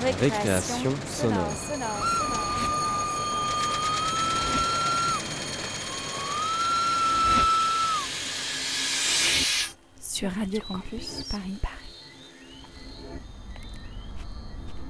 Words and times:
Récréation 0.00 0.92
sonore. 1.06 1.48
Sur 10.00 10.30
Radio 10.30 10.60
Campus 10.68 11.24
Paris. 11.28 11.58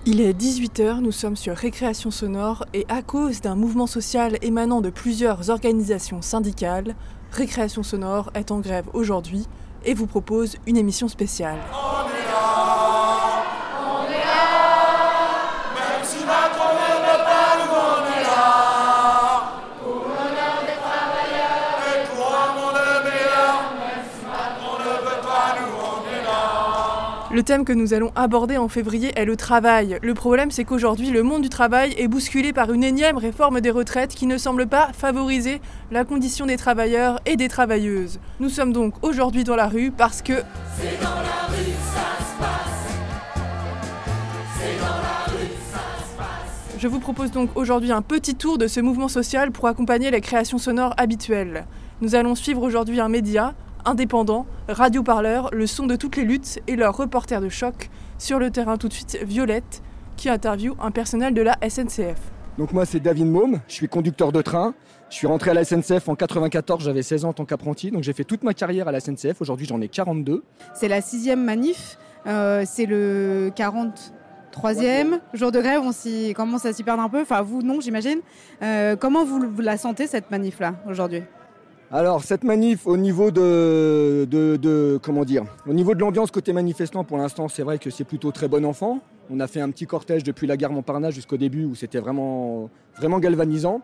Il 0.04 0.20
est 0.20 0.34
18h, 0.34 1.00
nous 1.00 1.12
sommes 1.12 1.36
sur 1.36 1.56
Récréation 1.56 2.10
sonore 2.10 2.66
et 2.74 2.84
à 2.90 3.00
cause 3.00 3.40
d'un 3.40 3.54
mouvement 3.54 3.86
social 3.86 4.36
émanant 4.42 4.82
de 4.82 4.90
plusieurs 4.90 5.48
organisations 5.48 6.20
syndicales, 6.20 6.94
Récréation 7.32 7.82
sonore 7.82 8.30
est 8.34 8.50
en 8.50 8.60
grève 8.60 8.88
aujourd'hui 8.92 9.46
et 9.86 9.94
vous 9.94 10.06
propose 10.06 10.56
une 10.66 10.76
émission 10.76 11.08
spéciale. 11.08 11.58
Le 27.38 27.44
thème 27.44 27.64
que 27.64 27.72
nous 27.72 27.94
allons 27.94 28.10
aborder 28.16 28.56
en 28.56 28.66
février 28.66 29.12
est 29.14 29.24
le 29.24 29.36
travail. 29.36 30.00
Le 30.02 30.12
problème, 30.12 30.50
c'est 30.50 30.64
qu'aujourd'hui, 30.64 31.10
le 31.10 31.22
monde 31.22 31.42
du 31.42 31.48
travail 31.48 31.94
est 31.96 32.08
bousculé 32.08 32.52
par 32.52 32.72
une 32.72 32.82
énième 32.82 33.16
réforme 33.16 33.60
des 33.60 33.70
retraites 33.70 34.12
qui 34.12 34.26
ne 34.26 34.36
semble 34.38 34.66
pas 34.66 34.88
favoriser 34.92 35.60
la 35.92 36.02
condition 36.02 36.46
des 36.46 36.56
travailleurs 36.56 37.20
et 37.26 37.36
des 37.36 37.46
travailleuses. 37.46 38.18
Nous 38.40 38.48
sommes 38.48 38.72
donc 38.72 38.94
aujourd'hui 39.02 39.44
dans 39.44 39.54
la 39.54 39.68
rue 39.68 39.92
parce 39.92 40.20
que... 40.20 40.32
C'est 40.80 41.00
dans 41.00 41.10
la 41.10 41.46
rue, 41.46 41.70
ça 41.94 42.24
se 42.24 42.38
passe. 42.40 42.96
C'est 44.58 44.80
dans 44.80 44.86
la 44.86 45.24
rue, 45.28 45.48
ça 45.70 45.78
se 45.78 46.16
passe. 46.18 46.76
Je 46.76 46.88
vous 46.88 46.98
propose 46.98 47.30
donc 47.30 47.50
aujourd'hui 47.54 47.92
un 47.92 48.02
petit 48.02 48.34
tour 48.34 48.58
de 48.58 48.66
ce 48.66 48.80
mouvement 48.80 49.06
social 49.06 49.52
pour 49.52 49.68
accompagner 49.68 50.10
les 50.10 50.20
créations 50.20 50.58
sonores 50.58 50.94
habituelles. 50.96 51.66
Nous 52.00 52.16
allons 52.16 52.34
suivre 52.34 52.62
aujourd'hui 52.62 52.98
un 52.98 53.08
média, 53.08 53.54
indépendants, 53.84 54.46
radioparleurs, 54.68 55.50
le 55.52 55.66
son 55.66 55.86
de 55.86 55.96
toutes 55.96 56.16
les 56.16 56.24
luttes 56.24 56.60
et 56.66 56.76
leur 56.76 56.96
reporter 56.96 57.40
de 57.40 57.48
choc. 57.48 57.90
Sur 58.18 58.38
le 58.38 58.50
terrain 58.50 58.76
tout 58.76 58.88
de 58.88 58.92
suite, 58.92 59.18
Violette, 59.22 59.82
qui 60.16 60.28
interviewe 60.28 60.74
un 60.80 60.90
personnel 60.90 61.34
de 61.34 61.42
la 61.42 61.56
SNCF. 61.68 62.18
Donc 62.58 62.72
moi 62.72 62.84
c'est 62.84 62.98
David 62.98 63.26
Môme, 63.26 63.60
je 63.68 63.74
suis 63.74 63.88
conducteur 63.88 64.32
de 64.32 64.42
train. 64.42 64.74
Je 65.10 65.14
suis 65.14 65.26
rentré 65.28 65.52
à 65.52 65.54
la 65.54 65.64
SNCF 65.64 66.08
en 66.08 66.16
94, 66.16 66.84
j'avais 66.84 67.02
16 67.02 67.24
ans 67.24 67.28
en 67.28 67.32
tant 67.32 67.44
qu'apprenti, 67.44 67.90
donc 67.90 68.02
j'ai 68.02 68.12
fait 68.12 68.24
toute 68.24 68.42
ma 68.42 68.52
carrière 68.52 68.88
à 68.88 68.92
la 68.92 69.00
SNCF. 69.00 69.40
Aujourd'hui 69.40 69.64
j'en 69.64 69.80
ai 69.80 69.88
42. 69.88 70.42
C'est 70.74 70.88
la 70.88 71.00
sixième 71.00 71.42
manif, 71.44 71.96
euh, 72.26 72.64
c'est 72.66 72.86
le 72.86 73.52
43e 73.56 75.20
jour 75.34 75.52
de 75.52 75.60
grève, 75.60 75.80
on 75.82 75.92
s'y 75.92 76.34
commence 76.34 76.66
à 76.66 76.72
s'y 76.72 76.82
perdre 76.82 77.02
un 77.02 77.08
peu? 77.08 77.22
Enfin 77.22 77.42
vous 77.42 77.62
non 77.62 77.80
j'imagine. 77.80 78.18
Euh, 78.62 78.96
comment 78.96 79.24
vous, 79.24 79.40
vous 79.48 79.62
la 79.62 79.78
sentez 79.78 80.08
cette 80.08 80.30
manif 80.32 80.58
là 80.58 80.74
aujourd'hui? 80.88 81.22
Alors 81.90 82.22
cette 82.22 82.44
manif 82.44 82.86
au 82.86 82.98
niveau 82.98 83.30
de, 83.30 84.28
au 85.66 85.72
niveau 85.72 85.94
de 85.94 86.00
l'ambiance 86.00 86.30
côté 86.30 86.52
manifestant 86.52 87.02
pour 87.02 87.16
l'instant 87.16 87.48
c'est 87.48 87.62
vrai 87.62 87.78
que 87.78 87.88
c'est 87.88 88.04
plutôt 88.04 88.30
très 88.30 88.46
bon 88.46 88.66
enfant. 88.66 89.00
On 89.30 89.40
a 89.40 89.46
fait 89.46 89.60
un 89.60 89.70
petit 89.70 89.86
cortège 89.86 90.22
depuis 90.22 90.46
la 90.46 90.58
gare 90.58 90.70
Montparnasse 90.70 91.14
jusqu'au 91.14 91.38
début 91.38 91.64
où 91.64 91.74
c'était 91.74 91.98
vraiment 91.98 92.68
vraiment 92.98 93.18
galvanisant. 93.18 93.80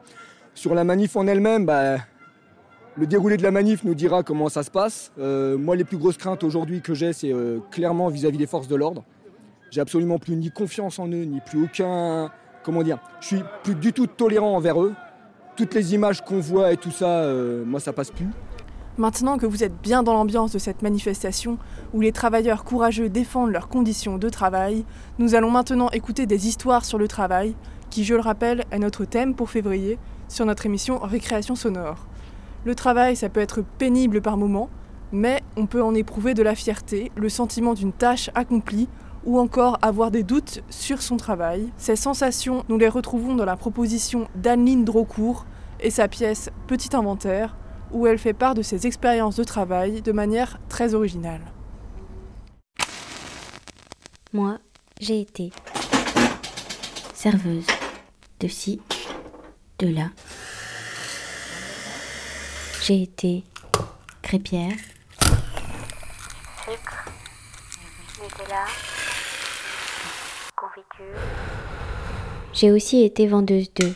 Sur 0.55 0.75
la 0.75 0.85
manif 0.85 1.17
en 1.17 1.27
elle-même, 1.27 1.67
bah, 1.67 1.97
le 2.97 3.07
déroulé 3.07 3.37
de 3.37 3.43
la 3.43 3.51
manif 3.51 3.85
nous 3.85 3.95
dira 3.95 4.23
comment 4.23 4.51
ça 4.51 4.63
se 4.63 4.71
passe. 4.71 5.11
Euh, 5.19 5.57
moi 5.57 5.75
les 5.75 5.85
plus 5.85 5.97
grosses 5.97 6.19
craintes 6.19 6.45
aujourd'hui 6.45 6.83
que 6.83 6.93
j'ai 6.93 7.15
c'est 7.15 7.33
euh, 7.33 7.61
clairement 7.71 8.09
vis-à-vis 8.09 8.39
des 8.39 8.47
forces 8.47 8.69
de 8.69 8.77
l'ordre. 8.77 9.03
J'ai 9.71 9.81
absolument 9.81 10.19
plus 10.19 10.37
ni 10.37 10.51
confiance 10.51 10.99
en 10.99 11.09
eux 11.09 11.25
ni 11.25 11.41
plus 11.41 11.65
aucun 11.65 12.31
comment 12.63 12.83
dire. 12.83 12.99
Je 13.21 13.29
suis 13.29 13.43
plus 13.63 13.75
du 13.75 13.95
tout 13.95 14.07
tolérant 14.07 14.57
envers 14.57 14.83
eux 14.83 14.93
toutes 15.57 15.75
les 15.75 15.95
images 15.95 16.21
qu'on 16.23 16.41
voit 16.41 16.73
et 16.73 16.77
tout 16.77 16.91
ça, 16.91 17.07
euh, 17.07 17.65
moi 17.65 17.81
ça 17.81 17.93
passe 17.93 18.11
plus. 18.11 18.29
Maintenant 18.97 19.39
que 19.39 19.47
vous 19.47 19.65
êtes 19.65 19.81
bien 19.83 20.05
dans 20.05 20.13
l'ambiance 20.13 20.53
de 20.53 20.59
cette 20.59 20.83
manifestation 20.83 21.59
où 21.93 22.01
les 22.01 22.13
travailleurs 22.13 22.63
courageux 22.63 23.09
défendent 23.09 23.51
leurs 23.51 23.69
conditions 23.69 24.19
de 24.19 24.29
travail, 24.29 24.85
nous 25.19 25.35
allons 25.35 25.51
maintenant 25.51 25.91
écouter 25.91 26.27
des 26.27 26.47
histoires 26.47 26.85
sur 26.85 26.97
le 26.97 27.09
travail, 27.09 27.57
qui, 27.91 28.05
je 28.05 28.15
le 28.15 28.21
rappelle, 28.21 28.65
est 28.71 28.79
notre 28.79 29.05
thème 29.05 29.35
pour 29.35 29.51
février 29.51 29.99
sur 30.29 30.47
notre 30.47 30.67
émission 30.67 30.99
Récréation 30.99 31.57
sonore. 31.57 32.07
Le 32.65 32.75
travail, 32.77 33.17
ça 33.17 33.29
peut 33.29 33.41
être 33.41 33.63
pénible 33.79 34.23
par 34.23 34.37
moments, 34.37 34.71
mais 35.11 35.43
on 35.57 35.67
peut 35.67 35.83
en 35.83 35.95
éprouver 35.95 36.35
de 36.35 36.43
la 36.43 36.55
fierté, 36.55 37.11
le 37.17 37.29
sentiment 37.29 37.75
d'une 37.75 37.93
tâche 37.93 38.31
accomplie 38.35 38.89
ou 39.25 39.39
encore 39.39 39.79
avoir 39.83 40.11
des 40.11 40.23
doutes 40.23 40.63
sur 40.71 41.03
son 41.03 41.17
travail. 41.17 41.73
Ces 41.77 41.97
sensations, 41.97 42.65
nous 42.69 42.79
les 42.79 42.89
retrouvons 42.89 43.35
dans 43.35 43.45
la 43.45 43.57
proposition 43.57 44.29
d'Anne-Lyne 44.35 44.85
Drocourt 44.85 45.47
et 45.81 45.91
sa 45.91 46.09
pièce 46.09 46.51
Petit 46.67 46.95
inventaire, 46.95 47.57
où 47.93 48.07
elle 48.07 48.19
fait 48.19 48.33
part 48.33 48.55
de 48.55 48.63
ses 48.63 48.87
expériences 48.87 49.37
de 49.37 49.45
travail 49.45 50.03
de 50.03 50.13
manière 50.13 50.59
très 50.69 50.95
originale. 50.95 51.43
Moi, 54.33 54.59
j'ai 55.01 55.21
été 55.21 55.53
serveuse 57.15 57.67
de 58.41 58.49
ci, 58.49 58.81
de 59.79 59.89
là. 59.89 60.11
J'ai 62.83 63.03
été 63.03 63.45
crépière. 64.23 64.77
Sucre, 66.67 67.05
J'ai 72.53 72.73
aussi 72.73 73.03
été 73.05 73.27
vendeuse 73.27 73.73
de 73.75 73.93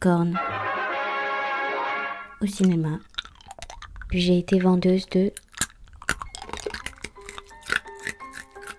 cornes 0.00 0.38
au 2.40 2.46
cinéma. 2.46 2.98
Puis 4.08 4.20
j'ai 4.20 4.38
été 4.38 4.58
vendeuse 4.58 5.06
de 5.10 5.32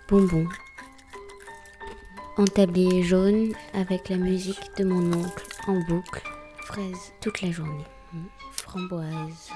bonbons 0.07 0.47
en 2.37 2.45
tablier 2.45 3.03
jaune 3.03 3.53
avec 3.73 4.09
la 4.09 4.17
musique 4.17 4.75
de 4.77 4.85
mon 4.85 5.13
oncle 5.13 5.45
en 5.67 5.79
boucle. 5.81 6.23
Fraises 6.63 7.13
toute 7.21 7.41
la 7.41 7.51
journée. 7.51 7.85
Framboise, 8.53 9.51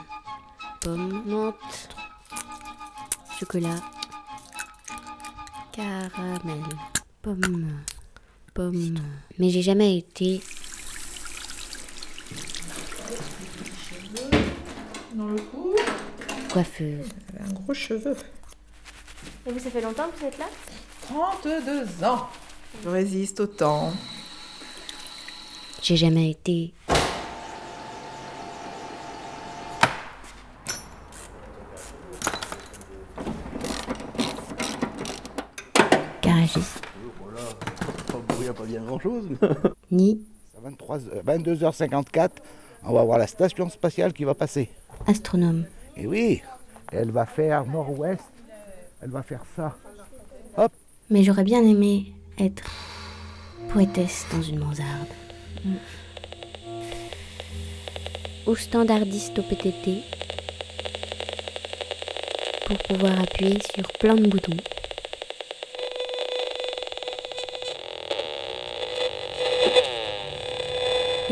pomme, 0.82 1.24
menthe, 1.26 1.90
chocolat, 3.40 3.82
caramel, 5.74 6.64
pomme, 7.22 7.82
pomme. 8.54 8.96
Mais 9.40 9.50
j'ai 9.50 9.64
jamais 9.64 9.98
été. 9.98 10.40
Dans 15.14 15.28
le 15.28 15.42
cou. 15.42 15.76
Coiffeuse. 16.52 17.08
Un 17.40 17.54
gros 17.54 17.74
cheveu. 17.74 18.16
Et 19.46 19.52
vous, 19.52 19.60
ça 19.60 19.72
fait 19.72 19.82
longtemps 19.82 20.10
que 20.10 20.20
vous 20.20 20.26
êtes 20.28 20.38
là? 20.38 20.46
32 21.02 22.06
ans. 22.06 22.30
Je 22.84 22.90
résiste 22.90 23.40
au 23.40 23.48
temps. 23.48 23.92
J'ai 25.82 25.98
jamais 25.98 26.30
été 26.30 26.74
pas 38.64 38.70
bien 38.70 38.82
grand-chose. 38.82 39.26
Ni. 39.92 40.22
23, 40.64 40.98
22h54, 41.26 42.30
on 42.86 42.94
va 42.94 43.04
voir 43.04 43.18
la 43.18 43.28
station 43.28 43.70
spatiale 43.70 44.14
qui 44.14 44.24
va 44.24 44.34
passer. 44.34 44.70
Astronome. 45.08 45.66
Et 45.98 46.08
oui, 46.08 46.42
elle 46.94 47.12
va 47.12 47.26
faire 47.26 47.66
nord-ouest, 47.66 48.24
elle 49.02 49.10
va 49.10 49.24
faire 49.24 49.44
ça. 49.58 49.76
Hop. 50.56 50.72
Mais 51.10 51.24
j'aurais 51.24 51.44
bien 51.44 51.62
aimé 51.64 52.14
être 52.40 52.64
poétesse 53.70 54.26
dans 54.32 54.42
une 54.42 54.60
mansarde. 54.60 55.10
Ou 58.48 58.56
standardiste 58.56 59.38
au 59.40 59.44
PTT 59.44 60.02
pour 62.68 62.78
pouvoir 62.78 63.20
appuyer 63.20 63.60
sur 63.76 63.92
plein 64.00 64.16
de 64.16 64.28
boutons. 64.28 64.58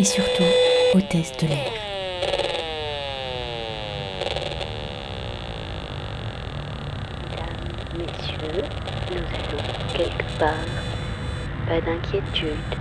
Et 0.01 0.03
surtout 0.03 0.51
hôtesse 0.95 1.31
de 1.37 1.47
l'air. 1.47 1.71
Mesdames, 7.21 7.67
messieurs, 7.99 8.63
nous 9.11 9.27
allons 9.37 9.63
quelque 9.93 10.39
part. 10.39 10.71
Pas 11.67 11.81
d'inquiétude. 11.81 12.71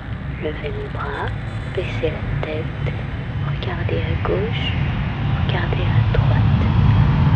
Levez 0.43 0.73
les 0.79 0.89
bras, 0.95 1.29
baissez 1.77 2.11
la 2.11 2.47
tête, 2.47 2.95
regardez 3.53 4.01
à 4.01 4.27
gauche, 4.27 4.67
regardez 5.45 5.85
à 5.85 6.01
droite. 6.17 6.63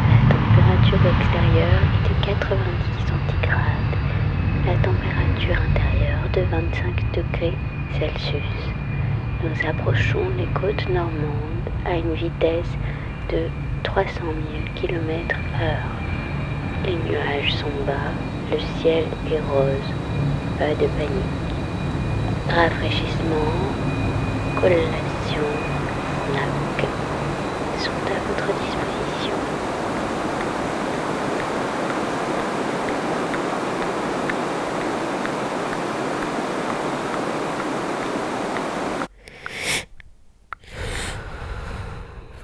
La 0.09 0.21
température 0.33 1.05
extérieure 1.21 1.83
est 1.93 2.09
de 2.09 2.15
90 2.25 3.01
centigrades. 3.07 3.97
La 4.65 4.77
température 4.77 5.15
température 5.37 5.57
intérieure 5.71 6.29
de 6.33 6.41
25 6.43 7.13
degrés 7.13 7.57
Celsius. 7.99 8.84
Nous 9.44 9.69
approchons 9.69 10.26
les 10.38 10.46
côtes 10.58 10.88
normandes 10.88 11.69
à 11.85 11.96
une 11.96 12.14
vitesse 12.14 12.73
de 13.31 13.41
300 13.82 14.08
000 14.23 14.64
km 14.75 15.37
heure. 15.61 15.91
Les 16.87 16.96
nuages 16.96 17.52
sont 17.52 17.67
bas, 17.87 18.12
le 18.50 18.58
ciel 18.81 19.05
est 19.31 19.41
rose, 19.41 19.91
pas 20.58 20.70
de 20.70 20.88
panique. 20.96 21.44
Rafraîchissement, 22.49 23.52
collation, 24.58 25.46
lac 26.32 26.88
sont 27.79 27.91
à 27.91 28.19
votre 28.26 28.46
disposition. 28.46 28.85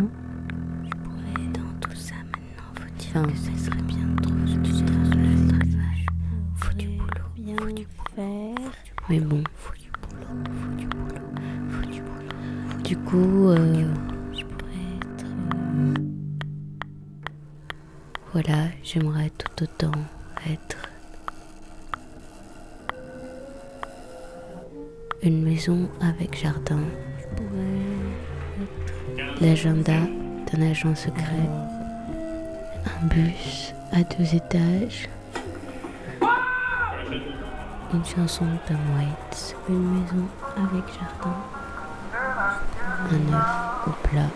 Je 0.83 0.95
pourrais 0.97 1.47
dans 1.53 1.79
tout 1.79 1.95
ça 1.95 2.13
maintenant. 2.31 2.69
Faut 2.75 2.95
dire 2.97 3.33
que 3.33 3.38
ça 3.57 3.65
serait 3.65 3.81
bien 3.81 4.06
de 4.06 4.21
trouver 4.21 4.56
du 4.57 4.85
travail. 4.85 6.06
Faut 6.56 6.73
du 6.77 6.88
boulot. 6.88 7.29
Bien 7.35 7.56
faut 7.57 7.71
du 7.71 7.88
faire. 8.15 8.71
Mais 9.09 9.19
bon. 9.19 9.44
Faut 9.56 9.73
du 9.73 9.89
boulot. 9.89 10.27
Faut 10.61 10.75
du 10.77 10.85
boulot. 10.85 11.31
Faut 11.69 11.88
du 11.89 12.01
boulot. 12.01 12.83
Du 12.83 12.97
coup, 12.97 13.47
euh, 13.50 13.91
je 14.33 14.45
pourrais 14.45 14.89
être. 15.01 15.25
euh, 15.25 15.94
Voilà, 18.33 18.67
j'aimerais 18.83 19.31
tout 19.31 19.63
autant 19.63 19.91
être 20.47 20.88
une 25.21 25.44
maison 25.44 25.89
avec 26.01 26.38
jardin. 26.38 26.80
Je 27.19 27.27
pourrais 27.36 28.63
être 28.63 29.42
l'agenda 29.42 30.00
d'un 30.51 30.71
agent 30.71 30.95
secret. 30.95 31.50
Un 32.86 33.06
bus 33.07 33.74
à 33.92 34.04
deux 34.04 34.36
étages. 34.36 35.10
Une 37.94 38.06
chanson 38.06 38.45
de 38.45 38.57
Tom 38.68 38.77
Waits. 38.95 39.56
Une 39.68 40.01
maison 40.01 40.25
avec 40.56 40.86
jardin. 40.94 41.38
Un 43.12 43.33
œuf 43.33 43.88
au 43.88 44.07
plat. 44.07 44.31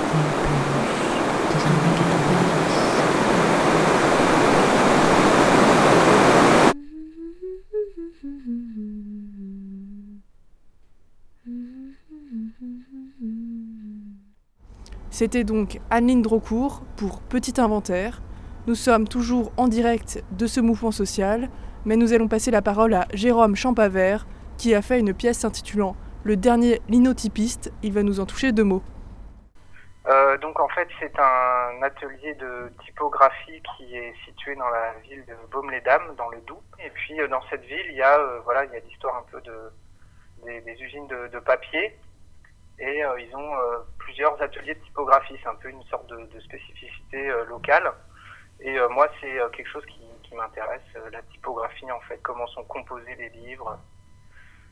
C'était 15.11 15.45
donc 15.45 15.81
Anne-Lyne 15.89 16.21
Drocourt 16.21 16.83
pour 16.97 17.23
Petit 17.23 17.59
Inventaire. 17.59 18.21
Nous 18.67 18.75
sommes 18.75 19.09
toujours 19.09 19.51
en 19.57 19.67
direct 19.67 20.23
de 20.37 20.47
ce 20.47 20.61
mouvement 20.61 20.91
social, 20.91 21.49
mais 21.87 21.97
nous 21.97 22.13
allons 22.13 22.29
passer 22.29 22.51
la 22.51 22.61
parole 22.61 22.93
à 22.93 23.09
Jérôme 23.15 23.57
Champavert, 23.57 24.27
qui 24.59 24.75
a 24.75 24.83
fait 24.83 25.01
une 25.01 25.15
pièce 25.15 25.39
s'intitulant 25.39 25.97
Le 26.23 26.37
dernier 26.37 26.83
linotypiste. 26.91 27.73
Il 27.83 27.95
va 27.95 28.03
nous 28.03 28.21
en 28.21 28.27
toucher 28.27 28.53
deux 28.53 28.65
mots. 28.65 28.83
Euh, 30.09 30.39
donc 30.39 30.61
en 30.61 30.69
fait 30.69 30.89
c'est 31.01 31.19
un 31.19 31.83
atelier 31.83 32.35
de 32.35 32.73
typographie 32.85 33.61
qui 33.77 33.97
est 33.97 34.15
situé 34.25 34.55
dans 34.55 34.69
la 34.69 34.93
ville 35.01 35.25
de 35.27 35.35
Baume-les-Dames, 35.51 36.15
dans 36.17 36.29
le 36.29 36.41
Doubs. 36.43 36.63
Et 36.79 36.91
puis 36.91 37.21
euh, 37.21 37.27
dans 37.27 37.43
cette 37.51 37.63
ville 37.63 37.87
il 37.89 37.97
y 37.97 38.03
a 38.03 38.19
euh, 38.19 38.39
voilà 38.45 38.65
il 38.67 38.73
y 38.73 38.77
a 38.77 38.81
l'histoire 38.81 39.17
un 39.17 39.25
peu 39.31 39.41
de 39.41 39.73
des, 40.45 40.61
des 40.61 40.81
usines 40.81 41.09
de, 41.09 41.27
de 41.27 41.39
papier 41.41 41.99
et 42.79 43.05
euh, 43.05 43.21
ils 43.21 43.35
ont 43.35 43.53
plusieurs 43.99 44.41
ateliers 44.41 44.75
de 44.75 44.85
typographie. 44.85 45.37
C'est 45.43 45.49
un 45.49 45.57
peu 45.57 45.71
une 45.71 45.83
sorte 45.85 46.07
de, 46.07 46.27
de 46.27 46.41
spécificité 46.41 47.29
locale. 47.49 47.93
Et 48.61 48.79
moi 48.91 49.09
c'est 49.21 49.41
quelque 49.53 49.69
chose 49.69 49.85
qui, 49.87 50.01
qui 50.23 50.35
m'intéresse, 50.37 50.83
la 51.11 51.23
typographie 51.23 51.91
en 51.91 52.01
fait, 52.01 52.19
comment 52.23 52.47
sont 52.49 52.65
composés 52.65 53.15
les 53.17 53.31
livres. 53.31 53.77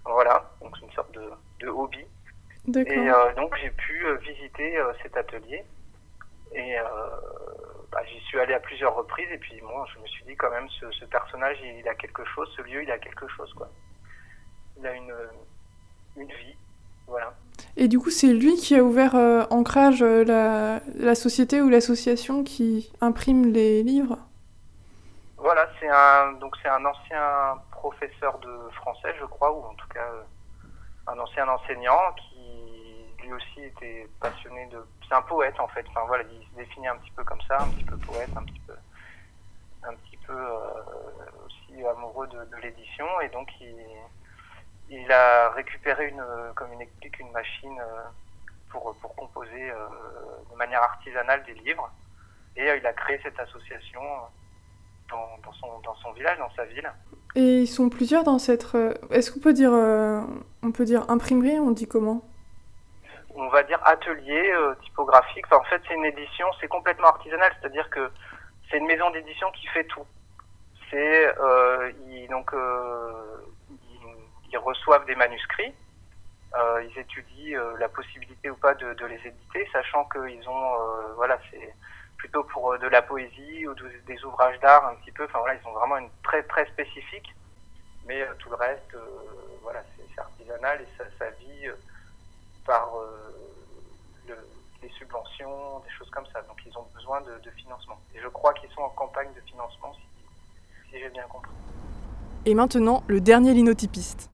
Voilà, 0.05 0.51
donc 0.61 0.77
c'est 0.79 0.87
une 0.87 0.93
sorte 0.93 1.13
de, 1.13 1.31
de 1.61 1.69
hobby. 1.69 2.07
Et 2.69 3.11
euh, 3.11 3.35
donc 3.35 3.55
j'ai 3.61 3.71
pu 3.71 4.07
euh, 4.07 4.17
visiter 4.17 4.77
euh, 4.79 4.93
cet 5.03 5.17
atelier. 5.17 5.65
Et 6.55 6.77
bah, 7.91 8.01
j'y 8.07 8.21
suis 8.27 8.39
allé 8.39 8.55
à 8.55 8.61
plusieurs 8.61 8.95
reprises. 8.95 9.29
Et 9.33 9.39
puis 9.39 9.61
moi 9.63 9.87
je 9.93 10.01
me 10.01 10.07
suis 10.07 10.25
dit 10.25 10.37
quand 10.37 10.51
même 10.51 10.69
ce, 10.69 10.91
ce 10.93 11.05
personnage 11.07 11.59
il 11.63 11.89
a 11.89 11.95
quelque 11.95 12.25
chose, 12.25 12.49
ce 12.57 12.63
lieu 12.63 12.83
il 12.83 12.91
a 12.91 12.99
quelque 12.99 13.27
chose 13.29 13.53
quoi. 13.55 13.69
Il 14.79 14.87
a 14.87 14.93
une, 14.93 15.15
une 16.17 16.29
vie, 16.29 16.57
voilà. 17.07 17.35
Et 17.77 17.89
du 17.89 17.99
coup, 17.99 18.11
c'est 18.11 18.33
lui 18.33 18.55
qui 18.55 18.77
a 18.77 18.83
ouvert 18.83 19.15
euh, 19.17 19.45
Ancrage, 19.51 20.03
euh, 20.03 20.25
la, 20.25 20.81
la 20.95 21.15
société 21.15 21.61
ou 21.61 21.69
l'association 21.69 22.45
qui 22.45 22.93
imprime 23.01 23.53
les 23.53 23.83
livres? 23.83 24.19
Voilà, 25.37 25.69
c'est 25.79 25.89
un 25.89 26.33
donc 26.41 26.57
c'est 26.63 26.69
un 26.69 26.85
ancien 26.85 27.61
professeur 27.71 28.39
de 28.39 28.71
français 28.75 29.15
je 29.21 29.27
crois 29.27 29.53
ou 29.53 29.63
en 29.63 29.75
tout 29.75 29.89
cas 29.89 30.09
euh, 30.15 30.23
un 31.07 31.19
ancien 31.19 31.47
enseignant 31.49 32.01
qui 32.17 32.34
lui 33.25 33.33
aussi 33.33 33.63
était 33.63 34.09
passionné 34.21 34.67
de 34.67 34.79
c'est 35.09 35.15
un 35.15 35.23
poète 35.23 35.59
en 35.59 35.69
fait. 35.69 35.85
Enfin 35.89 36.05
voilà 36.07 36.25
il 36.25 36.47
se 36.47 36.55
définit 36.57 36.89
un 36.89 36.97
petit 36.97 37.11
peu 37.11 37.25
comme 37.25 37.41
ça 37.49 37.63
un 37.63 37.69
petit 37.69 37.85
peu 37.85 37.97
poète 37.97 38.31
un 38.37 38.43
petit 38.43 38.61
peu 38.67 38.75
un 39.87 39.95
petit 39.95 40.17
peu 40.27 40.33
euh, 40.33 41.47
aussi 41.47 41.85
amoureux 41.87 42.27
de, 42.29 42.57
l'édition. 42.63 43.07
Et 43.21 43.29
donc 43.29 43.49
il 44.91 45.13
a 45.13 45.51
récupéré 45.51 46.09
une 46.09 46.25
comme 46.55 46.73
il 46.75 46.83
explique 46.83 47.19
une 47.19 47.33
machine 47.33 47.79
euh, 47.81 48.03
pour 48.71 48.95
pour 49.01 49.15
composer 49.15 49.71
euh, 49.71 49.77
de 50.51 50.57
manière 50.57 50.83
artisanale 50.83 51.43
des 51.45 51.55
livres. 51.55 51.91
Et 52.57 52.69
il 52.77 52.87
a 52.87 52.93
créé 52.93 53.19
cette 53.23 53.39
association 53.41 54.01
dans, 55.11 55.53
son 55.53 55.81
dans 55.81 55.95
son 55.97 56.13
village 56.13 56.39
dans 56.39 56.51
sa 56.55 56.65
ville. 56.67 56.91
Et 57.35 57.63
ils 57.63 57.67
sont 57.67 57.89
plusieurs 57.89 58.23
dans 58.23 58.39
cette. 58.39 58.77
Est-ce 59.11 59.33
qu'on 59.33 59.41
peut 59.41 59.53
dire, 59.53 59.73
on 59.73 60.71
peut 60.73 60.85
dire 60.85 61.11
imprimerie? 61.11 61.59
On 61.59 61.73
dit 61.73 61.89
comment? 61.89 62.23
On 63.35 63.49
va 63.49 63.63
dire 63.65 63.81
atelier 63.85 64.53
euh, 64.53 64.75
typographique. 64.85 65.53
En 65.53 65.63
fait, 65.65 65.83
c'est 65.87 65.95
une 65.95 66.05
édition, 66.05 66.47
c'est 66.61 66.69
complètement 66.69 67.09
artisanal, 67.09 67.53
c'est-à-dire 67.61 67.89
que 67.91 68.11
c'est 68.71 68.79
une 68.79 68.87
maison 68.87 69.11
d'édition 69.11 69.51
qui 69.53 69.67
fait 69.69 69.85
tout. 69.85 70.07
Euh, 70.97 71.91
ils, 72.07 72.29
donc 72.29 72.55
euh, 72.55 73.39
ils, 74.53 74.59
reçoivent 74.59 75.05
des 75.07 75.17
manuscrits, 75.17 75.75
ils 76.57 76.99
étudient 76.99 77.61
la 77.81 77.89
possibilité 77.89 78.49
ou 78.49 78.55
pas 78.55 78.75
de, 78.75 79.05
les 79.07 79.17
éditer, 79.27 79.69
sachant 79.73 80.05
qu'ils 80.05 80.49
ont 80.49 80.77
voilà 81.17 81.37
c'est 81.51 81.75
plutôt 82.17 82.45
pour 82.45 82.79
de 82.79 82.87
la 82.87 83.03
poésie 83.03 83.67
ou 83.67 83.75
de- 83.75 83.91
des 84.07 84.25
ouvrages 84.25 84.61
d'art 84.61 84.87
un 84.87 84.95
petit 84.95 85.11
peu. 85.11 85.25
Enfin 85.25 85.41
voilà, 85.41 85.59
ils 85.61 85.67
ont 85.67 85.73
vraiment 85.73 85.97
une 85.97 86.11
très 86.23 86.45
très 86.45 86.65
spécifique. 86.67 87.35
Mais 88.07 88.25
tout 88.39 88.51
le 88.51 88.57
reste, 88.57 88.97
voilà, 89.63 89.83
c'est 89.97 90.21
artisanal 90.21 90.81
et 90.81 90.89
ça, 91.19 91.31
vit 91.41 91.71
par 92.67 92.91
euh, 92.97 93.07
le- 94.29 94.35
les 94.83 94.89
subventions, 94.99 95.81
des 95.85 95.91
choses 95.99 96.11
comme 96.11 96.25
ça. 96.33 96.41
Donc 96.49 96.59
ils 96.67 96.77
ont 96.79 96.87
besoin 96.95 97.21
de, 97.21 97.27
de 97.45 97.51
financement. 97.57 97.99
Et 98.15 98.19
je 98.23 98.29
crois 98.29 98.53
qu'ils 98.55 98.71
sont 98.71 98.83
en 98.83 98.89
campagne 98.91 99.29
de 99.35 99.41
financement, 99.49 99.93
si, 99.95 100.91
si 100.93 101.01
j'ai 101.03 101.11
bien 101.11 101.25
compris. 101.31 101.51
Et 102.47 102.55
maintenant, 102.55 103.03
le 103.07 103.21
dernier 103.21 103.55
linotypiste. 103.55 104.31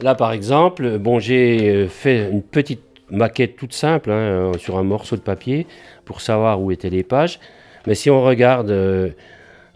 Là, 0.00 0.14
par 0.14 0.32
exemple, 0.32 0.98
bon, 0.98 1.18
j'ai 1.20 1.70
euh, 1.70 1.88
fait 1.88 2.30
une 2.30 2.42
petite 2.42 2.82
maquette 3.10 3.56
toute 3.56 3.72
simple 3.74 4.10
hein, 4.10 4.14
euh, 4.14 4.52
sur 4.58 4.78
un 4.78 4.82
morceau 4.82 5.16
de 5.16 5.20
papier 5.20 5.66
pour 6.04 6.20
savoir 6.20 6.60
où 6.60 6.70
étaient 6.72 6.90
les 6.90 7.04
pages. 7.04 7.38
Mais 7.86 7.94
si 7.94 8.10
on 8.10 8.22
regarde 8.22 8.70
euh, 8.70 9.10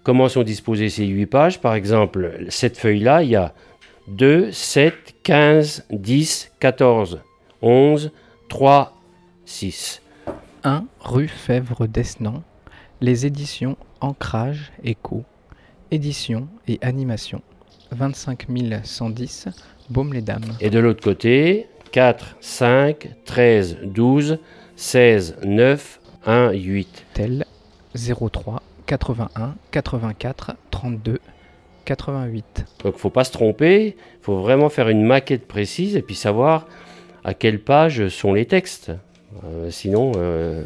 comment 0.02 0.28
sont 0.28 0.42
disposées 0.42 0.88
ces 0.88 1.04
huit 1.06 1.26
pages, 1.26 1.60
par 1.60 1.74
exemple, 1.74 2.46
cette 2.48 2.78
feuille-là, 2.78 3.22
il 3.22 3.30
y 3.30 3.36
a 3.36 3.52
2, 4.08 4.50
7, 4.52 5.16
15, 5.22 5.86
10, 5.90 6.52
14, 6.60 7.20
11, 7.62 8.10
3, 8.48 8.96
6. 9.44 10.02
1 10.64 10.84
rue 11.00 11.28
Fèvre 11.28 11.86
d'Esnan, 11.86 12.42
les 13.00 13.26
éditions 13.26 13.76
Ancrage 14.00 14.72
Écho, 14.84 15.24
édition 15.90 16.48
et 16.66 16.78
animation, 16.82 17.42
25 17.92 18.46
110, 18.82 19.48
Baume-les-Dames. 19.90 20.56
Et 20.60 20.70
de 20.70 20.78
l'autre 20.78 21.02
côté, 21.02 21.68
4, 21.92 22.36
5, 22.40 23.08
13, 23.24 23.78
12, 23.84 24.38
16, 24.76 25.36
9, 25.44 26.00
1, 26.26 26.50
8. 26.52 27.04
Tel 27.14 27.46
03 27.94 28.62
81 28.86 29.54
84 29.70 30.56
32 30.70 31.20
88. 31.84 32.64
Donc 32.82 32.92
il 32.92 32.96
ne 32.96 33.00
faut 33.00 33.10
pas 33.10 33.24
se 33.24 33.32
tromper, 33.32 33.96
il 33.96 34.22
faut 34.22 34.38
vraiment 34.38 34.68
faire 34.68 34.88
une 34.88 35.04
maquette 35.04 35.46
précise 35.46 35.96
et 35.96 36.02
puis 36.02 36.14
savoir 36.14 36.66
à 37.26 37.34
quelle 37.34 37.60
page 37.60 38.08
sont 38.08 38.32
les 38.32 38.46
textes. 38.46 38.90
Euh, 39.44 39.70
sinon, 39.70 40.12
euh, 40.16 40.64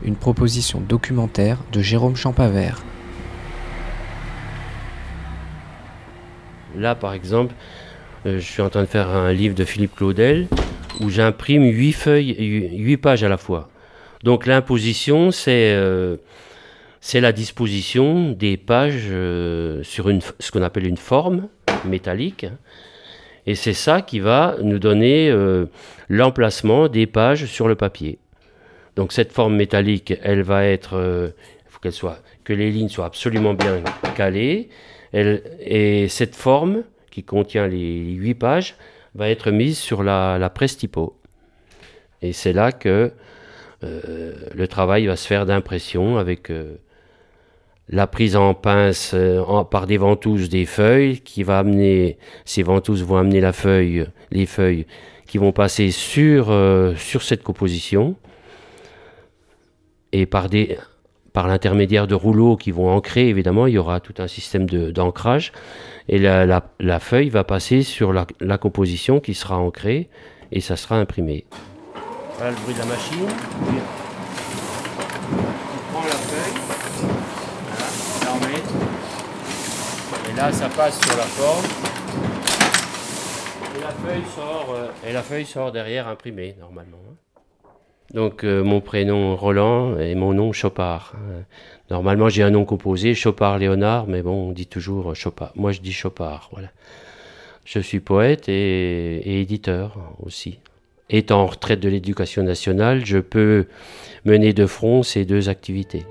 Une 0.07 0.15
proposition 0.15 0.79
documentaire 0.79 1.57
de 1.73 1.81
Jérôme 1.81 2.15
Champavert. 2.15 2.81
Là, 6.77 6.95
par 6.95 7.11
exemple, 7.11 7.53
euh, 8.25 8.39
je 8.39 8.45
suis 8.45 8.61
en 8.61 8.69
train 8.69 8.83
de 8.83 8.87
faire 8.87 9.09
un 9.09 9.33
livre 9.33 9.53
de 9.53 9.65
Philippe 9.65 9.97
Claudel 9.97 10.47
où 11.01 11.09
j'imprime 11.09 11.65
8 11.65 11.91
feuilles, 11.91 12.69
8 12.77 12.95
pages 12.95 13.23
à 13.25 13.27
la 13.27 13.35
fois. 13.35 13.69
Donc 14.23 14.45
l'imposition, 14.45 15.31
c'est 15.31 15.73
euh, 15.73 16.15
la 17.13 17.33
disposition 17.33 18.31
des 18.31 18.55
pages 18.55 19.07
euh, 19.09 19.83
sur 19.83 20.07
une, 20.07 20.21
ce 20.39 20.53
qu'on 20.53 20.61
appelle 20.61 20.87
une 20.87 20.95
forme 20.95 21.49
métallique. 21.83 22.45
Et 23.45 23.55
c'est 23.55 23.73
ça 23.73 24.01
qui 24.01 24.21
va 24.21 24.55
nous 24.61 24.79
donner 24.79 25.33
l'emplacement 26.09 26.87
des 26.87 27.07
pages 27.07 27.45
sur 27.45 27.67
le 27.67 27.75
papier. 27.75 28.19
Donc 28.97 29.13
cette 29.13 29.31
forme 29.31 29.55
métallique, 29.55 30.15
elle 30.23 30.41
va 30.41 30.65
être, 30.65 30.97
euh, 30.97 31.29
il 31.65 31.69
faut 31.71 31.79
qu'elle 31.79 31.91
soit, 31.93 32.19
que 32.43 32.51
les 32.51 32.71
lignes 32.71 32.89
soient 32.89 33.05
absolument 33.05 33.53
bien 33.53 33.83
calées. 34.15 34.69
Elle- 35.13 35.43
et 35.61 36.07
cette 36.07 36.35
forme 36.35 36.83
qui 37.11 37.23
contient 37.23 37.67
les 37.67 37.99
huit 37.99 38.33
pages 38.33 38.75
va 39.13 39.29
être 39.29 39.51
mise 39.51 39.77
sur 39.77 40.01
la, 40.01 40.51
presse 40.53 40.77
typo. 40.77 41.15
Et 42.23 42.33
c'est 42.33 42.53
là 42.53 42.71
que 42.71 43.11
euh, 43.83 44.33
le 44.55 44.67
travail 44.67 45.05
va 45.05 45.15
se 45.15 45.27
faire 45.27 45.45
d'impression 45.45 46.17
avec 46.17 46.49
euh, 46.49 46.77
la 47.89 48.07
prise 48.07 48.35
en 48.35 48.55
pince 48.55 49.15
par 49.69 49.85
des 49.85 49.97
ventouses 49.97 50.49
des 50.49 50.65
feuilles 50.65 51.21
qui 51.21 51.43
va 51.43 51.59
amener, 51.59 52.17
ces 52.45 52.63
ventouses 52.63 53.03
vont 53.03 53.17
amener 53.17 53.41
la 53.41 53.53
feuille, 53.53 54.07
les 54.31 54.47
feuilles 54.47 54.87
qui 55.27 55.37
vont 55.37 55.51
passer 55.51 55.91
sur, 55.91 56.47
sur 56.97 57.21
cette 57.21 57.43
composition 57.43 58.15
et 60.17 60.25
par 60.25 61.47
l'intermédiaire 61.47 62.07
de 62.07 62.15
rouleaux 62.15 62.57
qui 62.57 62.71
vont 62.71 62.89
ancrer, 62.89 63.29
évidemment, 63.29 63.67
il 63.67 63.73
y 63.73 63.77
aura 63.77 63.99
tout 63.99 64.15
un 64.17 64.27
système 64.27 64.65
d'ancrage. 64.65 65.51
et 66.09 66.17
la, 66.17 66.99
feuille 66.99 67.29
va 67.29 67.43
passer 67.43 67.83
sur 67.83 68.11
la, 68.13 68.57
composition 68.57 69.19
qui 69.19 69.35
sera 69.35 69.59
ancrée 69.59 70.09
et 70.51 70.59
ça 70.59 70.75
sera 70.75 70.97
imprimé. 70.97 71.45
Voilà 72.37 72.51
le 72.51 72.57
bruit 72.57 72.73
de 72.73 72.79
la 72.79 72.85
machine. 72.85 73.27
Tu 73.27 73.77
prends 75.91 76.03
la 76.03 76.09
feuille, 76.09 76.61
voilà, 77.67 77.85
la 78.25 78.31
remets. 78.33 78.63
Et 80.31 80.35
là, 80.35 80.51
ça 80.51 80.69
passe 80.69 80.99
sur 80.99 81.15
la 81.15 81.23
forme. 81.23 81.65
Et 83.75 83.81
la 83.81 83.91
feuille 83.91 84.23
sort, 84.35 84.73
euh, 84.75 85.07
et 85.07 85.13
la 85.13 85.21
feuille 85.21 85.45
sort 85.45 85.71
derrière 85.71 86.07
imprimée, 86.07 86.55
normalement. 86.59 86.97
Donc, 88.13 88.43
euh, 88.43 88.63
mon 88.63 88.79
prénom 88.79 89.35
Roland 89.35 89.97
et 89.99 90.15
mon 90.15 90.33
nom 90.33 90.53
Chopard. 90.53 91.13
Euh, 91.15 91.41
Normalement, 91.89 92.27
j'ai 92.27 92.43
un 92.43 92.49
nom 92.49 92.65
composé, 92.65 93.13
Chopard 93.15 93.59
Léonard, 93.59 94.07
mais 94.07 94.21
bon, 94.21 94.49
on 94.49 94.51
dit 94.51 94.67
toujours 94.67 95.11
euh, 95.11 95.13
Chopard. 95.13 95.53
Moi, 95.55 95.71
je 95.71 95.79
dis 95.79 95.93
Chopard, 95.93 96.49
voilà. 96.51 96.69
Je 97.63 97.79
suis 97.79 97.99
poète 97.99 98.49
et 98.49 99.41
éditeur 99.41 99.97
aussi. 100.21 100.59
Étant 101.09 101.41
en 101.41 101.45
retraite 101.47 101.79
de 101.79 101.89
l'éducation 101.89 102.43
nationale, 102.43 103.05
je 103.05 103.17
peux 103.17 103.67
mener 104.25 104.53
de 104.53 104.65
front 104.65 105.03
ces 105.03 105.25
deux 105.25 105.49
activités. 105.49 106.05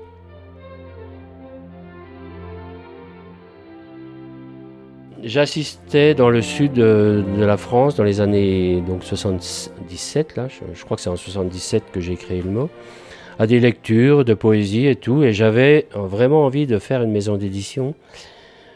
J'assistais 5.27 6.13
dans 6.15 6.29
le 6.29 6.41
sud 6.41 6.71
de, 6.71 7.21
de 7.37 7.43
la 7.43 7.57
France 7.57 7.95
dans 7.95 8.05
les 8.05 8.21
années 8.21 8.81
donc 8.87 9.03
77, 9.03 10.37
là, 10.37 10.47
je, 10.73 10.83
crois 10.85 10.95
que 10.95 11.01
c'est 11.03 11.09
en 11.09 11.17
77 11.17 11.83
que 11.91 11.99
j'ai 11.99 12.15
créé 12.15 12.41
le 12.41 12.49
mot, 12.49 12.69
à 13.37 13.45
des 13.45 13.59
lectures 13.59 14.23
de 14.23 14.33
poésie 14.33 14.87
et 14.87 14.95
tout, 14.95 15.23
et 15.23 15.33
j'avais 15.33 15.87
vraiment 15.93 16.45
envie 16.45 16.65
de 16.65 16.79
faire 16.79 17.03
une 17.03 17.11
maison 17.11 17.35
d'édition. 17.35 17.93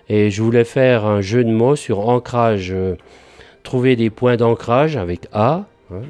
Et 0.09 0.29
je 0.29 0.43
voulais 0.43 0.65
faire 0.65 1.05
un 1.05 1.21
jeu 1.21 1.45
de 1.45 1.49
mots 1.51 1.77
sur 1.77 2.09
ancrage, 2.09 2.71
euh, 2.73 2.95
trouver 3.63 3.95
des 3.95 4.09
points 4.09 4.35
d'ancrage 4.35 4.97
avec 4.97 5.27
A, 5.31 5.63
hein, 5.89 6.01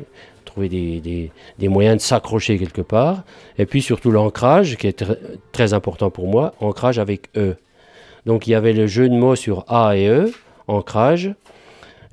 trouver 0.44 0.70
des, 0.70 1.30
des- 1.60 1.68
moyens 1.70 1.98
de 1.98 2.02
s'accrocher 2.02 2.58
quelque 2.58 2.82
part, 2.82 3.24
et 3.60 3.68
puis 3.68 3.84
surtout 3.84 4.10
l'ancrage, 4.10 4.76
qui 4.78 4.88
est 4.88 5.02
tr- 5.04 5.18
très 5.52 5.74
important 5.74 6.10
pour 6.10 6.28
moi, 6.28 6.56
ancrage 6.60 6.98
avec 6.98 7.28
E. 7.38 7.56
Donc 8.26 8.48
il 8.48 8.52
y 8.52 8.56
avait 8.56 8.74
le 8.74 8.88
jeu 8.88 9.10
de 9.10 9.16
mots 9.16 9.36
sur 9.36 9.66
A 9.68 9.96
et 9.98 10.08
E, 10.08 10.32
ancrage. 10.68 11.34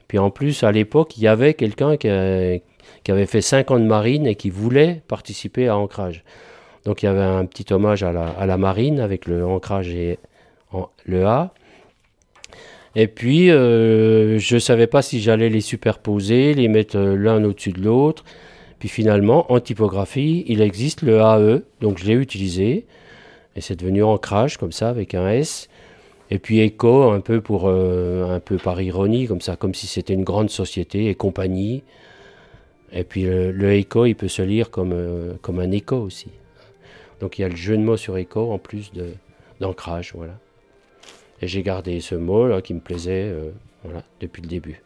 Puis 0.08 0.18
en 0.18 0.30
plus, 0.30 0.62
à 0.62 0.72
l'époque, 0.72 1.16
il 1.18 1.22
y 1.22 1.28
avait 1.28 1.54
quelqu'un 1.54 1.96
qui, 1.96 2.08
avait 2.08 3.26
fait 3.26 3.42
5 3.42 3.70
ans 3.70 3.78
de 3.78 3.84
marine 3.84 4.26
et 4.26 4.34
qui 4.34 4.50
voulait 4.50 5.02
participer 5.06 5.68
à 5.68 5.76
ancrage. 5.76 6.24
Donc 6.84 7.02
il 7.02 7.06
y 7.06 7.08
avait 7.08 7.20
un 7.20 7.44
petit 7.44 7.72
hommage 7.72 8.02
à 8.02 8.12
la, 8.12 8.56
marine 8.56 9.00
avec 9.00 9.26
le 9.26 9.44
ancrage 9.44 9.90
et 9.90 10.18
le 11.04 11.26
A. 11.26 11.52
Et 12.94 13.06
puis, 13.06 13.50
euh, 13.50 14.38
je 14.38 14.54
ne 14.54 14.60
savais 14.60 14.86
pas 14.86 15.02
si 15.02 15.20
j'allais 15.20 15.50
les 15.50 15.60
superposer, 15.60 16.54
les 16.54 16.68
mettre 16.68 16.96
euh, 16.96 17.16
l'un 17.16 17.44
au-dessus 17.44 17.70
de 17.70 17.80
l'autre. 17.80 18.24
Puis 18.78 18.88
finalement, 18.88 19.52
en 19.52 19.60
typographie, 19.60 20.44
il 20.48 20.60
existe 20.62 21.02
le 21.02 21.20
AE, 21.20 21.62
donc 21.80 21.98
je 21.98 22.06
l'ai 22.06 22.14
utilisé. 22.14 22.86
Et 23.56 23.60
c'est 23.60 23.76
devenu 23.76 24.02
ancrage, 24.02 24.56
comme 24.56 24.72
ça, 24.72 24.88
avec 24.88 25.14
un 25.14 25.28
S. 25.28 25.68
Et 26.30 26.38
puis 26.38 26.60
écho, 26.60 27.10
un 27.10 27.20
peu, 27.20 27.40
pour, 27.40 27.68
euh, 27.68 28.36
un 28.36 28.40
peu 28.40 28.58
par 28.58 28.80
ironie, 28.82 29.26
comme 29.26 29.40
ça, 29.40 29.56
comme 29.56 29.74
si 29.74 29.86
c'était 29.86 30.12
une 30.12 30.24
grande 30.24 30.50
société 30.50 31.08
et 31.08 31.14
compagnie. 31.14 31.82
Et 32.92 33.04
puis 33.04 33.22
le, 33.24 33.72
écho, 33.72 34.04
il 34.06 34.14
peut 34.14 34.28
se 34.28 34.42
lire 34.42 34.70
comme, 34.70 34.92
euh, 34.92 35.34
comme 35.40 35.58
un 35.60 35.70
écho 35.70 35.96
aussi. 35.96 36.28
Donc 37.20 37.38
il 37.38 37.42
y 37.42 37.44
a 37.44 37.48
le 37.48 37.56
jeu 37.56 37.76
de 37.76 37.82
mots 37.82 37.96
sur 37.96 38.16
écho 38.16 38.52
en 38.52 38.58
plus 38.58 38.92
de- 38.92 39.14
d'ancrage, 39.60 40.12
voilà. 40.14 40.38
Et 41.40 41.48
j'ai 41.48 41.62
gardé 41.62 42.00
ce 42.00 42.14
mot 42.14 42.46
là 42.46 42.62
qui 42.62 42.74
me 42.74 42.80
plaisait 42.80 43.28
euh, 43.28 43.50
voilà, 43.84 44.02
depuis 44.20 44.42
le 44.42 44.48
début. 44.48 44.82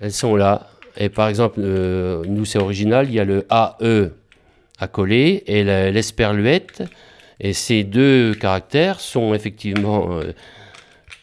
Elles 0.00 0.12
sont 0.12 0.36
là. 0.36 0.68
Et 0.96 1.08
par 1.08 1.28
exemple, 1.28 1.60
nous 1.60 2.44
c'est 2.44 2.58
original, 2.58 3.08
il 3.08 3.14
y 3.14 3.20
a 3.20 3.24
le 3.24 3.46
AE 3.50 4.10
à 4.80 4.88
coller 4.88 5.42
et 5.46 5.64
l'esperluette. 5.64 6.82
Et 7.40 7.52
ces 7.52 7.84
deux 7.84 8.34
caractères 8.34 9.00
sont 9.00 9.34
effectivement 9.34 10.18
euh, 10.18 10.32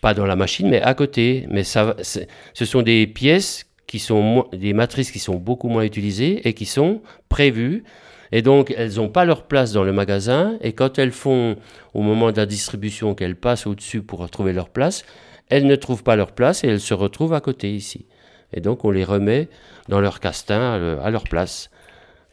pas 0.01 0.13
dans 0.13 0.25
la 0.25 0.36
machine, 0.36 0.69
mais 0.69 0.81
à 0.81 0.93
côté. 0.93 1.45
Mais 1.50 1.63
ça, 1.63 1.95
ce 2.01 2.65
sont 2.65 2.81
des 2.81 3.07
pièces 3.07 3.65
qui 3.88 4.00
sont 4.00 4.48
des 4.51 4.74
matrices 4.74 5.12
qui 5.12 5.19
sont 5.19 5.36
beaucoup 5.36 5.67
moins 5.69 5.84
utilisées 5.84 6.48
et 6.48 6.53
qui 6.53 6.65
sont 6.65 7.01
prévues. 7.29 7.84
Et 8.31 8.41
donc, 8.41 8.74
elles 8.75 8.95
n'ont 8.95 9.10
pas 9.10 9.24
leur 9.25 9.43
place 9.43 9.72
dans 9.74 9.84
le 9.84 9.93
magasin. 9.93 10.57
Et 10.62 10.74
quand 10.74 10.98
elles 11.00 11.12
font, 11.12 11.57
au 11.93 12.01
moment 12.01 12.31
de 12.31 12.38
la 12.38 12.45
distribution, 12.45 13.13
qu'elles 13.13 13.36
passent 13.36 13.67
au-dessus 13.67 14.01
pour 14.01 14.19
retrouver 14.19 14.53
leur 14.53 14.69
place, 14.69 15.05
elles 15.50 15.67
ne 15.67 15.75
trouvent 15.75 16.03
pas 16.03 16.15
leur 16.15 16.31
place 16.31 16.63
et 16.63 16.67
elles 16.67 16.81
se 16.81 16.93
retrouvent 16.95 17.34
à 17.36 17.41
côté 17.41 17.72
ici. 17.74 18.05
Et 18.51 18.62
donc, 18.62 18.84
on 18.84 18.91
les 18.91 19.03
remet 19.03 19.48
dans 19.89 20.00
leur 20.01 20.19
castin 20.19 20.74
à, 20.74 20.77
le- 20.79 21.00
à 21.01 21.12
leur 21.12 21.25
place. 21.25 21.69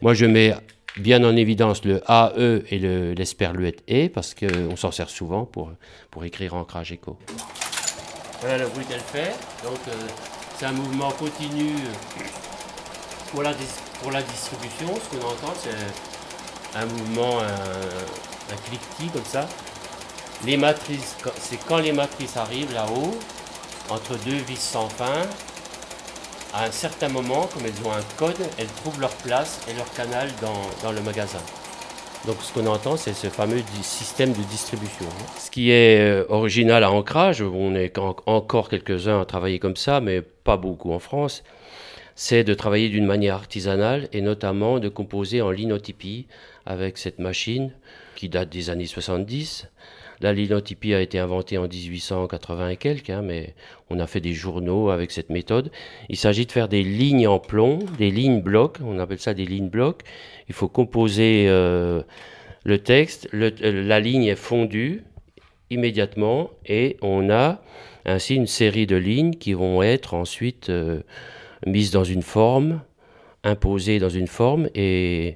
Moi, 0.01 0.13
je 0.15 0.25
mets 0.25 0.53
bien 0.97 1.23
en 1.23 1.35
évidence 1.35 1.83
le 1.85 2.01
AE 2.09 2.63
et 2.69 2.79
le- 2.79 3.13
l'esperluette 3.13 3.83
E 3.89 4.07
parce 4.09 4.33
qu'on 4.35 4.75
s'en 4.75 4.91
sert 4.91 5.09
souvent 5.09 5.45
pour, 5.45 5.71
pour 6.11 6.23
écrire 6.25 6.53
ancrage 6.55 6.91
écho. 6.91 7.17
Voilà 8.41 8.57
le 8.59 8.67
bruit 8.67 8.85
qu'elle 8.85 8.99
fait. 8.99 9.33
Donc, 9.63 9.79
euh, 9.87 9.91
c'est 10.57 10.65
un 10.65 10.71
mouvement 10.73 11.11
continu 11.11 11.71
euh, 11.71 12.23
pour 13.31 13.41
la, 13.43 13.53
pour 14.01 14.11
la 14.11 14.21
distribution. 14.21 14.87
Ce 14.95 15.17
qu'on 15.17 15.25
entend, 15.27 15.53
c'est 15.61 16.77
un 16.79 16.85
mouvement, 16.85 17.39
un, 17.39 18.53
un 18.53 18.57
cliquetis 18.67 19.09
comme 19.13 19.25
ça. 19.25 19.47
Les 20.45 20.57
matrices, 20.57 21.15
c'est 21.39 21.57
quand 21.67 21.77
les 21.77 21.93
matrices 21.93 22.35
arrivent 22.35 22.73
là-haut, 22.73 23.17
entre 23.89 24.17
deux 24.25 24.35
vis 24.47 24.59
sans 24.59 24.89
fin, 24.89 25.21
à 26.53 26.65
un 26.65 26.71
certain 26.71 27.09
moment, 27.09 27.47
comme 27.47 27.63
elles 27.65 27.87
ont 27.87 27.91
un 27.91 28.03
code, 28.17 28.37
elles 28.59 28.67
trouvent 28.67 28.99
leur 29.01 29.13
place 29.15 29.59
et 29.69 29.73
leur 29.75 29.91
canal 29.93 30.29
dans, 30.41 30.61
dans 30.83 30.91
le 30.91 31.01
magasin. 31.01 31.41
Donc 32.27 32.37
ce 32.41 32.53
qu'on 32.53 32.67
entend, 32.67 32.95
c'est 32.95 33.13
ce 33.13 33.27
fameux 33.27 33.61
système 33.81 34.31
de 34.31 34.43
distribution. 34.43 35.07
Ce 35.37 35.51
qui 35.51 35.71
est 35.71 35.99
euh, 35.99 36.25
original 36.29 36.83
à 36.83 36.91
Ancrage, 36.91 37.41
on 37.41 37.75
est 37.75 37.97
encore 37.97 38.69
quelques-uns 38.69 39.19
à 39.19 39.25
travailler 39.25 39.59
comme 39.59 39.75
ça, 39.75 39.99
mais 39.99 40.21
pas 40.21 40.55
beaucoup 40.55 40.93
en 40.93 40.99
France, 40.99 41.43
c'est 42.15 42.43
de 42.43 42.53
travailler 42.53 42.89
d'une 42.89 43.05
manière 43.05 43.35
artisanale 43.35 44.07
et 44.13 44.21
notamment 44.21 44.79
de 44.79 44.87
composer 44.87 45.41
en 45.41 45.51
linotypie 45.51 46.27
avec 46.65 46.97
cette 46.97 47.19
machine 47.19 47.71
qui 48.15 48.29
date 48.29 48.49
des 48.49 48.69
années 48.69 48.85
70. 48.85 49.67
La 50.23 50.31
linotypie 50.31 50.93
a 50.93 51.01
été 51.01 51.19
inventée 51.19 51.57
en 51.57 51.67
1880 51.67 52.69
et 52.69 52.77
quelques, 52.77 53.09
hein, 53.09 53.21
mais 53.21 53.53
on 53.89 53.99
a 53.99 54.07
fait 54.07 54.21
des 54.21 54.31
journaux 54.31 54.89
avec 54.89 55.11
cette 55.11 55.29
méthode. 55.29 55.69
Il 56.07 56.15
s'agit 56.15 56.45
de 56.45 56.51
faire 56.53 56.69
des 56.69 56.81
lignes 56.81 57.27
en 57.27 57.39
plomb, 57.39 57.79
des 57.97 58.09
lignes 58.09 58.41
blocs, 58.41 58.77
on 58.81 58.99
appelle 58.99 59.19
ça 59.19 59.33
des 59.33 59.45
lignes 59.45 59.67
blocs. 59.67 59.99
Il 60.47 60.55
faut 60.55 60.69
composer 60.69 61.47
euh, 61.49 62.03
le 62.63 62.79
texte, 62.79 63.27
euh, 63.33 63.51
la 63.61 63.99
ligne 63.99 64.23
est 64.23 64.37
fondue 64.37 65.03
immédiatement 65.69 66.51
et 66.65 66.95
on 67.01 67.29
a 67.29 67.61
ainsi 68.05 68.35
une 68.35 68.47
série 68.47 68.87
de 68.87 68.95
lignes 68.95 69.33
qui 69.33 69.51
vont 69.51 69.83
être 69.83 70.13
ensuite 70.13 70.69
euh, 70.69 71.01
mises 71.67 71.91
dans 71.91 72.05
une 72.05 72.21
forme, 72.21 72.81
imposées 73.43 73.99
dans 73.99 74.07
une 74.07 74.27
forme 74.27 74.69
et 74.73 75.35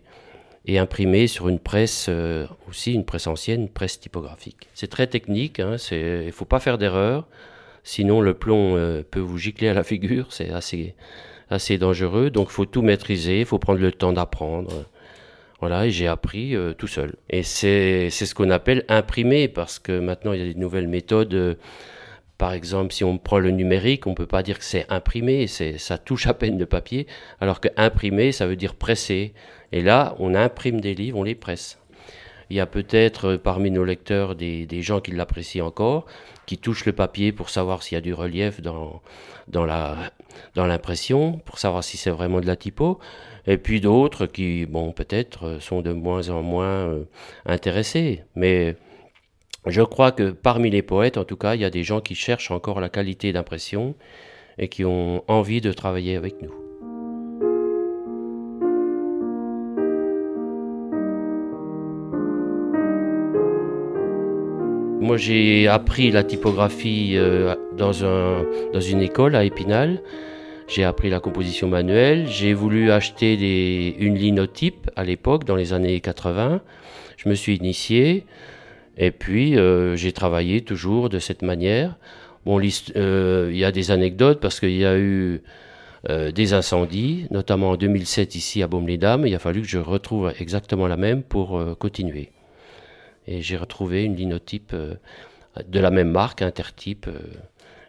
et 0.68 0.78
imprimé 0.78 1.28
sur 1.28 1.48
une 1.48 1.60
presse 1.60 2.08
euh, 2.10 2.46
aussi, 2.70 2.94
une 2.94 3.06
presse 3.06 3.28
ancienne, 3.28 3.62
une 3.62 3.70
presse 3.70 4.00
typographique. 4.00 4.68
C'est 4.74 4.90
très 4.90 5.08
technique, 5.08 5.60
hein, 5.60 5.78
il 5.92 6.26
ne 6.26 6.32
faut 6.32 6.46
pas 6.46 6.60
faire 6.60 6.78
d'erreur, 6.78 7.26
sinon 7.84 8.20
le 8.20 8.34
plomb 8.34 8.76
euh, 8.76 9.02
peut 9.10 9.22
vous 9.22 9.38
gicler 9.38 9.70
à 9.70 9.74
la 9.74 9.84
figure, 9.84 10.28
c'est 10.30 10.50
assez, 10.50 10.94
assez 11.50 11.78
dangereux, 11.78 12.30
donc 12.30 12.50
il 12.50 12.54
faut 12.54 12.66
tout 12.66 12.82
maîtriser, 12.82 13.40
il 13.40 13.46
faut 13.46 13.60
prendre 13.60 13.80
le 13.80 13.92
temps 13.92 14.14
d'apprendre. 14.14 14.86
Voilà, 15.60 15.88
et 15.88 15.90
j'ai 15.90 16.06
appris 16.06 16.56
euh, 16.56 16.74
tout 16.74 16.86
seul. 16.86 17.16
Et 17.32 17.42
c'est 17.42 18.10
ce 18.10 18.36
qu'on 18.36 18.52
appelle 18.52 18.84
imprimer, 18.90 19.48
parce 19.48 19.80
que 19.80 19.98
maintenant 19.98 20.34
il 20.34 20.40
y 20.40 20.44
a 20.44 20.54
des 20.54 20.60
nouvelles 20.60 20.88
méthodes. 20.88 21.58
Par 22.38 22.54
exemple, 22.54 22.94
si 22.94 23.04
on 23.04 23.18
prend 23.18 23.40
le 23.40 23.52
numérique, 23.52 24.06
on 24.06 24.12
ne 24.12 24.16
peut 24.16 24.28
pas 24.28 24.44
dire 24.44 24.60
que 24.60 24.64
c'est 24.64 24.86
imprimé, 24.90 25.48
ça 25.48 25.98
touche 25.98 26.28
à 26.28 26.34
peine 26.34 26.60
le 26.60 26.66
papier, 26.66 27.08
alors 27.42 27.60
que 27.60 27.68
imprimer, 27.78 28.32
ça 28.32 28.46
veut 28.46 28.56
dire 28.56 28.76
presser. 28.76 29.34
Et 29.72 29.82
là, 29.82 30.16
on 30.20 30.36
imprime 30.36 30.80
des 30.80 30.94
livres, 30.94 31.18
on 31.18 31.24
les 31.24 31.36
presse. 31.36 31.80
Il 32.50 32.56
y 32.56 32.60
a 32.60 32.66
peut-être 32.66 33.32
euh, 33.32 33.38
parmi 33.38 33.72
nos 33.72 33.84
lecteurs 33.84 34.36
des, 34.36 34.82
gens 34.82 35.02
qui 35.02 35.12
l'apprécient 35.12 35.66
encore, 35.66 36.06
qui 36.46 36.58
touchent 36.58 36.86
le 36.86 36.94
papier 36.94 37.34
pour 37.34 37.50
savoir 37.50 37.84
s'il 37.84 37.96
y 37.96 37.98
a 37.98 38.02
du 38.02 38.14
relief 38.14 38.62
dans, 38.62 39.02
dans, 39.50 39.66
l'impression, 40.56 41.40
pour 41.40 41.60
savoir 41.60 41.84
si 41.84 41.98
c'est 41.98 42.10
vraiment 42.10 42.40
de 42.40 42.46
la 42.46 42.56
typo. 42.56 43.00
Et 43.48 43.58
puis 43.58 43.82
d'autres 43.82 44.28
qui, 44.28 44.66
bon, 44.66 44.94
peut-être 44.94 45.46
euh, 45.46 45.60
sont 45.60 45.82
de 45.82 45.92
moins 45.92 46.30
en 46.30 46.42
moins 46.42 46.88
euh, 46.88 47.04
intéressés. 47.46 48.24
Mais 48.36 48.78
je 49.66 49.82
crois 49.82 50.12
que 50.12 50.32
parmi 50.32 50.70
les 50.70 50.82
poètes, 50.82 51.18
en 51.18 51.24
tout 51.24 51.38
cas, 51.38 51.56
il 51.56 51.62
y 51.62 51.66
a 51.66 51.70
des 51.70 51.84
gens 51.84 52.02
qui 52.02 52.16
cherchent 52.16 52.52
encore 52.52 52.80
la 52.80 52.90
qualité 52.90 53.34
d'impression 53.34 53.96
et 54.58 54.70
qui 54.70 54.86
ont 54.86 55.24
envie 55.28 55.62
de 55.62 55.72
travailler 55.72 56.16
avec 56.16 56.42
nous. 56.42 56.54
Moi, 65.00 65.16
j'ai 65.16 65.68
appris 65.68 66.12
la 66.12 66.24
typographie 66.24 67.14
euh, 67.16 67.56
dans, 67.78 68.04
un, 68.04 68.44
dans 68.74 68.82
une 68.82 69.02
école 69.02 69.36
à 69.36 69.46
Épinal. 69.46 70.02
J'ai 70.68 70.84
appris 70.84 71.10
la 71.10 71.22
composition 71.22 71.70
manuelle. 71.70 72.28
J'ai 72.28 72.54
voulu 72.54 72.92
acheter 72.92 73.96
une 74.00 74.16
linotype 74.16 74.90
à 74.98 75.06
l'époque, 75.06 75.46
dans 75.46 75.56
les 75.56 75.72
années 75.72 76.02
80. 76.02 76.62
Je 77.16 77.30
me 77.30 77.36
suis 77.36 77.56
initié. 77.56 78.26
Et 78.98 79.12
puis, 79.12 79.58
euh, 79.58 79.96
j'ai 79.96 80.12
travaillé 80.12 80.62
toujours 80.62 81.10
de 81.10 81.20
cette 81.20 81.42
manière. 81.42 81.98
Bon, 82.46 82.60
euh, 82.96 83.50
il 83.52 83.58
y 83.58 83.66
a 83.66 83.72
des 83.72 83.92
anecdotes 83.92 84.40
parce 84.40 84.60
qu'il 84.60 84.78
y 84.78 84.86
a 84.86 84.98
eu 84.98 85.42
des 86.34 86.54
incendies, 86.54 87.28
notamment 87.32 87.72
en 87.72 87.76
2007 87.76 88.36
ici 88.36 88.64
à 88.64 88.68
Baume-les-Dames. 88.68 89.28
Il 89.28 89.36
a 89.36 89.40
fallu 89.40 89.62
que 89.62 89.68
je 89.68 89.78
retrouve 89.78 90.32
exactement 90.40 90.88
la 90.88 90.96
même 90.96 91.22
pour 91.22 91.62
continuer. 91.80 92.32
Et 93.28 93.42
j'ai 93.42 93.58
retrouvé 93.58 94.04
une 94.04 94.16
linotype 94.16 94.72
euh, 94.74 94.96
de 95.68 95.80
la 95.80 95.92
même 95.92 96.10
marque, 96.10 96.42
Intertype, 96.42 97.08
euh, 97.08 97.20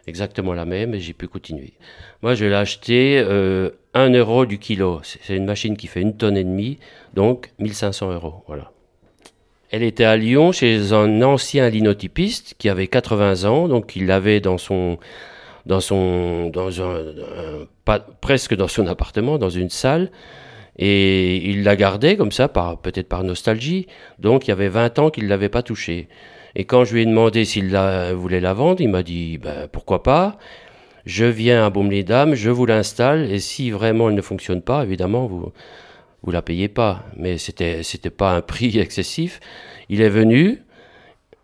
exactement 0.05 0.53
la 0.53 0.65
même, 0.65 0.93
et 0.93 0.99
j'ai 0.99 1.13
pu 1.13 1.27
continuer. 1.27 1.73
Moi, 2.21 2.35
je 2.35 2.45
l'ai 2.45 2.55
acheté 2.55 3.23
euh, 3.25 3.71
1 3.93 4.11
euro 4.13 4.45
du 4.45 4.59
kilo. 4.59 5.01
C'est 5.03 5.35
une 5.35 5.45
machine 5.45 5.77
qui 5.77 5.87
fait 5.87 6.01
une 6.01 6.17
tonne 6.17 6.37
et 6.37 6.43
demie, 6.43 6.79
donc 7.13 7.51
1500 7.59 8.11
euros. 8.13 8.43
Voilà. 8.47 8.71
Elle 9.71 9.83
était 9.83 10.03
à 10.03 10.17
Lyon 10.17 10.51
chez 10.51 10.93
un 10.93 11.21
ancien 11.21 11.69
linotypiste 11.69 12.55
qui 12.57 12.69
avait 12.69 12.87
80 12.87 13.43
ans, 13.43 13.67
donc 13.67 13.95
il 13.95 14.07
l'avait 14.07 14.39
dans 14.39 14.57
son, 14.57 14.97
dans 15.67 15.79
son, 15.79 16.49
dans 16.49 16.81
un, 16.81 17.03
pas, 17.85 17.99
presque 17.99 18.55
dans 18.55 18.67
son 18.67 18.87
appartement, 18.93 19.37
dans 19.37 19.49
une 19.49 19.69
salle. 19.69 20.11
Et 20.81 21.37
il 21.49 21.63
la 21.63 21.75
gardait 21.75 22.15
comme 22.15 22.31
ça, 22.31 22.47
peut-être 22.47 23.09
par 23.09 23.23
nostalgie. 23.23 23.87
Donc 24.17 24.47
il 24.47 24.49
y 24.49 24.53
avait 24.53 24.69
20 24.69 24.97
ans 24.99 25.09
qu'il 25.09 25.25
ne 25.25 25.29
l'avait 25.29 25.49
pas 25.49 25.61
touchée. 25.61 26.07
Et 26.55 26.65
quand 26.65 26.83
je 26.83 26.93
lui 26.93 27.01
ai 27.01 27.05
demandé 27.05 27.45
s'il 27.45 27.75
voulait 28.15 28.39
la 28.39 28.53
vendre, 28.53 28.81
il 28.81 28.89
m'a 28.89 29.03
dit 29.03 29.37
ben, 29.37 29.67
pourquoi 29.71 30.01
pas? 30.03 30.37
Je 31.05 31.25
viens 31.25 31.65
à 31.65 31.69
Baume-les-Dames, 31.69 32.33
je 32.33 32.49
vous 32.49 32.65
l'installe, 32.65 33.31
et 33.31 33.39
si 33.39 33.71
vraiment 33.71 34.09
elle 34.09 34.15
ne 34.15 34.21
fonctionne 34.21 34.61
pas, 34.61 34.83
évidemment, 34.83 35.27
vous 35.27 35.51
vous 36.23 36.31
la 36.31 36.41
payez 36.41 36.67
pas. 36.67 37.03
Mais 37.15 37.37
c'était 37.37 37.83
c'était 37.83 38.09
pas 38.09 38.31
un 38.31 38.41
prix 38.41 38.77
excessif. 38.79 39.39
Il 39.89 40.01
est 40.01 40.09
venu, 40.09 40.61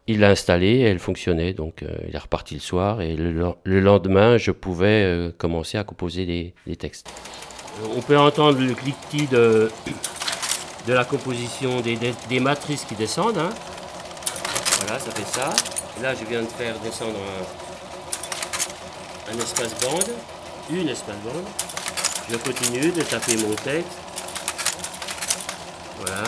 il 0.07 0.19
l'a 0.19 0.29
installée, 0.29 0.79
elle 0.79 0.99
fonctionnait, 0.99 1.53
donc 1.53 1.83
euh, 1.83 1.95
il 2.07 2.15
est 2.15 2.19
reparti 2.19 2.53
le 2.53 2.61
soir, 2.61 3.01
et 3.01 3.15
le, 3.15 3.79
lendemain, 3.79 4.38
je 4.38 4.51
pouvais 4.51 5.03
euh, 5.03 5.31
commencer 5.35 5.77
à 5.79 5.83
composer 5.83 6.53
les 6.67 6.75
textes. 6.75 7.09
On 7.95 8.01
peut 8.01 8.17
entendre 8.17 8.59
le 8.59 8.73
cliquetis 8.73 9.27
de, 9.27 9.69
de 10.88 10.93
la 10.93 11.03
composition 11.03 11.81
des, 11.81 12.39
matrices 12.39 12.85
qui 12.85 12.95
descendent. 12.95 13.38
Hein. 13.38 13.49
Voilà, 14.79 14.99
ça 14.99 15.11
fait 15.11 15.25
ça. 15.25 15.49
Là, 16.01 16.13
je 16.13 16.25
viens 16.25 16.41
de 16.41 16.47
faire 16.47 16.77
descendre 16.79 17.17
un, 19.29 19.38
espace 19.38 19.75
bande, 19.81 20.09
une 20.69 20.88
espace 20.88 21.15
bande. 21.23 21.43
Je 22.29 22.38
continue 22.38 22.91
de 22.91 23.01
taper 23.01 23.38
mon 23.38 23.53
texte. 23.55 23.99
Voilà. 26.06 26.24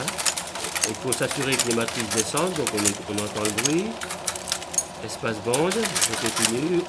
Il 0.90 0.96
faut 0.96 1.12
s'assurer 1.12 1.54
que 1.56 1.68
les 1.68 1.76
matrices 1.76 2.10
descendent, 2.16 2.54
donc 2.54 2.68
on, 2.74 3.13
entend 3.13 3.44
le 3.44 3.63
bruit. 3.63 3.86
Espace 5.04 5.38
bande, 5.44 5.74
je 5.74 6.28
continue. 6.28 6.82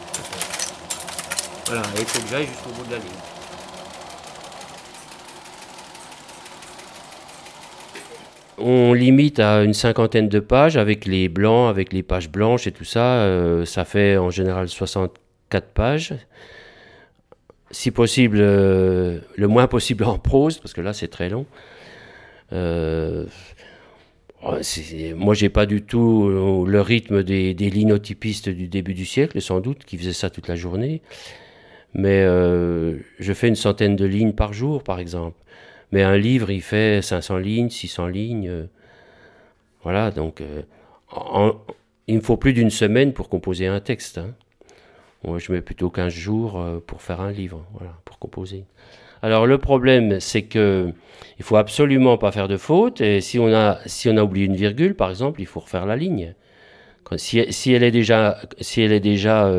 Voilà, 1.66 1.82
il 1.98 2.04
faut 2.04 2.22
que 2.22 2.28
j'aille 2.28 2.46
jusqu'au 2.46 2.70
bout 2.70 2.86
de 2.86 2.92
la 2.92 2.98
ligne. 2.98 3.08
On 8.60 8.92
limite 8.92 9.38
à 9.38 9.62
une 9.62 9.74
cinquantaine 9.74 10.28
de 10.28 10.40
pages 10.40 10.76
avec 10.76 11.04
les 11.04 11.28
blancs, 11.28 11.68
avec 11.68 11.92
les 11.92 12.02
pages 12.02 12.30
blanches 12.30 12.66
et 12.66 12.72
tout 12.72 12.84
ça. 12.84 13.20
Euh, 13.20 13.64
ça 13.64 13.84
fait 13.84 14.16
en 14.16 14.30
général 14.30 14.68
64 14.68 15.66
pages. 15.68 16.14
Si 17.70 17.90
possible, 17.90 18.38
euh, 18.40 19.20
le 19.36 19.48
moins 19.48 19.66
possible 19.66 20.04
en 20.04 20.18
prose, 20.18 20.58
parce 20.58 20.72
que 20.72 20.80
là 20.80 20.92
c'est 20.92 21.08
très 21.08 21.28
long. 21.28 21.44
Euh, 22.52 23.26
moi, 25.16 25.34
j'ai 25.34 25.48
pas 25.48 25.66
du 25.66 25.82
tout 25.82 26.28
le 26.28 26.80
rythme 26.80 27.22
des, 27.22 27.54
linotypistes 27.54 28.48
du 28.48 28.68
début 28.68 28.94
du 28.94 29.04
siècle, 29.04 29.40
sans 29.40 29.60
doute, 29.60 29.84
qui 29.84 29.98
faisaient 29.98 30.12
ça 30.12 30.30
toute 30.30 30.48
la 30.48 30.56
journée. 30.56 31.02
Mais 31.94 32.22
je 32.24 33.32
fais 33.34 33.48
une 33.48 33.56
centaine 33.56 33.96
de 33.96 34.04
lignes 34.04 34.32
par 34.32 34.52
jour, 34.52 34.82
par 34.82 35.00
exemple. 35.00 35.36
Mais 35.92 36.02
un 36.02 36.16
livre, 36.16 36.50
il 36.50 36.62
fait 36.62 37.02
500 37.02 37.38
lignes, 37.38 37.70
600 37.70 38.08
lignes. 38.08 38.48
Euh, 38.48 38.66
voilà, 39.82 40.10
donc 40.10 40.40
euh, 40.40 40.62
il 42.06 42.16
me 42.16 42.20
faut 42.20 42.36
plus 42.36 42.52
d'une 42.52 42.70
semaine 42.70 43.12
pour 43.12 43.28
composer 43.28 43.66
un 43.66 43.80
texte. 43.80 44.18
Hein. 44.18 44.34
Moi, 45.24 45.38
je 45.38 45.50
mets 45.52 45.62
plutôt 45.62 45.90
15 45.90 46.12
jours 46.12 46.60
euh, 46.60 46.78
pour 46.86 47.00
faire 47.00 47.20
un 47.20 47.32
livre, 47.32 47.64
voilà, 47.72 47.94
pour 48.04 48.18
composer. 48.18 48.64
Alors 49.22 49.46
le 49.46 49.58
problème, 49.58 50.20
c'est 50.20 50.42
que 50.42 50.92
il 51.38 51.44
faut 51.44 51.56
absolument 51.56 52.18
pas 52.18 52.32
faire 52.32 52.48
de 52.48 52.56
faute. 52.56 53.00
Et 53.00 53.20
si 53.20 53.38
on 53.38 53.52
a, 53.52 53.78
si 53.86 54.08
on 54.08 54.16
a 54.16 54.22
oublié 54.22 54.46
une 54.46 54.56
virgule, 54.56 54.94
par 54.94 55.10
exemple, 55.10 55.40
il 55.40 55.46
faut 55.46 55.60
refaire 55.60 55.86
la 55.86 55.96
ligne. 55.96 56.34
Si, 57.16 57.42
si 57.50 57.72
elle 57.72 57.84
est 57.84 57.90
déjà, 57.90 58.38
si 58.60 58.82
elle 58.82 58.92
est 58.92 59.00
déjà 59.00 59.50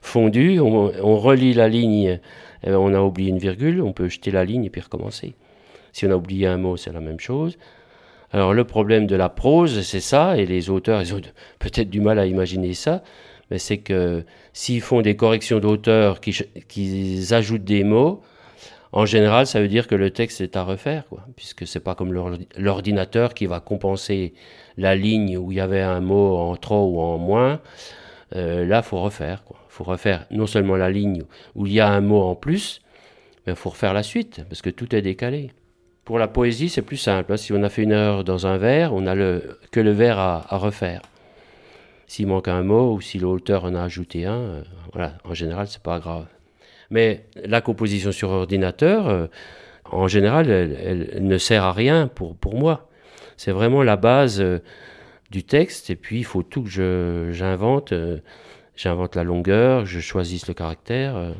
fondue, 0.00 0.60
on, 0.60 0.92
on, 1.02 1.16
relie 1.18 1.52
la 1.52 1.68
ligne. 1.68 2.20
on 2.64 2.94
a 2.94 3.00
oublié 3.00 3.28
une 3.28 3.38
virgule, 3.38 3.82
on 3.82 3.92
peut 3.92 4.08
jeter 4.08 4.30
la 4.30 4.44
ligne 4.44 4.64
et 4.64 4.70
puis 4.70 4.80
recommencer. 4.80 5.34
Si 5.92 6.06
on 6.06 6.10
a 6.10 6.16
oublié 6.16 6.46
un 6.46 6.56
mot, 6.56 6.76
c'est 6.76 6.92
la 6.92 7.00
même 7.00 7.20
chose. 7.20 7.58
Alors 8.32 8.52
le 8.52 8.64
problème 8.64 9.06
de 9.06 9.16
la 9.16 9.28
prose, 9.28 9.82
c'est 9.82 10.00
ça, 10.00 10.36
et 10.36 10.46
les 10.46 10.68
auteurs, 10.68 11.00
ils 11.00 11.14
ont 11.14 11.20
peut-être 11.58 11.90
du 11.90 12.00
mal 12.00 12.18
à 12.18 12.26
imaginer 12.26 12.74
ça, 12.74 13.02
mais 13.50 13.58
c'est 13.58 13.78
que 13.78 14.24
s'ils 14.52 14.80
font 14.80 15.00
des 15.00 15.16
corrections 15.16 15.60
d'auteurs, 15.60 16.20
qu'ils 16.20 17.34
ajoutent 17.34 17.64
des 17.64 17.84
mots, 17.84 18.20
En 18.96 19.04
général, 19.04 19.46
ça 19.46 19.60
veut 19.60 19.68
dire 19.68 19.88
que 19.88 19.94
le 19.94 20.10
texte 20.10 20.40
est 20.40 20.56
à 20.56 20.62
refaire, 20.62 21.04
quoi, 21.06 21.26
puisque 21.36 21.66
c'est 21.66 21.80
pas 21.80 21.94
comme 21.94 22.14
l'ordinateur 22.56 23.34
qui 23.34 23.44
va 23.44 23.60
compenser 23.60 24.32
la 24.78 24.96
ligne 24.96 25.36
où 25.36 25.52
il 25.52 25.58
y 25.58 25.60
avait 25.60 25.82
un 25.82 26.00
mot 26.00 26.34
en 26.38 26.56
trop 26.56 26.94
ou 26.94 27.00
en 27.00 27.18
moins. 27.18 27.60
Euh, 28.34 28.64
là, 28.64 28.80
faut 28.80 29.02
refaire, 29.02 29.44
quoi. 29.44 29.58
Faut 29.68 29.84
refaire 29.84 30.24
non 30.30 30.46
seulement 30.46 30.76
la 30.76 30.88
ligne 30.88 31.24
où 31.54 31.66
il 31.66 31.74
y 31.74 31.80
a 31.80 31.90
un 31.90 32.00
mot 32.00 32.22
en 32.22 32.36
plus, 32.36 32.80
mais 33.46 33.54
faut 33.54 33.68
refaire 33.68 33.92
la 33.92 34.02
suite, 34.02 34.40
parce 34.48 34.62
que 34.62 34.70
tout 34.70 34.96
est 34.96 35.02
décalé. 35.02 35.50
Pour 36.06 36.18
la 36.18 36.26
poésie, 36.26 36.70
c'est 36.70 36.80
plus 36.80 36.96
simple. 36.96 37.34
Hein. 37.34 37.36
Si 37.36 37.52
on 37.52 37.62
a 37.62 37.68
fait 37.68 37.82
une 37.82 37.92
erreur 37.92 38.24
dans 38.24 38.46
un 38.46 38.56
vers, 38.56 38.94
on 38.94 39.02
le, 39.02 39.58
que 39.72 39.80
le 39.80 39.90
vers 39.90 40.18
à, 40.18 40.46
à 40.48 40.56
refaire. 40.56 41.02
S'il 42.06 42.28
manque 42.28 42.48
un 42.48 42.62
mot 42.62 42.94
ou 42.94 43.02
si 43.02 43.18
l'auteur 43.18 43.66
en 43.66 43.74
a 43.74 43.82
ajouté 43.82 44.24
un, 44.24 44.38
euh, 44.38 44.62
voilà, 44.94 45.18
en 45.24 45.34
général, 45.34 45.66
c'est 45.66 45.82
pas 45.82 45.98
grave. 45.98 46.24
Mais 46.90 47.26
la 47.44 47.60
composition 47.60 48.12
sur 48.12 48.30
ordinateur, 48.30 49.08
euh, 49.08 49.26
en 49.84 50.08
général, 50.08 50.50
elle, 50.50 51.26
ne 51.26 51.38
sert 51.38 51.64
à 51.64 51.72
rien 51.72 52.08
pour, 52.08 52.36
pour 52.36 52.56
moi. 52.56 52.88
C'est 53.36 53.52
vraiment 53.52 53.82
la 53.82 53.96
base 53.96 54.40
euh, 54.40 54.60
du 55.30 55.44
texte, 55.44 55.90
et 55.90 55.96
puis 55.96 56.18
il 56.18 56.24
faut 56.24 56.42
tout 56.42 56.62
que 56.62 57.30
j'invente. 57.32 57.92
j'invente 58.76 59.16
la 59.16 59.24
longueur, 59.24 59.84
je 59.84 60.00
choisisse 60.00 60.46
le 60.46 60.54
caractère 60.54 61.34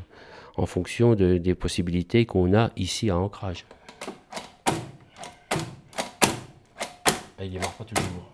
en 0.57 0.67
fonction 0.67 1.15
des 1.15 1.55
possibilités 1.55 2.27
qu'on 2.27 2.53
a 2.53 2.71
ici 2.77 3.11
à 3.11 3.17
ancrage. 3.17 3.65
Ah, 7.39 7.45
il 7.45 7.51
démarre 7.51 7.73
pas 7.73 7.85
toujours. 7.85 8.33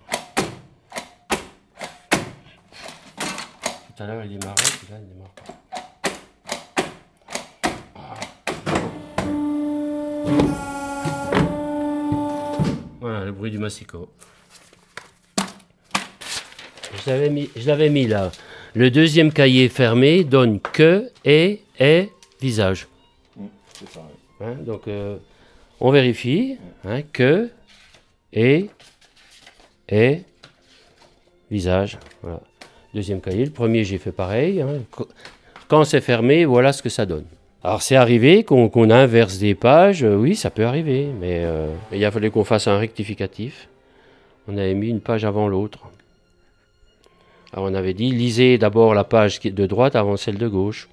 Tout 3.96 4.03
à 4.03 4.07
l'heure 4.07 4.25
il 4.25 4.38
démarrait, 4.38 4.55
puis 4.62 4.92
là 4.92 4.98
il 5.01 5.09
démarre 5.09 5.31
pas. 5.31 5.62
Voilà 13.01 13.25
le 13.25 13.33
bruit 13.33 13.51
du 13.51 13.59
massicot. 13.59 14.09
Je 17.05 17.11
l'avais 17.11 17.31
mis, 17.31 17.51
mis 17.90 18.07
là. 18.07 18.31
Le 18.75 18.90
deuxième 18.90 19.33
cahier 19.33 19.68
fermé 19.68 20.25
donne 20.25 20.61
que, 20.61 21.11
et, 21.25 21.62
et, 21.79 22.11
visage. 22.40 22.87
Mmh, 23.37 23.45
ça, 23.92 24.01
hein, 24.40 24.55
donc 24.64 24.88
euh, 24.88 25.18
on 25.81 25.90
vérifie 25.90 26.59
hein, 26.85 27.03
que, 27.12 27.51
et, 28.33 28.71
et, 29.88 30.23
visage. 31.51 31.99
Voilà. 32.23 32.40
Deuxième 32.95 33.21
cahier. 33.21 33.47
Le 33.47 33.51
premier, 33.51 33.85
j'ai 33.85 33.99
fait 33.99 34.12
pareil. 34.12 34.61
Hein. 34.61 34.83
Quand 35.68 35.85
c'est 35.85 36.01
fermé, 36.01 36.45
voilà 36.45 36.73
ce 36.73 36.83
que 36.83 36.88
ça 36.88 37.05
donne. 37.05 37.25
Alors 37.64 37.81
c'est 37.81 37.94
arrivé 37.94 38.42
qu'on 38.42 38.90
inverse 38.90 39.38
des 39.38 39.55
pages, 39.55 40.03
euh, 40.03 40.16
oui 40.16 40.35
ça 40.35 40.51
peut 40.51 40.64
arriver, 40.64 41.07
mais 41.20 41.44
euh, 41.44 41.68
il 41.92 42.05
a 42.05 42.11
fallu 42.11 42.31
qu'on 42.31 42.44
fasse 42.44 42.66
un 42.66 42.77
rectificatif. 42.77 43.68
On 44.48 44.57
avait 44.57 44.75
mis 44.75 44.88
une 44.88 45.01
page 45.01 45.25
avant 45.25 45.46
l'autre. 45.46 45.79
Alors 47.53 47.66
on 47.70 47.75
avait 47.75 47.94
dit 47.94 48.11
lisez 48.11 48.59
d'abord 48.59 48.94
la 48.94 49.05
page 49.05 49.38
de 49.40 49.66
droite 49.66 49.94
avant 49.94 50.16
celle 50.16 50.38
de 50.38 50.48
gauche. 50.48 50.88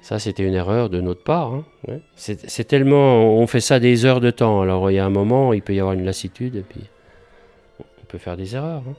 Ça 0.00 0.18
c'était 0.18 0.42
une 0.42 0.54
erreur 0.54 0.90
de 0.90 1.00
notre 1.00 1.22
part. 1.22 1.54
Hein. 1.54 1.98
C'est 2.16 2.64
tellement, 2.64 3.36
on 3.36 3.46
fait 3.46 3.60
ça 3.60 3.78
des 3.78 4.04
heures 4.04 4.20
de 4.20 4.32
temps. 4.32 4.62
Alors 4.62 4.90
il 4.90 4.94
y 4.94 4.98
a 4.98 5.06
un 5.06 5.10
moment, 5.10 5.52
il 5.52 5.62
peut 5.62 5.74
y 5.74 5.78
avoir 5.80 5.94
une 5.94 6.04
lassitude 6.04 6.56
et 6.56 6.62
puis 6.62 6.80
on 7.78 8.04
peut 8.08 8.18
faire 8.18 8.36
des 8.36 8.56
erreurs. 8.56 8.82
Hein. 8.88 8.94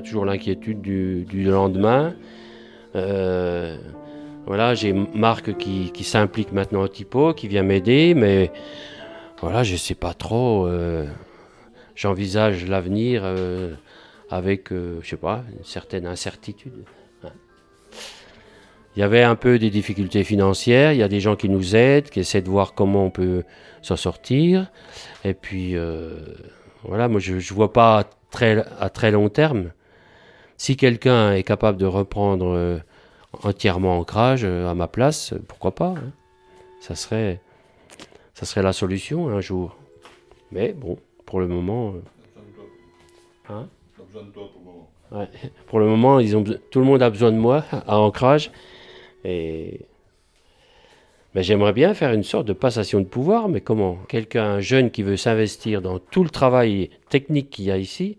Toujours 0.00 0.24
l'inquiétude 0.24 0.80
du, 0.80 1.44
lendemain. 1.44 2.14
Euh, 2.94 3.76
voilà, 4.46 4.74
j'ai 4.74 4.92
Marc 4.92 5.56
qui, 5.56 6.04
s'implique 6.04 6.52
maintenant 6.52 6.82
au 6.82 6.88
typo, 6.88 7.34
qui 7.34 7.48
vient 7.48 7.62
m'aider, 7.62 8.14
mais 8.14 8.52
voilà, 9.40 9.62
je 9.62 9.72
ne 9.72 9.78
sais 9.78 9.94
pas 9.94 10.14
trop. 10.14 10.66
Euh, 10.66 11.06
j'envisage 11.94 12.66
l'avenir 12.66 13.22
euh, 13.24 13.74
avec, 14.30 14.68
je 14.70 15.06
sais 15.08 15.16
pas, 15.16 15.44
une 15.56 15.64
certaine 15.64 16.06
incertitude. 16.06 16.84
Il 18.94 19.00
y 19.00 19.02
avait 19.02 19.22
un 19.22 19.34
peu 19.34 19.58
des 19.58 19.68
difficultés 19.68 20.24
financières, 20.24 20.92
il 20.92 20.98
y 20.98 21.02
a 21.02 21.08
des 21.08 21.20
gens 21.20 21.36
qui 21.36 21.50
nous 21.50 21.76
aident, 21.76 22.08
qui 22.08 22.20
essaient 22.20 22.40
de 22.40 22.48
voir 22.48 22.72
comment 22.72 23.04
on 23.04 23.10
peut 23.10 23.42
s'en 23.82 23.96
sortir. 23.96 24.70
Et 25.22 25.34
puis, 25.34 25.76
voilà, 26.82 27.08
moi 27.08 27.20
je 27.20 27.34
ne 27.34 27.54
vois 27.54 27.72
pas 27.72 28.04
très, 28.30 28.64
à 28.80 28.90
très 28.90 29.10
long 29.10 29.28
terme. 29.28 29.70
Si 30.56 30.76
quelqu'un 30.76 31.32
est 31.32 31.42
capable 31.42 31.78
de 31.78 31.86
reprendre 31.86 32.46
euh, 32.46 32.78
entièrement 33.42 33.98
ancrage 33.98 34.44
euh, 34.44 34.68
à 34.68 34.74
ma 34.74 34.88
place, 34.88 35.34
pourquoi 35.48 35.74
pas 35.74 35.94
hein. 35.96 36.12
Ça 36.80 36.94
serait, 36.94 37.40
ça 38.34 38.46
serait 38.46 38.62
la 38.62 38.72
solution 38.72 39.28
un 39.28 39.40
jour. 39.40 39.76
Mais 40.52 40.72
bon, 40.72 40.98
pour 41.24 41.40
le 41.40 41.48
moment. 41.48 41.94
Euh, 43.50 43.52
hein 43.54 43.68
pour 45.66 45.78
le 45.78 45.86
moment, 45.86 46.20
ils 46.20 46.36
ont, 46.36 46.44
tout 46.44 46.78
le 46.78 46.84
monde 46.84 47.02
a 47.02 47.10
besoin 47.10 47.32
de 47.32 47.36
moi 47.36 47.64
à 47.86 47.98
ancrage. 47.98 48.50
Et 49.24 49.80
mais 51.34 51.42
j'aimerais 51.42 51.74
bien 51.74 51.92
faire 51.92 52.14
une 52.14 52.22
sorte 52.22 52.46
de 52.46 52.54
passation 52.54 52.98
de 53.00 53.04
pouvoir, 53.04 53.50
mais 53.50 53.60
comment? 53.60 53.98
Quelqu'un 54.08 54.60
jeune 54.60 54.90
qui 54.90 55.02
veut 55.02 55.18
s'investir 55.18 55.82
dans 55.82 55.98
tout 55.98 56.24
le 56.24 56.30
travail 56.30 56.88
technique 57.10 57.50
qu'il 57.50 57.66
y 57.66 57.70
a 57.70 57.76
ici, 57.76 58.16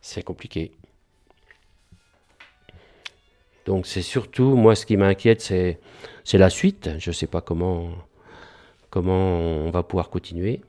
c'est 0.00 0.22
compliqué. 0.22 0.72
Donc 3.66 3.86
c'est 3.86 4.02
surtout, 4.02 4.56
moi 4.56 4.74
ce 4.74 4.86
qui 4.86 4.96
m'inquiète, 4.96 5.40
c'est, 5.40 5.78
la 6.32 6.50
suite. 6.50 6.90
Je 6.98 7.10
ne 7.10 7.14
sais 7.14 7.26
pas 7.26 7.40
comment, 7.40 7.90
comment 8.90 9.38
on 9.38 9.70
va 9.70 9.82
pouvoir 9.82 10.10
continuer. 10.10 10.60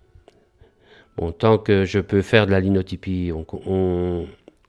Tant 1.38 1.58
que 1.58 1.86
je 1.86 2.00
peux 2.00 2.22
faire 2.22 2.48
de 2.48 2.52
la 2.52 2.60
linotypie, 2.60 3.32
on, 3.34 4.26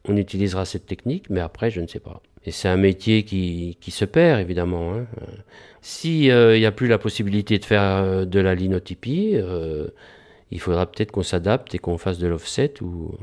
utilisera 0.08 0.64
cette 0.66 0.86
technique, 0.86 1.30
mais 1.30 1.40
après, 1.40 1.70
je 1.70 1.80
ne 1.80 1.86
sais 1.86 2.00
pas. 2.00 2.20
Et 2.44 2.50
c'est 2.50 2.68
un 2.68 2.76
métier 2.76 3.24
qui, 3.24 3.78
qui 3.80 3.90
se 3.90 4.04
perd, 4.04 4.38
évidemment. 4.40 4.92
Hein. 4.92 5.06
S'il 5.80 6.30
euh, 6.30 6.58
n'y 6.58 6.66
a 6.66 6.72
plus 6.72 6.88
la 6.88 6.98
possibilité 6.98 7.58
de 7.58 7.64
faire 7.64 7.82
euh, 7.82 8.24
de 8.24 8.40
la 8.40 8.54
linotypie, 8.54 9.32
euh, 9.34 9.88
il 10.50 10.60
faudra 10.60 10.86
peut-être 10.86 11.10
qu'on 11.10 11.22
s'adapte 11.22 11.74
et 11.74 11.78
qu'on 11.78 11.98
fasse 11.98 12.18
de 12.18 12.26
l'offset 12.26 12.82
ou 12.82 13.14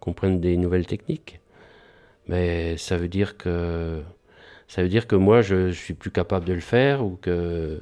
qu'on 0.00 0.12
prenne 0.12 0.40
des 0.40 0.56
nouvelles 0.56 0.86
techniques. 0.86 1.40
Mais 2.28 2.76
ça 2.76 2.96
veut 2.96 3.08
dire 3.08 3.36
que 3.38 4.02
ça 4.70 4.82
veut 4.82 4.88
dire 4.88 5.08
que 5.08 5.16
moi 5.16 5.42
je, 5.42 5.54
ne 5.54 5.72
suis 5.72 5.94
plus 5.94 6.12
capable 6.12 6.46
de 6.46 6.52
le 6.52 6.60
faire 6.60 7.04
ou 7.04 7.16
que 7.16 7.80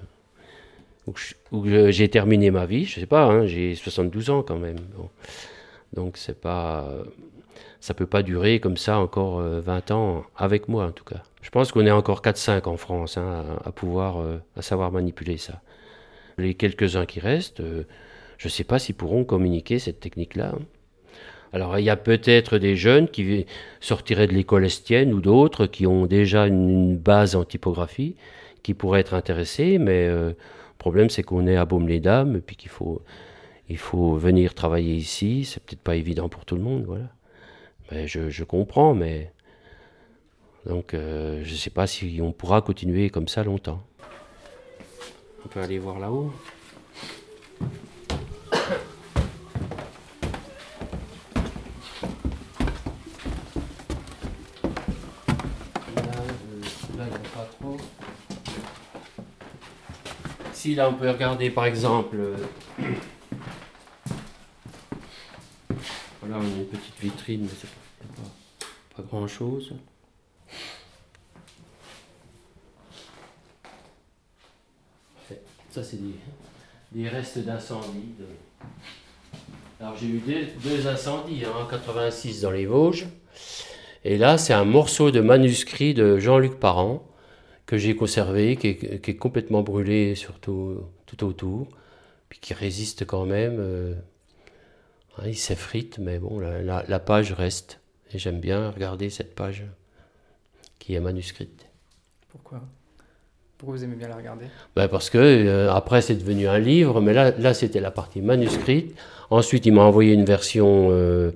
j'ai 1.90 2.08
terminé 2.08 2.50
ma 2.50 2.64
vie, 2.64 2.86
je 2.86 2.98
sais 2.98 3.06
pas, 3.06 3.24
hein, 3.24 3.44
j'ai 3.46 3.74
72 3.74 4.30
ans 4.30 4.42
quand 4.42 4.58
même. 4.58 4.78
Donc 5.92 6.18
pas 6.40 6.88
ça 7.80 7.94
peut 7.94 8.06
pas 8.06 8.22
durer 8.22 8.58
comme 8.58 8.76
ça 8.76 8.98
encore 8.98 9.40
20 9.40 9.90
ans 9.90 10.24
avec 10.36 10.68
moi 10.68 10.86
en 10.86 10.92
tout 10.92 11.04
cas. 11.04 11.22
Je 11.42 11.50
pense 11.50 11.72
qu'on 11.72 11.86
est 11.86 11.90
encore 11.90 12.22
4-5 12.22 12.68
en 12.68 12.76
France 12.76 13.16
hein, 13.16 13.58
à, 13.64 13.72
pouvoir, 13.72 14.20
euh, 14.20 14.38
à 14.56 14.62
savoir 14.62 14.90
manipuler 14.90 15.38
ça. 15.38 15.60
Les 16.36 16.54
quelques-uns 16.54 17.06
qui 17.06 17.20
restent, 17.20 17.60
euh, 17.60 17.84
je 18.36 18.48
ne 18.48 18.50
sais 18.50 18.64
pas 18.64 18.78
s'ils 18.78 18.94
pourront 18.94 19.24
communiquer 19.24 19.78
cette 19.78 20.00
technique-là. 20.00 20.52
Hein. 20.54 20.62
Alors 21.52 21.78
il 21.78 21.84
y 21.84 21.90
a 21.90 21.96
peut-être 21.96 22.58
des 22.58 22.76
jeunes 22.76 23.08
qui 23.08 23.46
sortiraient 23.80 24.26
de 24.26 24.34
l'école 24.34 24.64
estienne 24.64 25.12
ou 25.12 25.20
d'autres 25.20 25.66
qui 25.66 25.86
ont 25.86 26.06
déjà 26.06 26.46
une, 26.46 26.96
base 26.96 27.36
en 27.36 27.44
typographie, 27.44 28.16
qui 28.62 28.74
pourraient 28.74 29.00
être 29.00 29.14
intéressés, 29.14 29.78
mais 29.78 30.06
euh, 30.06 30.28
le 30.30 30.78
problème 30.78 31.10
c'est 31.10 31.22
qu'on 31.22 31.46
est 31.46 31.56
à 31.56 31.64
Baume-les-Dames 31.64 32.36
et 32.36 32.40
puis 32.40 32.56
qu'il 32.56 32.70
faut, 32.70 33.02
il 33.68 33.78
faut 33.78 34.14
venir 34.16 34.54
travailler 34.54 34.94
ici. 34.94 35.44
C'est 35.44 35.62
peut-être 35.62 35.80
pas 35.80 35.96
évident 35.96 36.28
pour 36.28 36.44
tout 36.44 36.56
le 36.56 36.62
monde, 36.62 36.84
voilà. 36.86 37.08
Je 37.90 38.44
comprends, 38.44 38.94
mais 38.94 39.32
donc 40.66 40.92
euh, 40.92 41.40
je 41.44 41.52
ne 41.52 41.56
sais 41.56 41.70
pas 41.70 41.86
si 41.86 42.20
on 42.22 42.32
pourra 42.32 42.60
continuer 42.60 43.08
comme 43.08 43.28
ça 43.28 43.42
longtemps. 43.42 43.82
On 45.44 45.48
peut 45.48 45.60
aller 45.60 45.78
voir 45.78 45.98
là-haut. 45.98 46.32
là, 60.74 60.88
on 60.88 60.94
peut 60.94 61.10
regarder 61.10 61.50
par 61.50 61.66
exemple. 61.66 62.16
Euh, 62.16 62.36
voilà, 66.20 66.36
on 66.38 66.40
a 66.40 66.58
une 66.58 66.66
petite 66.66 66.98
vitrine, 67.00 67.42
mais 67.42 67.50
c'est 67.60 67.68
pas, 68.16 69.02
pas 69.02 69.02
grand 69.02 69.26
chose. 69.26 69.74
Ça, 75.70 75.84
c'est 75.84 75.98
des, 76.92 77.08
restes 77.08 77.38
d'incendie. 77.38 78.14
Alors, 79.80 79.94
j'ai 79.96 80.06
eu 80.06 80.18
deux, 80.26 80.46
deux 80.64 80.88
incendies 80.88 81.44
hein, 81.44 81.52
en 81.56 81.62
hein, 81.62 81.68
86 81.70 82.40
dans 82.40 82.50
les 82.50 82.66
Vosges. 82.66 83.06
Et 84.04 84.16
là, 84.16 84.38
c'est 84.38 84.54
un 84.54 84.64
morceau 84.64 85.10
de 85.10 85.20
manuscrit 85.20 85.92
de 85.92 86.18
Jean-Luc 86.18 86.58
Parent 86.58 87.02
que 87.68 87.76
j'ai 87.76 87.94
conservé, 87.94 88.56
qui 88.56 88.68
est, 88.68 89.00
qui 89.02 89.10
est 89.12 89.16
complètement 89.16 89.62
brûlé 89.62 90.14
surtout 90.14 90.80
tout 91.04 91.22
autour, 91.24 91.68
puis 92.30 92.38
qui 92.40 92.54
résiste 92.54 93.04
quand 93.04 93.26
même. 93.26 93.58
euh, 93.60 93.92
hein, 95.18 95.24
il 95.26 95.36
s'effrite, 95.36 95.98
mais 95.98 96.18
bon, 96.18 96.40
la, 96.40 96.62
la- 96.62 96.84
la 96.88 96.98
page 96.98 97.32
reste. 97.32 97.80
Et 98.14 98.18
j'aime 98.18 98.40
bien 98.40 98.70
regarder 98.70 99.10
cette 99.10 99.34
page 99.34 99.64
qui 100.78 100.94
est 100.94 101.00
manuscrite. 101.00 101.66
Pourquoi? 102.30 102.62
Pourquoi 103.58 103.76
vous 103.76 103.84
aimez 103.84 103.96
bien 103.96 104.08
la 104.08 104.16
regarder? 104.16 104.46
Ben 104.76 104.88
parce 104.88 105.10
que 105.10 105.18
euh, 105.18 105.70
après 105.72 106.00
c'est 106.00 106.14
devenu 106.14 106.46
un 106.48 106.58
livre, 106.60 107.00
mais 107.02 107.12
là, 107.12 107.32
là 107.38 107.52
c'était 107.52 107.80
la 107.80 107.90
partie 107.90 108.22
manuscrite. 108.22 108.96
Ensuite 109.28 109.66
il 109.66 109.72
m'a 109.74 109.82
envoyé 109.82 110.14
une 110.14 110.24
version 110.24 110.88
euh, 110.90 111.32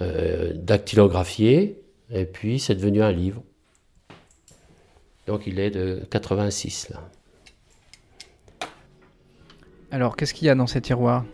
euh, 0.00 0.52
dactylographiée, 0.54 1.80
et 2.10 2.24
puis 2.24 2.58
c'est 2.58 2.74
devenu 2.74 3.02
un 3.02 3.12
livre. 3.12 3.42
Donc 5.30 5.46
il 5.46 5.60
est 5.60 5.70
de 5.70 6.00
86 6.10 6.88
là. 6.90 6.98
Alors, 9.92 10.16
qu'est-ce 10.16 10.34
qu'il 10.34 10.48
y 10.48 10.50
a 10.50 10.56
dans 10.56 10.66
ces 10.66 10.80
tiroirs? 10.80 11.24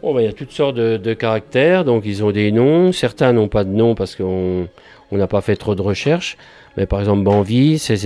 Bon, 0.00 0.14
ben, 0.14 0.22
il 0.22 0.24
y 0.24 0.28
a 0.28 0.32
toutes 0.32 0.50
sortes 0.50 0.76
de, 0.76 0.96
de 0.96 1.12
caractères, 1.12 1.84
donc 1.84 2.04
ils 2.06 2.24
ont 2.24 2.30
des 2.30 2.50
noms. 2.52 2.90
Certains 2.90 3.34
n'ont 3.34 3.48
pas 3.48 3.64
de 3.64 3.68
nom 3.68 3.94
parce 3.94 4.16
qu'on 4.16 4.66
on 5.10 5.16
n'a 5.18 5.26
pas 5.26 5.42
fait 5.42 5.56
trop 5.56 5.74
de 5.74 5.82
recherches. 5.82 6.38
Mais 6.78 6.86
par 6.86 7.00
exemple, 7.00 7.22
Banvi, 7.22 7.78
c'est 7.78 8.02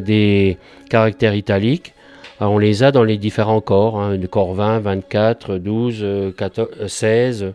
des, 0.00 0.56
caractères 0.88 1.34
italiques. 1.34 1.92
Alors, 2.40 2.54
on 2.54 2.58
les 2.58 2.82
a 2.82 2.90
dans 2.90 3.04
les 3.04 3.18
différents 3.18 3.60
corps, 3.60 4.00
hein, 4.00 4.16
le 4.16 4.28
corps 4.28 4.54
20, 4.54 4.78
24, 4.78 5.58
12, 5.58 5.98
euh, 6.00 6.32
14, 6.32 6.68
euh, 6.80 6.88
16. 6.88 7.52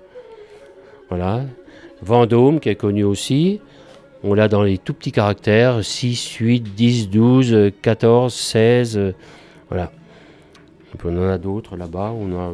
Voilà. 1.09 1.41
Vendôme, 2.03 2.59
qui 2.59 2.69
est 2.69 2.75
connu 2.75 3.03
aussi. 3.03 3.61
On 4.23 4.33
l'a 4.33 4.47
dans 4.47 4.63
les 4.63 4.77
tout 4.77 4.93
petits 4.93 5.11
caractères, 5.11 5.83
6, 5.83 6.35
8, 6.35 6.61
10, 6.75 7.09
12, 7.09 7.53
euh, 7.53 7.71
14, 7.81 8.33
16. 8.33 8.97
euh, 8.97 9.11
voilà. 9.69 9.91
Et 10.93 10.97
puis 10.97 11.09
on 11.11 11.17
en 11.17 11.29
a 11.29 11.37
d'autres 11.37 11.75
là-bas, 11.75 12.11
on 12.15 12.31
a 12.39 12.53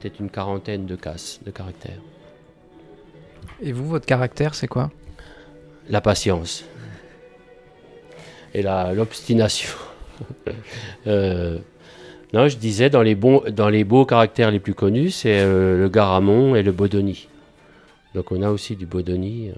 peut-être 0.00 0.20
une 0.20 0.30
quarantaine 0.30 0.86
de 0.86 0.96
casses, 0.96 1.40
de 1.44 1.50
caractères. 1.50 1.98
Et 3.60 3.72
vous, 3.72 3.86
votre 3.86 4.06
caractère, 4.06 4.54
c'est 4.54 4.68
quoi? 4.68 4.90
La 5.88 6.00
patience. 6.00 6.64
Et 8.54 8.62
la- 8.62 8.92
l'obstination. 8.94 9.70
Euh, 11.06 11.56
non, 12.34 12.46
je 12.46 12.58
disais, 12.58 12.90
dans 12.90 13.00
les, 13.00 13.14
bons, 13.14 13.42
dans 13.50 13.70
les 13.70 13.84
beaux 13.84 14.04
caractères 14.04 14.50
les 14.50 14.60
plus 14.60 14.74
connus, 14.74 15.10
c'est 15.10 15.40
euh, 15.40 15.78
le 15.78 15.88
Garamond 15.88 16.54
et 16.54 16.62
le 16.62 16.72
Bodoni. 16.72 17.26
Donc 18.14 18.30
on 18.30 18.42
a 18.42 18.50
aussi 18.50 18.76
du 18.76 18.84
Bodoni. 18.84 19.50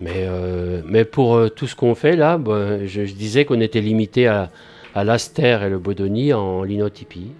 Mais, 0.00 0.26
euh, 0.26 0.82
mais 0.86 1.04
pour 1.04 1.34
euh, 1.34 1.48
tout 1.48 1.66
ce 1.66 1.74
qu'on 1.74 1.94
fait 1.94 2.14
là, 2.14 2.38
ben, 2.38 2.86
je, 2.86 3.04
je 3.04 3.14
disais 3.14 3.44
qu'on 3.44 3.60
était 3.60 3.80
limité 3.80 4.28
à, 4.28 4.50
à 4.94 5.04
l'Aster 5.04 5.58
et 5.64 5.68
le 5.68 5.78
Bodoni 5.78 6.32
en 6.32 6.62
linotypie. 6.62 7.32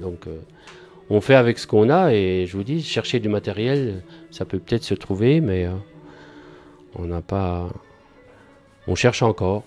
Donc 0.00 0.26
euh, 0.26 0.40
on 1.08 1.20
fait 1.20 1.34
avec 1.34 1.58
ce 1.58 1.66
qu'on 1.66 1.88
a 1.88 2.12
et 2.12 2.46
je 2.46 2.56
vous 2.56 2.64
dis, 2.64 2.82
chercher 2.82 3.20
du 3.20 3.28
matériel, 3.28 4.02
ça 4.30 4.44
peut 4.44 4.58
peut-être 4.58 4.82
se 4.82 4.94
trouver, 4.94 5.40
mais 5.40 5.68
on 6.96 7.04
n'a 7.04 7.20
pas. 7.20 7.68
On 8.86 8.94
cherche 8.94 9.22
encore. 9.22 9.64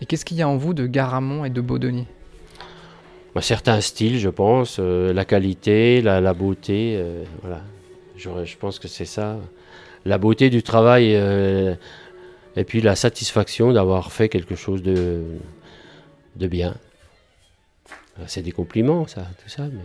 Et 0.00 0.06
qu'est-ce 0.06 0.24
qu'il 0.24 0.36
y 0.36 0.42
a 0.42 0.48
en 0.48 0.56
vous 0.56 0.74
de 0.74 0.86
Garamond 0.86 1.44
et 1.44 1.50
de 1.50 1.60
Bodoni? 1.60 2.06
Bah, 3.34 3.40
certains 3.40 3.80
styles, 3.80 4.18
je 4.18 4.28
pense, 4.28 4.78
la 4.78 5.24
qualité, 5.24 6.02
la, 6.02 6.20
la 6.20 6.34
beauté, 6.34 7.02
voilà. 7.42 7.62
Je, 8.16 8.56
pense 8.56 8.78
que 8.78 8.88
c'est 8.88 9.04
ça. 9.04 9.38
La 10.04 10.18
beauté 10.18 10.50
du 10.50 10.62
travail 10.62 11.14
euh, 11.14 11.74
et 12.56 12.64
puis 12.64 12.80
la 12.80 12.96
satisfaction 12.96 13.72
d'avoir 13.72 14.12
fait 14.12 14.28
quelque 14.28 14.56
chose 14.56 14.82
de, 14.82 15.22
de 16.36 16.46
bien. 16.46 16.74
Euh, 18.18 18.24
C'est 18.26 18.42
des 18.42 18.52
compliments, 18.52 19.06
ça, 19.06 19.22
tout 19.42 19.48
ça, 19.48 19.62
mais 19.62 19.80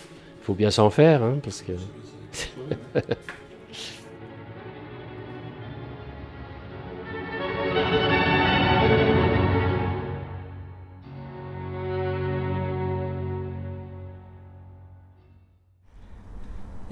il 0.00 0.44
faut 0.44 0.54
bien 0.54 0.70
s'en 0.70 0.90
faire, 0.90 1.22
hein, 1.22 1.38
parce 1.42 1.62
que. 1.62 1.72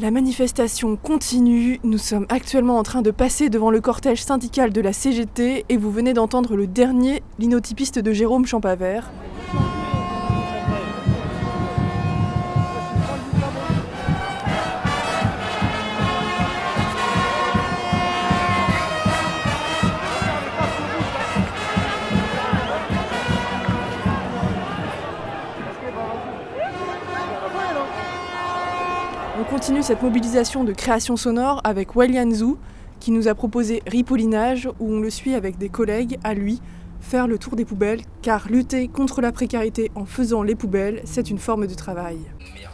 La 0.01 0.11
manifestation 0.11 0.97
continue. 0.97 1.79
Nous 1.85 1.99
sommes 1.99 2.25
actuellement 2.31 2.79
en 2.79 2.83
train 2.83 3.03
de 3.03 3.11
passer 3.11 3.51
devant 3.51 3.71
le 3.71 3.83
cortège 3.83 4.23
syndical 4.23 4.73
de 4.73 4.81
la 4.81 4.95
CGT 4.95 5.67
et 5.69 5.77
vous 5.77 5.91
venez 5.91 6.15
d'entendre 6.15 6.57
le 6.57 6.67
dernier 6.67 7.23
linotypiste 7.39 7.99
de 7.99 8.11
Jérôme 8.11 8.47
Champavert. 8.47 9.11
Continue 29.71 29.87
cette 29.87 30.03
mobilisation 30.03 30.65
de 30.65 30.73
création 30.73 31.17
sonore 31.17 31.61
avec 31.63 31.95
Walian 31.95 32.33
Zhu 32.33 32.57
qui 32.99 33.13
nous 33.13 33.29
a 33.29 33.37
proposé 33.37 33.85
Ripollinage 33.87 34.69
où 34.81 34.93
on 34.93 34.99
le 34.99 35.11
suit 35.11 35.37
avec 35.37 35.59
des 35.59 35.69
collègues 35.69 36.19
à 36.25 36.35
lui 36.35 36.61
faire 37.01 37.29
le 37.29 37.39
tour 37.39 37.55
des 37.55 37.65
poubelles 37.65 38.01
car 38.21 38.49
lutter 38.49 38.89
contre 38.89 39.21
la 39.21 39.31
précarité 39.31 39.93
en 39.95 40.07
faisant 40.07 40.43
les 40.43 40.57
poubelles, 40.57 41.03
c'est 41.05 41.31
une 41.31 41.39
forme 41.39 41.69
de 41.69 41.75
travail. 41.75 42.19
Il 42.41 42.67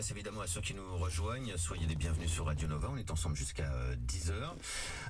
Je 0.00 0.12
évidemment 0.14 0.40
à 0.40 0.46
ceux 0.46 0.62
qui 0.62 0.72
nous 0.72 0.96
rejoignent. 0.96 1.52
Soyez 1.58 1.86
les 1.86 1.94
bienvenus 1.94 2.30
sur 2.32 2.46
Radio 2.46 2.66
Nova. 2.68 2.88
On 2.90 2.96
est 2.96 3.10
ensemble 3.10 3.36
jusqu'à 3.36 3.70
10 3.98 4.30
heures. 4.30 4.56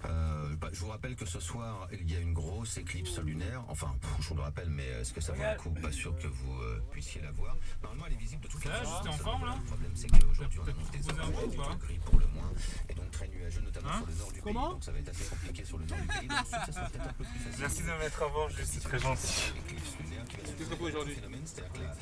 Euh, 0.05 0.57
bah, 0.57 0.69
je 0.73 0.81
vous 0.81 0.89
rappelle 0.89 1.15
que 1.15 1.25
ce 1.27 1.39
soir, 1.39 1.87
il 1.93 2.11
y 2.11 2.17
a 2.17 2.19
une 2.19 2.33
grosse 2.33 2.77
éclipse 2.77 3.19
lunaire. 3.21 3.63
Enfin, 3.69 3.95
je 4.19 4.29
vous 4.29 4.35
le 4.35 4.43
rappelle, 4.43 4.69
mais 4.69 4.85
est-ce 4.87 5.13
que 5.13 5.21
ça 5.21 5.33
vaut 5.33 5.43
le 5.43 5.57
coup? 5.59 5.71
Pas 5.71 5.93
sûr 5.93 6.19
que 6.19 6.27
vous 6.27 6.61
euh, 6.63 6.83
puissiez 6.91 7.21
la 7.21 7.31
voir. 7.31 7.57
Normalement, 7.83 8.07
elle 8.09 8.15
est 8.15 8.17
visible 8.17 8.43
de 8.43 8.49
toute 8.49 8.61
j'étais 8.63 8.77
en 8.77 9.05
Le 9.07 9.13
forme, 9.23 9.45
là? 9.47 9.55
problème, 9.67 9.93
c'est 9.95 10.09
qu'aujourd'hui, 10.11 10.59
on 10.59 10.69
annonce 10.69 10.91
des 10.91 11.57
pas? 11.57 11.63
temps 11.65 11.77
gris 11.77 11.99
pour 12.05 12.19
le 12.19 12.27
moins, 12.27 12.51
et 12.89 12.95
donc 12.95 13.11
très 13.13 13.29
nuageux, 13.29 13.61
notamment 13.61 13.91
Hein? 13.91 13.99
sur 13.99 14.07
le 14.07 14.15
nord 14.15 14.33
du 14.33 14.43
Comment? 14.43 14.63
pays. 14.67 14.73
Donc 14.75 14.85
ça 14.85 14.93
va 14.93 14.99
être 14.99 15.09
assez 15.09 15.25
compliqué 15.25 15.65
sur 15.65 15.79
le 15.79 15.87
nord 15.87 15.99
du 15.99 16.07
pays. 16.09 16.29
Sud, 16.29 16.49
ça 16.67 16.73
sera 16.73 16.87
peut-être 16.89 17.09
un 17.09 17.13
peu 17.13 17.25
plus 17.25 17.39
facile. 17.39 17.61
Merci 17.61 17.83
de 17.83 17.87
me 17.87 17.99
mettre 17.99 18.23
avant, 18.23 18.49
juste, 18.49 18.71
c'est 18.75 18.81
très 18.81 18.99
gentil. 18.99 19.53
Qu'est-ce 19.69 20.69
qu'on 20.69 20.77
fait 20.77 20.83
aujourd'hui? 20.83 21.15
C'est-à-dire 21.45 21.73
que 21.73 21.79
la. 21.79 21.95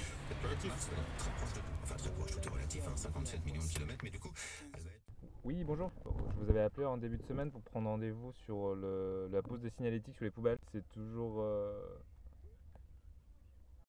Enfin, 1.88 1.96
très 1.96 2.11
proche, 2.11 2.31
tout 2.33 2.40
est 2.46 2.51
relatif, 2.53 2.85
57 2.96 3.44
millions 3.46 3.62
de 3.62 3.66
kilomètres, 3.68 4.05
mais 4.05 4.11
du 4.11 4.18
coup, 4.18 4.31
elle 4.74 4.81
va 4.83 4.90
être. 4.90 5.03
Oui, 5.44 5.64
bonjour. 5.64 5.90
Je 6.05 6.44
vous 6.44 6.51
avais 6.51 6.61
appelé 6.61 6.87
en 6.87 6.98
début 6.98 7.16
de 7.16 7.22
semaine 7.22 7.51
pour 7.51 7.62
prendre 7.62 7.88
rendez-vous 7.88 8.31
sur 8.44 8.74
le- 8.74 9.29
la 9.33 9.40
pose 9.40 9.61
des 9.62 9.70
signalétiques 9.70 10.14
sur 10.16 10.24
les 10.24 10.31
poubelles. 10.31 10.59
C'est 10.72 10.87
toujours. 10.90 11.40
euh, 11.40 11.98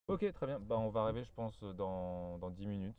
Ok, 0.07 0.31
très 0.33 0.45
bien. 0.47 0.59
Bah, 0.61 0.77
on 0.77 0.89
va 0.89 1.01
arriver, 1.03 1.23
je 1.25 1.31
pense, 1.33 1.59
dans, 1.61 2.37
dans 2.37 2.49
10 2.49 2.65
minutes. 2.67 2.95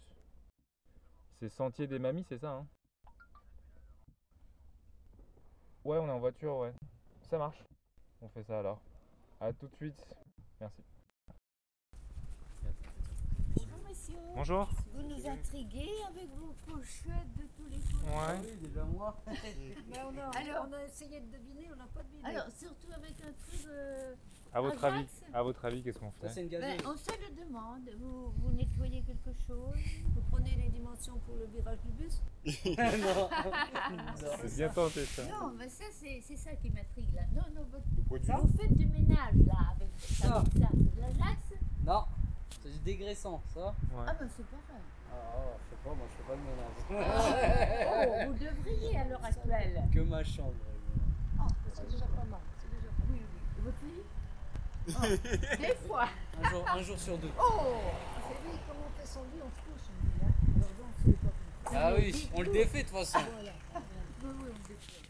C'est 1.39 1.49
Sentier 1.49 1.87
des 1.87 1.99
Mamies, 1.99 2.25
c'est 2.29 2.39
ça 2.39 2.53
hein? 2.53 2.67
Ouais, 5.85 5.97
on 5.97 6.07
est 6.07 6.13
en 6.13 6.19
voiture, 6.21 6.57
ouais. 6.59 6.75
Ça 7.31 7.39
marche. 7.39 7.65
On 8.21 8.29
fait 8.29 8.43
ça 8.45 8.59
alors. 8.59 8.81
À 9.41 9.53
tout 9.55 9.67
de 9.67 9.75
suite. 9.77 10.05
Merci. 10.61 10.83
Bonjour 13.57 13.79
messieurs. 13.89 14.20
Bonjour. 14.35 14.69
Vous 14.95 15.03
nous 15.03 15.27
intriguez 15.29 15.91
avec 16.09 16.29
vos 16.37 16.55
pochettes 16.67 17.35
de 17.37 17.43
tous 17.57 17.69
les 17.71 17.79
côtés. 17.79 18.07
Ouais. 18.07 18.41
Oui, 18.43 18.69
déjà 18.69 18.85
moi. 18.85 19.17
Mais 19.27 19.99
on 20.07 20.19
a, 20.19 20.31
Alors- 20.39 20.67
on 20.69 20.73
a 20.75 20.85
essayé 20.85 21.21
de 21.21 21.27
deviner, 21.27 21.69
on 21.73 21.77
n'a 21.77 21.87
pas 21.95 22.03
deviné. 22.03 22.29
Alors 22.29 22.47
surtout 22.59 22.93
avec 22.95 23.15
un 23.23 23.33
truc 23.33 23.67
euh, 23.69 24.15
À 24.53 24.61
votre 24.61 24.83
avis, 24.85 25.07
à 25.35 25.43
votre 25.43 25.65
avis, 25.65 25.83
qu'est-ce 25.83 25.99
qu'on 25.99 26.11
fait? 26.13 26.49
Ben, 26.49 26.81
on 26.87 26.97
se 26.97 27.11
le 27.11 27.45
demande. 27.45 27.89
Vous, 27.99 28.33
vous 28.39 28.53
nettoyez 28.53 29.03
quelque 29.03 29.33
chose? 29.47 29.77
Vous 30.15 30.23
prenez 30.31 30.55
les 30.57 30.69
dimensions 30.71 31.19
pour 31.27 31.37
le 31.37 31.47
virage 31.47 31.79
du 31.85 31.93
bus? 31.93 32.23
Non. 32.77 33.29
C'est 34.41 34.57
bien 34.57 34.69
tenté, 34.71 35.05
ça. 35.05 35.23
Non, 35.25 35.53
mais 35.59 35.69
ça, 35.69 35.85
c'est 35.93 36.21
c'est 36.23 36.37
ça 36.37 36.53
qui 36.55 36.71
m'intrigue 36.71 37.13
là. 37.15 37.23
Non, 37.35 37.43
non, 37.55 37.67
votre- 37.71 38.41
vous 38.43 38.57
faites 38.59 38.77
du 38.77 38.87
ménage 38.87 39.35
là 39.47 39.59
avec 39.77 39.89
ça. 39.99 40.43
de 40.55 41.01
l'Ajax 41.01 41.41
Non, 41.85 42.05
c'est 42.63 42.71
du 42.73 42.79
dégraissant, 42.81 43.43
ça. 43.55 43.75
Ah, 44.07 44.13
ben 44.19 44.29
c'est 44.37 44.47
pareil. 44.47 44.83
Ah, 45.13 45.17
je 45.65 45.71
sais 45.71 45.77
pas, 45.83 45.95
moi 45.95 46.07
je 46.11 46.17
fais 46.17 46.27
pas 46.29 46.37
de 46.37 46.43
ménage. 46.47 46.81
oh, 47.89 48.33
vous 48.33 48.39
devriez 48.39 48.99
à 48.99 49.05
l'heure 49.05 49.25
actuelle. 49.25 49.83
Que 49.93 50.01
ma 50.01 50.23
chambre. 50.25 50.53
Oh, 51.39 51.43
c'est 51.73 51.89
déjà 51.91 52.05
pas 52.07 52.25
mal. 52.25 52.41
C'est 52.59 52.71
déjà 52.71 52.89
pas 52.89 53.07
mal. 53.07 53.11
Oui, 53.11 53.21
oui. 53.21 53.59
Et 53.59 53.63
votre 53.63 53.79
fille 53.79 54.05
Oh, 54.89 55.57
Des 55.61 55.75
fois. 55.87 56.09
Un 56.43 56.49
jour, 56.49 56.65
un 56.69 56.83
jour 56.83 56.99
sur 56.99 57.19
deux. 57.19 57.31
Oh 57.39 57.43
Vous 57.43 58.23
savez, 58.23 58.59
comment 58.67 58.87
on 58.87 59.01
fait 59.01 59.07
son 59.07 59.23
lit, 59.25 59.41
on 59.45 59.51
se 59.51 59.61
couche 59.61 59.87
son 59.87 59.93
lit. 60.05 60.21
Hein. 60.23 60.33
Alors 60.57 60.71
donc, 60.79 60.93
c'est 61.05 61.19
pas 61.19 61.33
comme 61.65 61.73
ça. 61.73 61.81
Ah 61.87 61.95
oui, 61.97 62.31
on 62.35 62.41
le 62.43 62.53
défait 62.53 62.83
de 62.83 62.89
toute 62.89 62.97
façon. 62.97 63.19
Voilà. 63.35 63.53
Oui, 63.75 63.83
oui, 64.23 64.31
on 64.41 64.45
le 64.45 64.75
défait. 64.75 65.10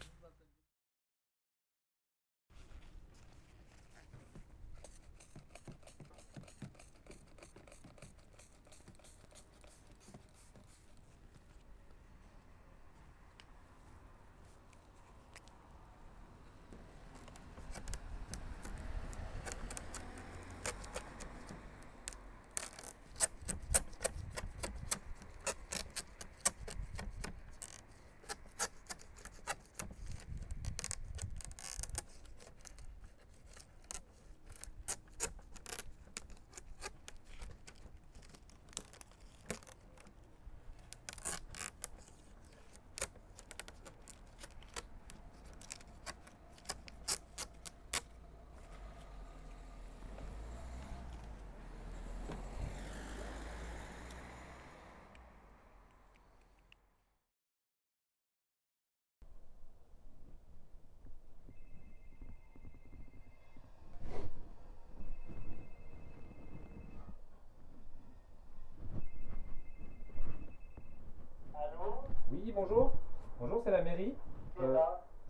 Oui, 72.41 72.51
bonjour. 72.53 72.91
Bonjour, 73.39 73.61
c'est 73.63 73.71
la 73.71 73.83
mairie. 73.83 74.15
Euh, 74.59 74.77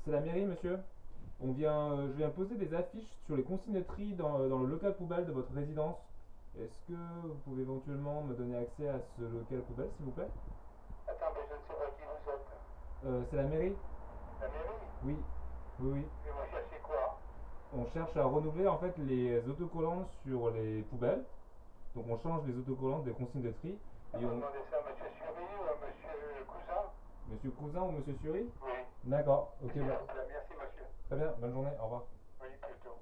c'est 0.05 0.11
la 0.11 0.21
mairie, 0.21 0.45
monsieur. 0.45 0.79
On 1.41 1.51
vient, 1.51 1.91
euh, 1.91 2.09
je 2.11 2.17
viens 2.17 2.31
poser 2.31 2.57
des 2.57 2.73
affiches 2.73 3.09
sur 3.27 3.35
les 3.37 3.43
consignes 3.43 3.75
de 3.75 3.81
tri 3.81 4.15
dans, 4.15 4.47
dans 4.49 4.59
le 4.59 4.67
local 4.67 4.95
poubelle 4.95 5.25
de 5.25 5.31
votre 5.33 5.53
résidence. 5.53 5.97
Est-ce 6.55 6.87
que 6.87 7.27
vous 7.27 7.39
pouvez 7.39 7.63
éventuellement 7.63 8.23
me 8.23 8.35
donner 8.35 8.55
accès 8.55 8.87
à 8.89 9.01
ce 9.17 9.23
local 9.23 9.63
poubelle, 9.63 9.91
s'il 9.97 10.05
vous 10.05 10.13
plaît? 10.13 10.29
Attends, 11.07 11.31
mais 11.33 11.45
je 11.49 11.55
ne 11.55 11.61
sais 11.67 11.75
pas 11.75 11.89
qui 11.91 12.03
vous 12.03 12.31
êtes. 12.31 12.47
Euh, 13.03 13.25
C'est 13.29 13.37
la 13.37 13.45
mairie 13.45 13.75
La 14.41 14.47
mairie? 14.49 14.89
Oui. 15.03 15.25
Oui, 15.79 15.89
oui. 15.91 16.07
Et 16.25 16.31
vous 16.31 16.45
cherchez 16.51 16.79
quoi? 16.79 17.17
On 17.73 17.85
cherche 17.87 18.15
à 18.17 18.25
renouveler 18.25 18.67
en 18.67 18.77
fait 18.77 18.97
les 18.97 19.47
autocollants 19.47 20.05
sur 20.23 20.49
les 20.51 20.83
poubelles. 20.83 21.25
Donc 21.95 22.07
on 22.07 22.17
change 22.17 22.45
les 22.45 22.57
autocollants 22.57 23.01
des 23.01 23.13
consignes 23.13 23.43
de 23.43 23.51
tri. 23.51 23.77
Et 24.13 24.25
Vous 24.25 24.27
on... 24.27 24.39
demandez 24.39 24.63
ça 24.71 24.77
à 24.77 24.81
monsieur 24.81 25.09
Sury 25.19 25.55
ou 25.57 25.63
à 25.69 25.75
monsieur 25.75 26.43
Cousin 26.47 26.91
Monsieur 27.31 27.51
Cousin 27.51 27.81
ou 27.83 27.91
Monsieur 27.91 28.13
Suri 28.21 28.41
Oui. 28.61 28.69
D'accord, 29.05 29.55
ok. 29.63 29.71
S'il 29.73 29.81
bah, 29.83 30.01
Merci, 30.27 30.53
monsieur. 30.53 30.85
Très 31.07 31.15
bien, 31.17 31.33
bonne 31.39 31.53
journée, 31.53 31.71
au 31.79 31.83
revoir. 31.85 32.03
Oui, 32.41 32.47
plutôt. 32.61 32.97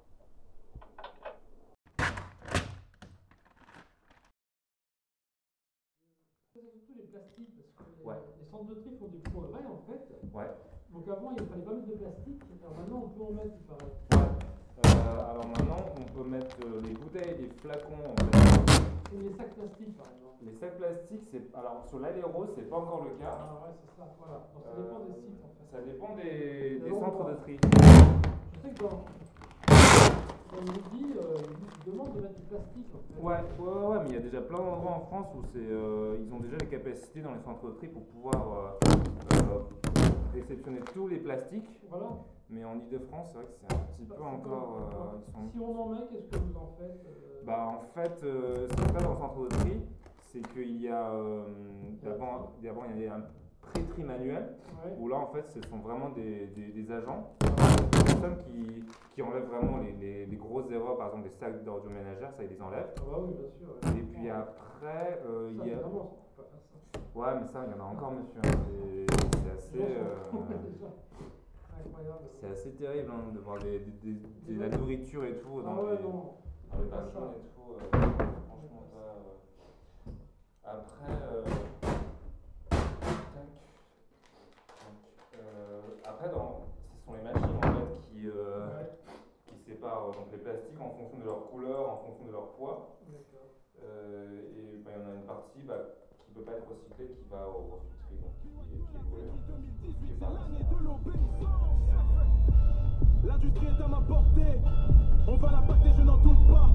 C'est 6.54 6.62
surtout 6.62 6.94
les 6.96 7.04
plastiques, 7.04 7.54
parce 7.56 7.88
que 7.88 7.96
les, 7.98 8.04
Ouais. 8.04 8.16
les 8.38 8.50
centres 8.50 8.64
de 8.66 8.74
tri 8.80 8.90
font 8.98 9.06
du 9.08 9.18
progrès 9.18 9.64
en 9.66 9.78
fait. 9.86 10.02
Ouais. 10.34 10.50
Donc 10.90 11.08
avant, 11.08 11.30
il 11.38 11.46
fallait 11.46 11.62
pas 11.62 11.72
mettre 11.74 11.86
de 11.86 11.94
plastique, 11.94 12.42
alors 12.62 12.76
maintenant 12.76 13.02
on 13.04 13.08
peut 13.10 13.22
en 13.22 13.30
mettre, 13.32 13.54
il 13.54 13.66
paraît. 13.66 13.92
Euh, 14.86 15.30
alors 15.30 15.46
maintenant, 15.46 15.84
on 15.96 16.04
peut 16.12 16.28
mettre 16.28 16.56
euh, 16.66 16.80
les 16.82 16.94
bouteilles 16.94 17.30
et 17.34 17.42
les 17.42 17.48
flacons 17.60 18.02
en 18.10 18.14
plastique. 18.14 18.82
Et 19.14 19.18
les 19.18 19.36
sacs 19.36 19.54
plastiques 19.54 19.96
par 19.96 20.06
exemple. 20.06 20.29
Les 20.42 20.52
sacs 20.54 20.78
plastiques, 20.78 21.24
c'est 21.30 21.54
alors 21.54 21.84
sur 21.86 21.98
l'aéro, 22.00 22.46
c'est 22.54 22.68
pas 22.70 22.76
encore 22.78 23.04
le 23.04 23.10
cas. 23.22 23.36
Ah 23.38 23.60
ouais, 23.66 23.72
c'est 23.78 24.00
ça, 24.00 24.08
voilà. 24.18 24.48
Donc 24.54 24.64
ça 24.64 24.72
dépend 24.80 25.04
des 25.04 25.14
sites 25.20 25.44
en 25.44 25.52
fait. 25.52 25.66
Ça 25.70 25.82
dépend 25.84 26.16
des, 26.16 26.80
centres 26.88 27.30
de 27.30 27.34
tri. 27.42 27.58
Je 28.54 28.60
sais 28.68 28.74
que 28.74 28.80
dans, 28.82 29.04
le 30.56 30.62
midi, 30.72 31.12
euh, 31.18 31.36
ils 31.86 31.92
demandent 31.92 32.14
de 32.14 32.20
mettre 32.22 32.34
du 32.36 32.42
plastique 32.42 32.86
en 32.94 32.98
fait. 32.98 33.20
Ouais, 33.20 33.34
ouais, 33.58 33.72
ouais, 33.72 33.86
ouais, 33.86 33.98
mais 34.02 34.08
il 34.08 34.14
y 34.14 34.18
a 34.18 34.20
déjà 34.20 34.40
plein 34.40 34.56
d'endroits 34.58 34.92
en 34.92 35.00
France 35.00 35.26
où 35.36 35.42
c'est, 35.52 35.58
euh, 35.58 36.16
ils 36.26 36.32
ont 36.32 36.40
déjà 36.40 36.56
les 36.58 36.66
capacités 36.68 37.20
dans 37.20 37.32
les 37.32 37.40
centres 37.40 37.66
de 37.66 37.72
tri 37.72 37.88
pour 37.88 38.04
pouvoir 38.06 38.34
euh, 38.34 38.88
euh, 39.34 39.58
réceptionner 40.32 40.80
tous 40.94 41.06
les 41.06 41.18
plastiques. 41.18 41.68
Voilà. 41.90 42.06
Mais 42.48 42.64
en 42.64 42.76
Ile-de-France, 42.76 43.28
c'est 43.28 43.34
vrai 43.36 43.44
que 43.44 43.52
c'est 43.60 43.76
un 43.76 43.78
petit 43.78 44.06
peu 44.06 44.22
encore. 44.22 44.78
euh, 44.90 45.32
sont- 45.32 45.50
Si 45.52 45.58
on 45.60 45.82
en 45.82 45.88
met, 45.90 45.98
qu'est-ce 46.10 46.28
que 46.28 46.36
vous 46.38 46.56
en 46.58 46.74
faites 46.78 47.04
euh, 47.06 47.42
Bah 47.44 47.68
en 47.68 47.80
fait, 47.94 48.24
euh, 48.24 48.66
ce 48.70 48.74
passe 48.92 49.02
dans 49.04 49.12
le 49.12 49.18
centre 49.18 49.40
de 49.42 49.48
tri, 49.48 49.80
c'est 50.32 50.40
qu'il 50.52 50.80
y 50.80 50.88
a 50.88 51.10
euh, 51.12 51.44
d'abord, 52.02 52.52
d'abord 52.62 52.84
il 52.94 53.02
y 53.02 53.06
a 53.06 53.14
un 53.16 53.22
pré-tri 53.62 54.02
manuel 54.04 54.56
Ouais. 54.82 54.94
où 54.98 55.08
là 55.08 55.16
en 55.16 55.26
fait 55.26 55.46
ce 55.50 55.60
sont 55.68 55.76
vraiment 55.78 56.08
des, 56.10 56.46
des, 56.46 56.68
des 56.68 56.90
agents, 56.92 57.34
des 57.40 58.04
personnes 58.04 58.38
qui, 58.38 58.82
qui 59.12 59.20
enlèvent 59.22 59.44
vraiment 59.48 59.76
les, 59.78 59.92
les, 59.92 60.24
les 60.24 60.36
grosses 60.36 60.70
erreurs, 60.70 60.96
par 60.96 61.08
exemple 61.08 61.24
des 61.24 61.30
sacs 61.34 61.62
d'ordures 61.64 61.90
ménagères, 61.90 62.32
ça 62.34 62.42
ils 62.44 62.48
les 62.48 62.62
enlèvent. 62.62 62.94
Ah 62.96 63.02
bah 63.10 63.18
oui, 63.20 63.34
bien 63.34 63.50
sûr. 63.50 63.68
ouais. 63.68 64.00
Et 64.00 64.02
puis 64.04 64.30
après, 64.30 65.20
euh, 65.26 65.50
Ça, 65.54 65.62
il 65.66 65.70
y 65.70 65.74
a. 65.74 65.80
vraiment, 65.80 66.16
pas 66.34 66.44
faire 66.44 66.62
ça. 66.62 66.78
Ouais, 67.18 67.34
mais 67.42 67.46
ça, 67.48 67.66
il 67.66 67.72
y 67.76 67.78
en 67.78 67.84
a 67.84 67.88
encore, 67.90 68.12
monsieur. 68.12 68.40
hein, 68.42 69.06
C'est 69.44 69.50
assez. 69.50 69.82
Euh, 69.98 70.32
c'est 72.40 72.48
assez 72.50 72.70
terrible 72.70 73.10
hein, 73.12 73.32
de 73.34 73.38
voir 73.40 73.58
des, 73.58 73.80
de 73.80 74.58
la 74.60 74.68
nourriture 74.74 75.24
et 75.24 75.36
tout 75.36 75.60
Ah 75.60 75.62
dans 75.74 75.82
ouais, 75.84 75.96
les, 75.98 76.02
non. 76.02 76.36
dans 76.72 76.78
les 76.78 76.86
et 76.86 76.90
tout. 77.52 77.98
euh. 77.98 78.00
Après. 80.70 81.12
euh, 81.22 81.42
euh, 85.36 85.80
après, 86.04 86.28
dans, 86.30 86.60
ce 86.94 87.04
sont 87.06 87.14
les 87.14 87.22
machines 87.22 87.56
en 87.56 87.60
fait 87.60 87.90
qui, 88.08 88.28
euh, 88.28 88.66
qui 89.46 89.56
séparent 89.66 90.12
donc, 90.12 90.30
les 90.32 90.38
plastiques 90.38 90.80
en 90.80 90.90
fonction 90.90 91.18
de 91.18 91.24
leur 91.24 91.50
couleur, 91.50 91.90
en 91.90 91.96
fonction 92.06 92.26
de 92.26 92.32
leur 92.32 92.52
poids. 92.54 92.96
Euh, 93.82 94.42
et 94.56 94.76
bah, 94.84 94.90
il 94.94 95.02
y 95.02 95.04
en 95.04 95.10
a 95.10 95.14
une 95.14 95.26
partie 95.26 95.62
bah, 95.62 95.74
qui 96.24 96.30
ne 96.32 96.36
peut 96.36 96.44
pas 96.44 96.52
être 96.58 96.68
recyclée, 96.68 97.08
qui 97.16 97.28
va 97.30 97.48
au 97.48 97.80
donc 98.20 98.32
qui, 98.42 98.48
est- 98.48 98.78
qui 98.78 98.98
brûlée. 99.10 99.30
L'industrie 103.24 103.66
est 103.66 103.82
à 103.82 103.88
ma 103.88 104.00
portée, 104.00 104.58
on 105.26 105.36
va 105.36 105.50
l'impacter, 105.50 105.90
je 105.96 106.02
n'en 106.02 106.16
doute 106.18 106.46
pas. 106.48 106.68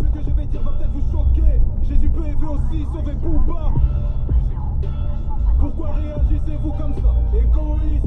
Ce 0.00 0.06
que 0.06 0.24
je 0.24 0.30
vais 0.30 0.46
dire 0.46 0.62
va 0.62 0.72
peut-être 0.72 0.92
vous 0.92 1.12
choquer. 1.12 1.60
Jésus 1.82 2.08
peut 2.08 2.26
et 2.26 2.34
veut 2.34 2.50
aussi 2.50 2.84
sauver 2.92 3.14
Booba. 3.14 3.72
Pourquoi 5.58 5.90
réagissez-vous 5.92 6.72
comme 6.72 6.94
ça, 6.94 7.14
égoïste? 7.36 8.06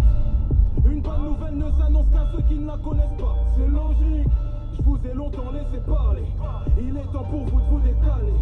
Une 0.85 1.01
bonne 1.01 1.23
nouvelle 1.23 1.57
ne 1.57 1.71
s'annonce 1.71 2.09
qu'à 2.11 2.25
ceux 2.31 2.41
qui 2.43 2.59
ne 2.59 2.67
la 2.67 2.77
connaissent 2.77 3.17
pas. 3.17 3.35
C'est 3.55 3.67
logique, 3.67 4.27
je 4.75 4.81
vous 4.83 4.99
ai 5.05 5.13
longtemps 5.13 5.51
laissé 5.51 5.79
parler. 5.85 6.25
Il 6.81 6.97
est 6.97 7.11
temps 7.11 7.23
pour 7.23 7.45
vous 7.45 7.59
de 7.61 7.65
vous 7.65 7.79
décaler. 7.79 8.34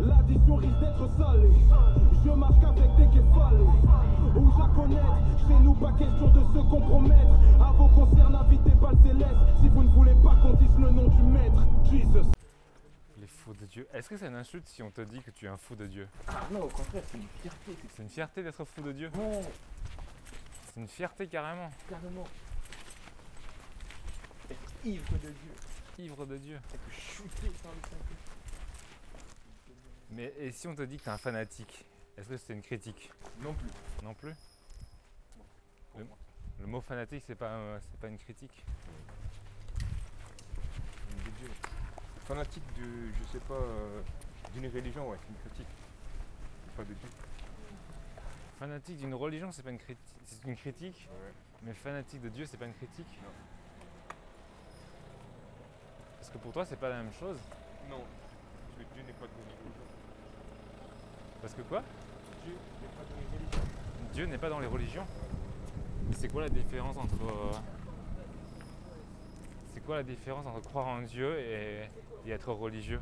L'addition 0.00 0.56
risque 0.56 0.80
d'être 0.80 1.08
salée. 1.16 1.52
Je 2.24 2.30
marche 2.30 2.60
qu'avec 2.60 2.96
des 2.96 3.06
kefalés. 3.18 3.64
Où 4.36 4.50
connaître, 4.74 5.16
chez 5.46 5.60
nous 5.62 5.74
pas 5.74 5.92
question 5.92 6.28
de 6.28 6.40
se 6.40 6.68
compromettre. 6.68 7.34
À 7.62 7.72
vos 7.72 7.88
concerts, 7.88 8.30
n'invitez 8.30 8.72
pas 8.72 8.90
le 8.92 8.98
céleste. 9.08 9.60
Si 9.60 9.68
vous 9.68 9.84
ne 9.84 9.88
voulez 9.90 10.14
pas 10.22 10.34
qu'on 10.36 10.54
dise 10.54 10.76
le 10.78 10.90
nom 10.90 11.08
du 11.08 11.22
maître, 11.22 11.64
Jesus. 11.84 12.30
Les 13.18 13.26
fous 13.26 13.54
de 13.54 13.66
Dieu. 13.66 13.86
Est-ce 13.92 14.08
que 14.08 14.16
c'est 14.16 14.26
une 14.26 14.34
insulte 14.34 14.66
si 14.66 14.82
on 14.82 14.90
te 14.90 15.00
dit 15.02 15.20
que 15.20 15.30
tu 15.30 15.44
es 15.46 15.48
un 15.48 15.56
fou 15.56 15.76
de 15.76 15.86
Dieu? 15.86 16.08
Ah 16.28 16.32
non, 16.50 16.62
au 16.62 16.68
contraire, 16.68 17.02
c'est 17.06 17.18
une 17.18 17.28
fierté. 17.40 17.76
C'est 17.94 18.02
une 18.02 18.08
fierté 18.08 18.42
d'être 18.42 18.64
fou 18.64 18.82
de 18.82 18.92
Dieu? 18.92 19.10
Non, 19.16 19.40
C'est 20.74 20.80
une 20.80 20.88
fierté 20.88 21.28
carrément. 21.28 21.70
carrément. 21.88 22.24
Être 24.50 24.72
ivre 24.84 25.12
de 25.12 25.28
Dieu. 25.28 26.04
ivre 26.04 26.26
de 26.26 26.36
Dieu. 26.36 26.58
Mais 30.14 30.32
et 30.38 30.52
si 30.52 30.68
on 30.68 30.74
te 30.74 30.82
dit 30.82 30.96
que 30.98 31.04
t'es 31.04 31.10
un 31.10 31.18
fanatique, 31.18 31.84
est-ce 32.16 32.28
que 32.28 32.36
c'est 32.36 32.52
une 32.52 32.62
critique 32.62 33.10
Non 33.42 33.52
plus. 33.52 33.68
Non 34.02 34.14
plus 34.14 34.32
le, 35.96 36.06
le 36.60 36.66
mot 36.66 36.80
fanatique, 36.80 37.24
c'est 37.26 37.34
pas, 37.34 37.50
euh, 37.50 37.78
c'est 37.90 38.00
pas 38.00 38.08
une 38.08 38.18
critique. 38.18 38.64
Fanatique 42.26 42.64
de, 42.78 43.12
je 43.12 43.32
sais 43.32 43.44
pas, 43.44 43.54
euh, 43.54 44.00
d'une 44.54 44.66
religion, 44.66 45.08
ouais, 45.10 45.18
c'est 45.20 45.28
une 45.28 45.50
critique. 45.50 45.74
Pas 46.76 46.84
de 46.84 46.94
Dieu. 46.94 47.08
Fanatique 48.58 48.96
d'une 48.96 49.14
religion, 49.14 49.52
c'est 49.52 49.62
pas 49.62 49.70
une 49.70 49.78
critique. 49.78 50.04
C'est 50.24 50.44
une 50.44 50.56
critique. 50.56 51.08
Mais 51.62 51.74
fanatique 51.74 52.22
de 52.22 52.28
Dieu, 52.28 52.46
c'est 52.46 52.56
pas 52.56 52.66
une 52.66 52.74
critique. 52.74 53.18
Parce 56.16 56.30
que 56.30 56.38
pour 56.38 56.52
toi, 56.52 56.64
c'est 56.64 56.76
pas 56.76 56.88
la 56.88 57.02
même 57.02 57.12
chose. 57.12 57.38
Non, 57.90 58.00
parce 58.00 58.88
que 58.88 58.94
Dieu 58.94 59.02
n'est 59.02 59.12
pas 59.12 59.26
de 59.26 59.32
religion. 59.32 59.83
Parce 61.44 61.52
que 61.56 61.62
quoi? 61.62 61.82
Dieu 62.42 62.54
n'est 62.56 62.88
pas 62.88 63.04
de 63.04 63.12
religion. 63.36 63.60
Dieu 64.14 64.24
n'est 64.24 64.38
pas 64.38 64.48
dans 64.48 64.60
les 64.60 64.66
religions. 64.66 65.06
C'est 66.16 66.32
quoi 66.32 66.40
la 66.40 66.48
différence 66.48 66.96
entre 66.96 67.22
euh, 67.22 67.52
C'est 69.74 69.84
quoi 69.84 69.96
la 69.96 70.02
différence 70.04 70.46
entre 70.46 70.66
croire 70.66 70.86
en 70.86 71.02
Dieu 71.02 71.38
et, 71.38 71.82
être 72.30 72.50
religieux? 72.50 72.98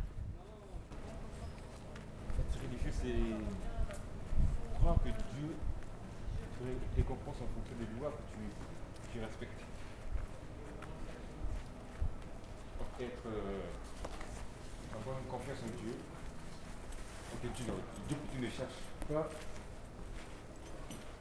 Être 2.41 2.59
religieux, 2.65 2.91
c'est 2.91 4.75
croire 4.81 4.97
que 4.97 5.11
Dieu 5.11 5.55
te 6.59 6.65
ré- 6.65 6.79
récompense 6.97 7.37
en 7.37 7.47
fonction 7.47 7.77
des 7.79 8.01
lois 8.01 8.11
que 8.11 8.23
tu, 8.35 9.13
tu 9.13 9.21
respectes. 9.25 9.61
Être, 13.01 13.27
euh, 13.27 13.61
avoir 15.01 15.17
une 15.21 15.27
confiance 15.31 15.59
en 15.63 15.81
Dieu, 15.81 15.95
que 17.41 17.47
Dieu, 17.49 17.65
Dieu 18.09 18.17
que 18.17 18.35
tu 18.37 18.41
ne 18.41 18.51
cherches 18.51 18.83
pas, 19.09 19.29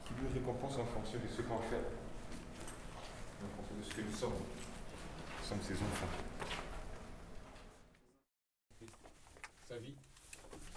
qui 0.05 0.13
nous 0.21 0.29
récompense 0.33 0.77
en 0.77 0.85
fonction 0.85 1.19
de 1.19 1.27
ce 1.27 1.41
qu'on 1.41 1.59
fait, 1.59 1.83
en 3.43 3.55
fonction 3.57 3.75
de 3.77 3.83
ce 3.83 3.93
que 3.95 4.01
nous 4.01 4.13
sommes. 4.13 4.33
Nous 4.33 5.47
sommes 5.47 5.61
ses 5.61 5.73
enfants. 5.73 6.07
Sa 9.67 9.77
vie. 9.77 9.95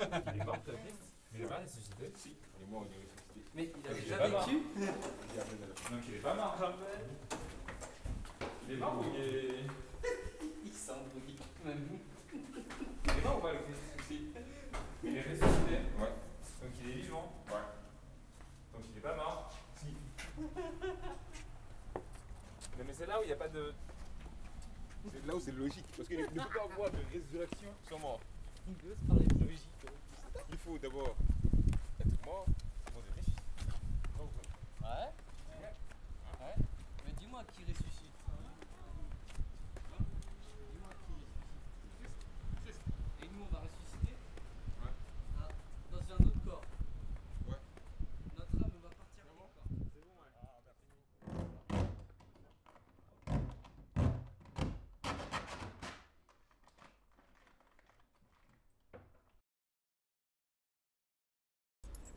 Il 0.01 0.41
est 0.41 0.45
mort, 0.45 0.62
ta 0.64 0.72
Christ 0.82 0.99
Il 1.35 1.41
est 1.43 1.47
pas 1.47 1.59
ressuscité? 1.59 2.12
Si, 2.16 2.37
il 2.59 2.62
est 2.64 2.70
mort, 2.70 2.85
il 2.89 2.95
est 2.95 2.99
ressuscité. 3.05 3.45
Mais 3.55 3.72
il 3.76 3.87
a 3.87 3.91
est 3.97 4.01
déjà 4.01 4.28
mort. 4.28 4.47
vécu 4.47 4.62
Il 4.76 4.82
est 4.82 4.89
après 5.41 5.57
la- 5.61 5.91
Donc 5.97 6.05
il 6.09 6.14
est 6.14 6.18
pas 6.18 6.35
mort, 6.35 6.57
Jean-Pierre 6.59 7.01
Il 8.68 8.74
est 8.74 8.76
mort 8.76 8.99
ou 8.99 9.05
il 9.14 9.20
est. 9.20 9.66
Il 10.64 10.72
s'embrouille 10.72 11.37
même. 11.64 11.99
Il 12.32 13.11
est 13.18 13.22
mort 13.24 13.39
ou 13.39 13.41
pas 13.43 13.53
le 13.53 13.59
Christ 13.61 14.07
Si. 14.09 14.26
Il 15.05 15.16
est 15.16 15.22
ressuscité 15.22 15.74
Ouais. 16.01 16.12
Donc 16.62 16.70
il 16.82 16.91
est 16.91 16.95
vivant 16.95 17.32
Ouais. 17.49 17.55
Donc 18.72 18.82
il 18.91 18.99
est 18.99 19.01
pas 19.01 19.14
mort 19.16 19.53
Si. 19.76 19.87
mais 22.78 22.93
c'est 22.93 23.07
là 23.07 23.20
où 23.20 23.22
il 23.22 23.26
n'y 23.26 23.32
a 23.32 23.37
pas 23.37 23.49
de. 23.49 23.72
C'est 25.12 25.26
là 25.26 25.35
où 25.37 25.41
c'est 25.41 25.53
logique. 25.53 25.85
Parce 25.97 26.09
qu'il 26.09 26.18
ne 26.18 26.26
peut 26.26 26.35
pas 26.37 26.64
avoir 26.64 26.91
de 26.91 26.97
résurrection 27.12 27.68
sans 27.89 27.99
mort. 28.67 28.77
Il 28.83 28.89
veut 28.89 28.95
se 28.95 29.07
parler 29.07 29.27
de 29.27 29.45
logique. 29.45 29.61
Il 30.51 30.57
faut 30.59 30.79
d'abord 30.79 31.17
être 32.01 32.27
mort 32.27 32.47
pour 32.87 33.03
de 33.03 33.09
ressusciter. 33.17 33.41
Ouais 34.83 35.12
Ouais 36.41 36.55
Mais 37.07 37.12
dis-moi 37.19 37.43
qui 37.53 37.62
ressuscite. 37.65 38.15
Dis-moi 40.73 40.91
qui 41.01 41.12
ressuscite. 42.65 42.83
Et 43.23 43.27
nous 43.27 43.43
on 43.43 43.55
va 43.55 43.61
ressusciter 43.61 44.15
Ah, 45.39 45.49
Dans 45.93 45.99
un 46.15 46.19
autre 46.27 46.41
corps. 46.45 46.65
Ouais. 47.49 47.61
Notre 48.39 48.57
âme 48.65 48.73
va 48.83 48.89
partir 48.89 49.25
quelque 49.25 49.37
part. 49.37 49.51
C'est 49.69 50.01
bon, 50.01 50.12
ouais. 50.21 50.33
Ah, 50.43 50.61
merci. 50.65 51.85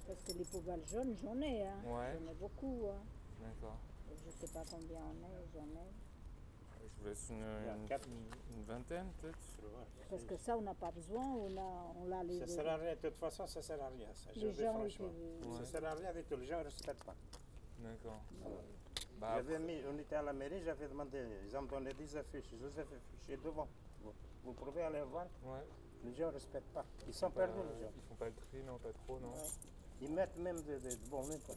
Parce 0.08 0.17
que 0.17 0.17
les 0.34 0.46
poubelles 0.46 0.86
jaunes, 0.88 1.16
j'en 1.24 1.40
ai. 1.42 1.68
Hein. 1.68 1.76
Ouais. 1.86 2.14
J'en 2.20 2.32
ai 2.32 2.36
beaucoup. 2.36 2.82
Hein. 2.90 3.02
D'accord. 3.42 3.78
Je 4.26 4.32
sais 4.46 4.54
pas 4.54 4.64
combien 4.70 5.00
on 5.00 5.26
est, 5.26 5.48
j'en 5.54 5.64
ai. 5.64 5.88
Je 6.98 7.02
vous 7.04 7.10
laisse 7.10 7.28
une, 7.30 7.38
une, 7.38 8.56
une 8.58 8.64
vingtaine 8.64 9.08
peut-être 9.22 9.38
Parce 10.10 10.24
que 10.24 10.36
ça, 10.38 10.58
on 10.58 10.62
n'a 10.62 10.74
pas 10.74 10.92
besoin. 10.92 11.24
On 11.26 11.58
a, 11.58 11.94
on 12.02 12.06
l'a 12.08 12.24
les. 12.24 12.40
Ça 12.40 12.48
sert 12.48 12.68
à 12.68 12.78
rien, 12.78 12.92
de 12.96 13.10
toute 13.10 13.18
façon, 13.18 13.46
ça 13.46 13.62
sert 13.62 13.82
à 13.84 13.90
rien. 13.90 14.08
Ça, 14.14 14.30
je 14.36 14.40
Les 14.42 14.54
gens, 14.54 14.74
franchement. 14.74 15.08
ils- 15.44 15.58
Ça 15.58 15.66
sert 15.66 15.86
à 15.86 15.94
rien 15.94 16.10
avec 16.10 16.28
tout. 16.28 16.38
Les 16.38 16.46
gens 16.48 16.60
ne 16.60 16.64
respectent 16.64 17.04
pas. 17.04 17.16
D'accord. 17.80 18.22
Bah, 19.20 19.34
J'avais 19.36 19.60
mis, 19.60 19.82
on 19.92 19.98
était 19.98 20.16
à 20.16 20.22
la 20.22 20.34
mairie, 20.34 20.62
j'avais 20.64 20.88
demandé, 20.88 21.24
ils 21.48 21.58
ont 21.58 21.64
donné 21.64 21.92
10 21.94 22.18
affiches, 22.18 22.46
je 22.52 22.66
les 22.68 22.78
ai 22.80 22.82
affichées 22.82 23.38
devant. 23.44 23.68
Vous, 24.04 24.12
vous 24.44 24.54
pouvez 24.54 24.82
aller 24.84 25.02
voir 25.04 25.26
Ouais. 25.44 25.64
Les 26.04 26.14
gens 26.14 26.28
ne 26.28 26.34
respectent 26.34 26.72
pas. 26.74 26.86
Ils 27.08 27.14
sont 27.14 27.32
perdus, 27.32 27.58
les 27.74 27.84
gens. 27.84 27.92
Ils 27.96 28.02
font 28.10 28.16
pas 28.16 28.26
le 28.26 28.34
tri, 28.36 28.62
non, 28.64 28.78
pas 28.78 28.94
trop, 28.94 29.20
non 29.20 29.34
Ils 30.02 30.12
mettent 30.12 30.38
même 30.38 30.62
de, 30.62 30.78
de, 30.78 30.90
de- 30.90 31.10
bon, 31.10 31.26
même 31.26 31.40
pas. 31.40 31.54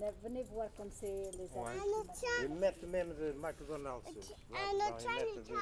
Mais 0.00 0.12
venez 0.22 0.42
voir 0.44 0.68
comme 0.76 0.90
c'est 0.90 1.30
les 1.32 1.48
Ouais. 1.54 1.70
affiches. 1.70 2.28
Ils 2.42 2.54
mettent 2.54 2.82
même 2.82 3.14
de 3.14 3.32
McDonald's. 3.32 4.08
Ils 4.10 4.16
mettent 4.52 5.46
des, 5.46 5.54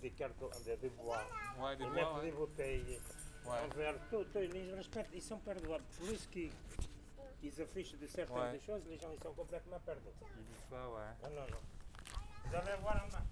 des 0.00 0.10
cartons, 0.12 0.48
des, 0.64 0.76
des 0.78 0.88
bois. 0.90 1.22
Ouais, 1.60 1.76
des 1.76 1.84
ils 1.84 1.86
bois, 1.90 1.94
mettent 1.96 2.14
ouais. 2.16 2.22
des 2.22 2.32
bouteilles. 2.32 3.00
Ouais. 3.46 3.94
Tout, 4.10 4.24
tout, 4.32 4.38
ils 4.38 4.74
respectent, 4.74 5.10
ils 5.14 5.22
sont 5.22 5.38
perdus. 5.38 5.68
Plus 6.00 6.26
qu'ils 6.32 6.50
ils 7.42 7.60
affichent 7.60 7.98
de 7.98 8.06
certaines 8.06 8.34
Ouais. 8.38 8.52
des 8.52 8.60
choses, 8.60 8.80
les 8.88 8.98
gens 8.98 9.10
ils 9.14 9.22
sont 9.22 9.34
complètement 9.34 9.78
perdus. 9.84 10.00
Ils 10.38 10.44
disent 10.46 10.64
pas, 10.70 10.88
ouais. 10.88 11.28
Non, 11.28 11.28
non, 11.40 11.46
non. 11.50 11.58
Vous 12.48 12.54
allez 12.56 12.80
voir 12.80 13.04
en 13.04 13.08
bas. 13.12 13.22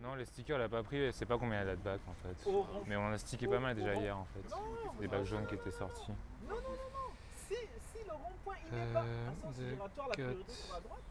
Non, 0.00 0.14
les 0.14 0.24
stickers, 0.26 0.56
elle 0.56 0.64
a 0.64 0.68
pas 0.68 0.82
pris, 0.82 0.98
elle 0.98 1.12
sait 1.12 1.24
pas 1.26 1.38
combien 1.38 1.62
elle 1.62 1.70
a 1.70 1.76
de 1.76 1.80
bacs 1.82 2.00
en 2.08 2.14
fait. 2.14 2.50
Mais 2.86 2.96
on 2.96 3.06
a 3.12 3.18
stické 3.18 3.46
pas 3.48 3.58
mal 3.58 3.74
déjà 3.74 3.94
hier 3.94 4.16
en 4.16 4.26
fait. 4.26 4.50
Non, 4.50 4.92
Des 5.00 5.08
bacs 5.08 5.24
jaunes 5.24 5.46
qui 5.46 5.54
étaient 5.54 5.70
sortis. 5.70 6.10
Non, 6.10 6.16
non, 6.48 6.54
non, 6.56 6.60
non. 6.70 7.10
Si, 7.48 7.54
si 7.54 8.04
le 8.04 8.12
rond-point 8.12 8.56
il 8.70 8.76
n'est 8.78 8.92
pas 8.92 9.02
Euh, 9.04 9.28
en 9.30 9.34
sens 9.46 9.56
deux, 9.56 9.70
giratoire, 9.70 10.08
la 10.08 10.12
priorité 10.14 10.52
pour 10.66 10.74
la 10.74 10.80
droite. 10.80 11.02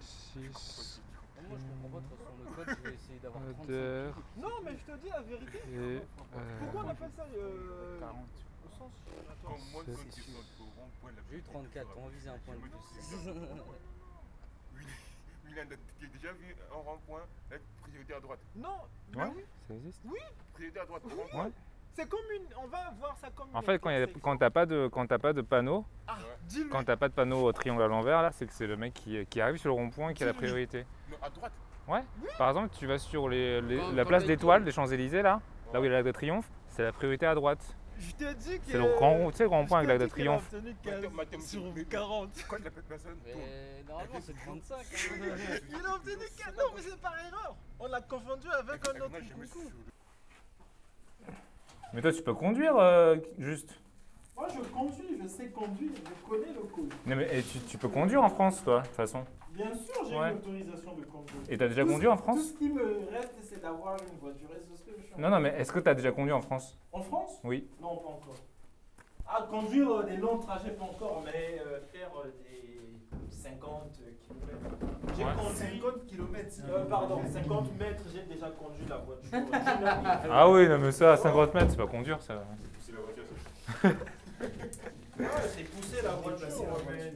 6. 0.00 1.00
Moi 1.48 1.58
je 1.58 1.64
comprends 1.82 1.98
pas, 1.98 2.00
de 2.00 2.06
toute 2.06 2.18
façon, 2.18 2.38
le 2.38 2.50
code, 2.54 2.76
je 2.84 2.88
vais 2.88 2.94
essayer 2.94 3.18
d'avoir 3.18 3.42
35 3.42 3.64
Odeur. 3.64 4.14
Non, 4.36 4.48
mais 4.64 4.76
je 4.78 4.92
te 4.92 4.98
dis 4.98 5.08
la 5.08 5.20
vérité. 5.22 5.58
Et. 5.58 5.76
euh, 5.76 6.00
Pourquoi 6.60 6.82
on 6.84 6.88
appelle 6.90 7.10
ça 7.16 7.24
euh, 7.36 7.98
40. 8.00 8.16
au 8.22 8.70
sens 8.78 8.92
giratoire 9.10 9.56
C'est 9.84 10.22
J'ai 11.28 11.36
eu 11.38 11.42
34, 11.42 11.86
on 11.98 12.08
visait 12.08 12.30
un 12.30 12.38
point 12.38 12.54
de 12.54 12.60
plus. 12.60 12.70
Il 15.50 15.58
a 15.58 15.64
déjà 16.08 16.32
vu 16.32 16.54
un 16.70 16.74
rond-point, 16.76 17.20
là, 17.50 17.56
priorité 17.82 18.14
à 18.14 18.20
droite. 18.20 18.38
Non, 18.56 18.68
mais 19.16 19.24
oui, 19.36 19.44
ça 19.68 19.74
existe. 19.74 20.00
oui. 20.04 20.18
Priorité 20.54 20.80
à 20.80 20.86
droite, 20.86 21.02
Oui. 21.06 21.12
rond-point. 21.16 21.44
Ouais. 21.46 21.50
C'est 21.94 22.08
comme 22.08 22.20
une. 22.34 22.46
On 22.62 22.66
va 22.68 22.90
voir 22.98 23.16
ça 23.18 23.28
comme 23.34 23.48
En 23.52 23.60
fait, 23.60 23.78
quand, 23.78 23.90
il 23.90 23.98
y 23.98 24.02
a- 24.02 24.06
quand 24.22 24.36
t'as 24.38 24.48
pas 24.48 24.64
de 24.64 24.88
quand 24.88 25.06
t'as 25.06 25.18
pas 25.18 25.34
de 25.34 25.42
panneau, 25.42 25.84
Ah, 26.06 26.16
quand 26.70 26.84
t'as 26.84 26.96
pas 26.96 27.08
de 27.08 27.14
panneau 27.14 27.42
au 27.44 27.52
triangle 27.52 27.82
à 27.82 27.86
l'envers, 27.86 28.22
là, 28.22 28.30
c'est 28.32 28.46
que 28.46 28.52
c'est 28.52 28.66
le 28.66 28.76
mec 28.78 28.94
qui, 28.94 29.26
qui 29.26 29.40
arrive 29.42 29.56
sur 29.58 29.68
le 29.68 29.74
rond-point 29.74 30.10
et 30.10 30.14
qui 30.14 30.22
a 30.22 30.26
la 30.26 30.32
priorité. 30.34 30.86
Non, 31.10 31.18
à 31.20 31.28
droite. 31.28 31.52
Ouais. 31.88 32.00
Par 32.38 32.48
exemple, 32.48 32.74
tu 32.78 32.86
vas 32.86 32.98
sur 32.98 33.28
les, 33.28 33.60
les- 33.60 33.76
Quand- 33.78 33.92
la 33.92 34.02
quand 34.04 34.08
place 34.08 34.22
t'as 34.22 34.28
d'étoiles 34.28 34.60
une- 34.60 34.64
des 34.64 34.72
Champs-Élysées 34.72 35.20
là, 35.22 35.40
là 35.74 35.80
où 35.80 35.84
il 35.84 35.88
y 35.88 35.90
a 35.90 35.92
l'arc 35.92 36.06
de 36.06 36.12
triomphe, 36.12 36.48
c'est 36.68 36.82
la 36.82 36.92
priorité 36.92 37.26
à 37.26 37.34
droite. 37.34 37.76
Je 38.02 38.12
t'ai 38.14 38.34
dit 38.34 38.58
que. 38.58 38.64
C'est 38.72 38.78
le 38.78 38.94
grand 38.94 39.12
rond, 39.14 39.30
tu 39.30 39.36
sais, 39.36 39.42
le 39.44 39.48
rond-point 39.50 39.78
avec 39.78 39.88
l'arc 39.88 40.00
de 40.00 40.04
a 40.04 40.08
triomphe. 40.08 40.52
obtenu 40.52 40.70
Mathé- 40.70 40.76
quinze 40.82 41.12
mathématiques, 41.12 41.48
sur 41.50 41.72
mais- 41.74 41.84
40. 41.84 42.28
Quand 42.48 42.58
la 42.64 42.70
personne. 42.70 43.16
Mais 43.24 43.84
normalement 43.88 44.18
c'est 44.20 44.34
35. 44.44 44.74
Hein. 44.76 44.80
Il 45.70 45.86
a 45.86 45.94
obtenu 45.94 46.24
4. 46.36 46.56
Non, 46.58 46.64
mais 46.74 46.82
c'est 46.82 47.00
par 47.00 47.14
erreur. 47.18 47.56
On 47.78 47.86
l'a 47.86 48.00
confondu 48.00 48.48
avec 48.48 48.88
un 48.88 49.00
autre 49.00 49.10
concours. 49.10 49.70
Mais 51.94 52.00
toi, 52.00 52.12
tu 52.12 52.22
peux 52.22 52.34
conduire 52.34 52.76
euh, 52.76 53.16
juste. 53.38 53.74
Moi, 54.34 54.48
je 54.48 54.60
conduis, 54.70 55.18
je 55.22 55.28
sais 55.28 55.46
conduire, 55.48 55.90
je 55.94 56.28
connais 56.28 56.52
le 56.52 56.60
code. 56.74 56.92
Non, 57.06 57.16
mais 57.16 57.38
et 57.38 57.42
tu, 57.42 57.60
tu 57.60 57.76
peux 57.78 57.88
conduire 57.88 58.22
en 58.24 58.30
France, 58.30 58.62
toi, 58.64 58.80
de 58.80 58.86
toute 58.86 58.96
façon. 58.96 59.24
Bien 59.54 59.74
sûr, 59.74 60.04
j'ai 60.08 60.16
Ouais. 60.16 60.30
une 60.30 60.36
autorisation 60.38 60.92
de 60.94 61.02
conduire. 61.04 61.40
Et 61.48 61.56
t'as 61.58 61.68
déjà 61.68 61.82
Tout 61.82 61.88
ce- 61.88 61.92
conduit 61.94 62.08
en 62.08 62.16
France 62.16 62.38
Tout 62.38 62.44
ce 62.44 62.58
qui 62.58 62.68
me 62.70 62.82
reste, 63.10 63.34
c'est 63.42 63.60
d'avoir 63.60 63.96
une 63.96 64.18
voiture. 64.18 64.48
Et 64.56 64.60
c'est 64.62 64.76
ce 64.76 64.82
que 64.82 64.92
je 64.98 65.02
suis 65.04 65.14
en 65.14 65.20
Non, 65.20 65.30
non, 65.30 65.40
mais 65.40 65.50
est-ce 65.58 65.72
que 65.72 65.78
t'as 65.80 65.94
déjà 65.94 66.10
conduit 66.12 66.32
en 66.32 66.40
France? 66.40 66.78
En 66.92 67.00
France? 67.02 67.38
Oui. 67.44 67.68
Non, 67.80 67.96
pas 67.96 68.08
encore. 68.08 68.34
Ah, 69.34 69.46
conduire 69.50 69.90
euh, 69.90 70.02
des 70.04 70.16
longs 70.16 70.38
trajets, 70.38 70.70
pas 70.72 70.84
encore, 70.84 71.22
mais 71.24 71.58
euh, 71.66 71.80
faire 71.92 72.10
euh, 72.22 72.30
des 72.44 72.80
50 73.30 73.92
km. 74.26 74.76
J'ai 75.16 75.24
Ouais. 75.24 75.30
conduit 75.36 75.80
50 75.80 76.06
km. 76.06 76.88
pardon, 76.88 77.20
50 77.32 77.78
mètres, 77.78 78.02
j'ai 78.12 78.22
déjà 78.34 78.50
conduit 78.50 78.86
la 78.88 78.96
voiture. 78.98 79.30
Ah 80.30 80.50
oui, 80.50 80.68
non, 80.68 80.78
mais 80.78 80.92
ça, 80.92 81.12
à 81.12 81.16
50 81.16 81.54
mètres, 81.54 81.70
c'est 81.70 81.76
pas 81.76 81.86
conduire, 81.86 82.20
ça. 82.22 82.42
C'est 82.80 82.92
la 82.92 82.98
voiture, 83.00 83.24
ça? 83.82 83.88
Ouais, 85.18 85.26
c'est 85.54 85.64
pousser 85.64 86.02
la 86.02 86.10
voiture, 86.16 86.48
mais. 86.88 87.12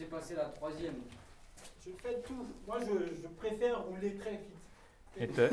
Sais 0.00 0.06
passer 0.10 0.34
la 0.34 0.44
troisième. 0.46 0.94
Je 1.84 1.90
fais 2.02 2.20
tout. 2.26 2.46
Moi, 2.66 2.78
je, 2.80 2.86
je 3.22 3.28
préfère 3.28 3.82
rouler 3.84 4.14
très 4.16 4.30
vite. 4.32 4.56
Et 5.16 5.26
te- 5.26 5.40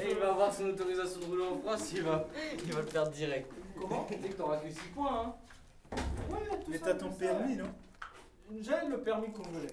Et 0.00 0.10
il 0.10 0.16
va 0.16 0.30
avoir 0.30 0.52
son 0.52 0.64
autorisation 0.66 1.20
de 1.20 1.24
rouler 1.26 1.44
en 1.46 1.58
France, 1.58 1.92
il 1.92 2.02
va, 2.02 2.26
il 2.64 2.72
va 2.72 2.80
le 2.80 2.86
faire 2.86 3.08
direct. 3.08 3.50
Comment 3.80 4.06
Dès 4.10 4.28
que 4.28 4.34
t'auras 4.34 4.56
que 4.58 4.68
6 4.70 4.78
points, 4.94 5.22
hein. 5.26 5.34
Ouais, 6.30 6.58
tout 6.64 6.70
Mais 6.70 6.78
ça, 6.78 6.84
t'as 6.86 6.94
ton 6.94 7.10
ça. 7.12 7.18
permis, 7.18 7.56
non? 7.56 7.66
J'ai 8.60 8.88
le 8.88 9.00
permis 9.00 9.32
congolais. 9.32 9.68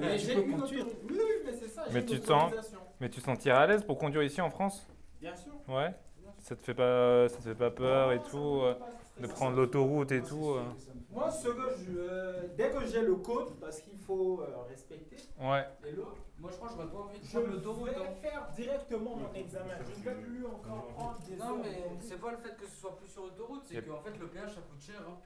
Mais 0.00 0.18
tu 0.18 0.26
j'ai 0.26 0.34
peux 0.34 0.42
une 0.42 0.58
conduire. 0.60 0.84
autori- 0.86 0.96
Oui, 1.08 1.18
oui, 1.18 1.34
mais 1.46 1.52
c'est 1.52 1.68
ça. 1.68 1.84
Mais 1.92 2.04
tu 2.04 2.20
te 2.20 2.26
sens, 2.26 2.44
autorisation. 2.52 2.78
mais 3.00 3.08
tu 3.10 3.20
te 3.20 3.24
sentirais 3.24 3.56
à 3.56 3.66
l'aise 3.66 3.84
pour 3.84 3.96
conduire 3.98 4.22
ici 4.22 4.40
en 4.40 4.50
France? 4.50 4.86
Bien 5.20 5.34
sûr. 5.36 5.52
Ouais. 5.68 5.94
Ça 6.40 6.54
te 6.56 6.64
fait 6.64 6.74
pas, 6.74 7.28
ça 7.28 7.36
te 7.36 7.42
fait 7.42 7.54
pas 7.54 7.70
peur 7.70 8.12
et 8.12 8.20
tout 8.22 8.60
euh, 8.62 8.74
de 9.20 9.26
prendre 9.26 9.56
l'autoroute 9.56 10.12
et 10.12 10.22
tout. 10.22 10.50
euh. 10.50 10.62
Moi, 11.10 11.30
ce 11.30 11.48
que 11.48 11.74
je, 11.78 11.92
euh, 11.98 12.42
dès 12.56 12.70
que 12.70 12.84
j'ai 12.86 13.00
le 13.02 13.16
code, 13.16 13.58
parce 13.60 13.80
qu'il 13.80 13.96
faut 13.98 14.40
euh, 14.42 14.56
respecter, 14.68 15.16
Ouais. 15.40 15.64
et 15.86 15.92
l'autre, 15.92 16.16
Moi 16.38 16.50
je 16.52 16.56
crois 16.56 16.68
que 16.68 16.74
j'aurais 16.74 16.88
pas 16.90 16.98
envie 16.98 17.18
de 17.18 17.24
je 17.24 17.30
prendre 17.30 17.46
l'autoroute. 17.46 17.88
vais 17.90 17.96
hein. 17.96 18.14
faire 18.20 18.48
directement 18.54 19.16
mon 19.16 19.32
examen. 19.34 19.74
Je 19.86 19.98
ne 20.10 20.14
vais 20.14 20.20
plus 20.22 20.44
encore 20.46 20.86
prendre 20.88 21.18
des 21.26 21.36
Non 21.36 21.58
mais 21.62 21.82
c'est 22.00 22.20
pas 22.20 22.30
le 22.32 22.36
fait 22.36 22.54
que 22.56 22.66
ce 22.66 22.76
soit 22.80 22.94
plus 22.96 23.08
sur 23.08 23.22
l'autoroute, 23.22 23.62
c'est 23.64 23.74
Yep. 23.76 23.88
qu'en 23.88 24.00
fait 24.00 24.18
le 24.18 24.26
péage 24.26 24.50
ça 24.54 24.60
coûte 24.60 24.82
cher. 24.82 25.00
Hein. 25.08 25.16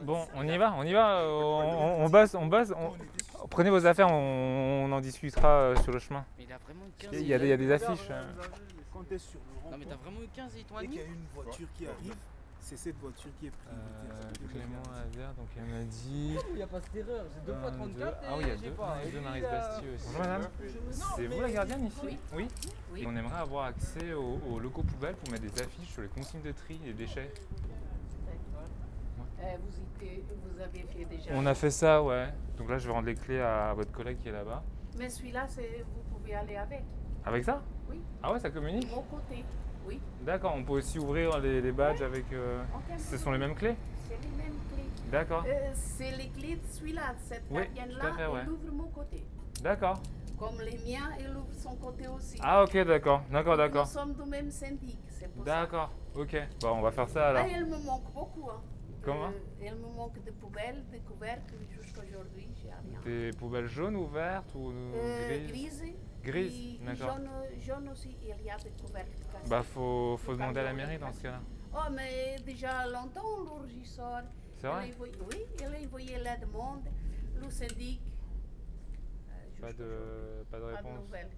Bon, 0.00 0.26
on 0.34 0.46
y 0.48 0.58
va, 0.58 0.74
on 0.76 0.82
y 0.82 0.92
va. 0.92 1.22
On, 1.28 1.60
on, 2.00 2.04
on 2.04 2.08
bosse, 2.08 2.34
on 2.34 2.46
bosse. 2.46 2.72
on- 2.76 2.92
Prenez 3.52 3.70
vos 3.70 3.84
affaires, 3.86 4.08
on, 4.10 4.86
on 4.88 4.92
en 4.92 5.00
discutera 5.00 5.48
euh, 5.48 5.76
sur 5.76 5.92
le 5.92 5.98
chemin. 5.98 6.24
Mais 6.38 6.44
il 6.44 6.52
a 6.52 6.58
vraiment 6.58 6.86
eu 6.86 6.92
15 6.98 7.10
Il 7.20 7.26
y 7.26 7.34
a, 7.34 7.38
des- 7.38 7.44
il 7.44 7.48
y 7.50 7.52
a 7.52 7.56
des 7.58 7.70
affiches. 7.72 8.08
euh. 8.10 8.24
Comptez 8.92 9.18
sur 9.18 9.40
le 9.64 9.70
Non 9.70 9.76
mais 9.78 9.84
t'as 9.86 9.96
vraiment 9.96 10.22
eu 10.22 10.28
15 10.34 10.56
et 10.56 10.64
toi 10.64 10.80
Dès 10.80 10.86
qu'il 10.88 10.96
y 10.96 11.00
a 11.00 11.04
une 11.04 11.24
voiture 11.34 11.68
qui 11.76 11.86
arrive, 11.86 12.14
c'est 12.60 12.76
cette 12.78 12.96
voiture 12.98 13.30
qui 13.38 13.46
est 13.46 13.52
Euh, 13.68 13.72
prioritaire. 14.32 14.48
Clément 14.48 14.82
Azer, 14.94 15.34
donc 15.34 15.48
elle 15.56 15.64
m'a 15.64 15.82
dit. 15.84 16.36
Il 16.50 16.56
n'y 16.56 16.62
a 16.62 16.66
pas 16.66 16.80
cette 16.80 16.96
erreur, 16.96 17.24
j'ai 17.34 17.40
deux 17.52 17.58
fois 17.58 17.68
un, 17.68 17.72
34 17.72 17.94
deux- 17.94 18.02
et 18.04 18.28
Ah 18.28 18.34
oui, 18.36 18.42
il 18.44 18.48
y 18.48 18.50
a 18.50 18.56
j'ai 18.56 18.62
deux, 18.68 18.70
pas. 18.72 18.98
deux 19.04 19.18
a- 19.18 19.50
Bastille 19.50 19.88
aussi. 19.94 20.04
Bonjour 20.06 20.20
madame. 20.20 20.48
C'est 21.16 21.26
vous 21.26 21.40
la 21.40 21.50
gardienne 21.50 21.86
ici 21.86 22.18
Oui. 22.34 22.48
Oui. 22.92 23.04
On 23.06 23.16
aimerait 23.16 23.40
avoir 23.40 23.64
accès 23.66 24.12
aux, 24.14 24.40
aux 24.50 24.58
locaux 24.60 24.82
poubelles 24.82 25.16
pour 25.16 25.30
mettre 25.30 25.42
des 25.44 25.60
affiches 25.62 25.90
sur 25.90 26.02
les 26.02 26.08
consignes 26.08 26.42
de 26.42 26.52
tri 26.52 26.80
et 26.84 26.88
les 26.88 26.94
déchets. 26.94 27.30
Euh, 29.42 29.56
vous, 29.60 30.04
étiez- 30.04 30.24
vous 30.44 30.60
avez 30.60 30.82
fait 30.86 31.04
déjà. 31.04 31.30
On 31.34 31.46
a 31.46 31.54
fait 31.54 31.70
ça, 31.70 32.02
ouais. 32.02 32.28
Donc 32.56 32.70
là, 32.70 32.78
je 32.78 32.86
vais 32.86 32.92
rendre 32.92 33.06
les 33.06 33.14
clés 33.14 33.40
à 33.40 33.72
votre 33.74 33.90
collègue 33.92 34.18
qui 34.18 34.28
est 34.28 34.32
là-bas. 34.32 34.62
Mais 34.98 35.08
celui-là, 35.08 35.46
vous 35.46 36.16
pouvez 36.16 36.34
aller 36.34 36.56
avec. 36.56 36.82
Avec 37.24 37.44
ça? 37.44 37.60
Oui. 37.90 38.00
Ah 38.22 38.32
ouais, 38.32 38.38
ça 38.38 38.50
communique? 38.50 38.88
Mon 38.90 39.02
côté, 39.02 39.44
oui. 39.86 40.00
D'accord, 40.22 40.54
on 40.56 40.62
peut 40.64 40.72
aussi 40.74 40.98
ouvrir 40.98 41.38
les, 41.40 41.60
les 41.60 41.72
badges 41.72 42.02
avec. 42.02 42.24
euh, 42.32 42.62
Ce 42.98 43.16
sont 43.18 43.32
les 43.32 43.38
mêmes 43.38 43.54
clés? 43.54 43.74
C'est 44.08 44.14
les 44.20 44.36
mêmes 44.36 44.54
clés. 44.72 45.10
D'accord. 45.10 45.44
Euh, 45.46 45.70
c'est 45.74 46.10
les 46.16 46.28
clés 46.28 46.56
de 46.56 46.66
celui-là, 46.66 47.14
cette 47.18 47.44
Oui, 47.50 47.62
gardienne-là, 47.74 48.00
tout 48.00 48.06
à 48.06 48.12
fait, 48.12 48.26
ouais. 48.26 48.40
elle 48.42 48.50
ouvre 48.50 48.72
mon 48.72 48.88
côté. 48.88 49.26
D'accord. 49.62 50.00
Comme 50.38 50.60
les 50.60 50.78
miens, 50.78 51.10
elle 51.18 51.36
ouvre 51.36 51.52
son 51.56 51.76
côté 51.76 52.08
aussi. 52.08 52.36
Ah 52.42 52.64
ok, 52.64 52.76
d'accord, 52.84 53.22
d'accord, 53.30 53.52
Nous 53.52 53.58
d'accord. 53.58 53.86
sommes 53.86 54.12
du 54.14 54.28
même 54.28 54.50
syndic, 54.50 54.98
c'est 55.08 55.28
pour 55.32 55.44
ça. 55.44 55.60
D'accord, 55.60 55.90
ok. 56.16 56.36
Bon, 56.60 56.70
on 56.78 56.82
va 56.82 56.90
faire 56.90 57.08
ça 57.08 57.28
alors. 57.28 57.44
Ah, 57.46 57.50
elle 57.54 57.66
me 57.66 57.78
manque 57.78 58.12
beaucoup. 58.12 58.48
Hein. 58.50 58.60
Comment? 59.02 59.28
Euh, 59.28 59.64
Elle 59.64 59.76
me 59.76 59.88
manque 59.88 60.22
de 60.24 60.30
poubelles, 60.30 60.84
de 60.92 60.98
couvercles, 60.98 61.54
jusqu'aujourd'hui, 61.70 62.48
j'ai 62.62 62.68
rien. 62.70 63.00
Des 63.04 63.30
poubelles 63.36 63.66
jaunes 63.66 63.96
ou 63.96 64.06
vertes 64.06 64.54
ou 64.54 64.70
Euh, 64.72 65.46
grises? 65.48 65.82
grises. 66.22 66.80
D'accord. 66.82 67.16
Jaune, 67.16 67.30
jaune 67.58 67.88
aussi, 67.88 68.16
il 68.22 68.28
y 68.28 68.50
a 68.50 68.56
des 68.58 68.70
couvercles 68.70 69.10
cassés. 69.32 69.48
Bah 69.50 69.62
faut, 69.62 70.16
faut 70.18 70.34
demander 70.34 70.60
à 70.60 70.64
la 70.64 70.72
mairie 70.72 70.98
dans 70.98 71.12
ce 71.12 71.22
cas-là. 71.22 71.40
Oh, 71.74 71.90
mais 71.92 72.36
déjà 72.44 72.86
longtemps, 72.86 73.40
le 73.44 73.62
régisseur. 73.66 74.22
C'est 74.58 74.68
vrai? 74.68 74.92
Oui, 75.00 75.10
elle 75.60 75.74
a 75.74 75.78
envoyé 75.86 76.18
la 76.18 76.36
demande, 76.36 76.84
le 77.40 77.50
syndic. 77.50 78.00
euh, 79.30 79.60
Pas 79.60 79.72
de, 79.72 80.44
pas 80.50 80.58
de 80.58 80.62
Pas 80.62 80.70
de 80.70 80.76
réponse. 80.76 80.98
nouvelles. 81.00 81.30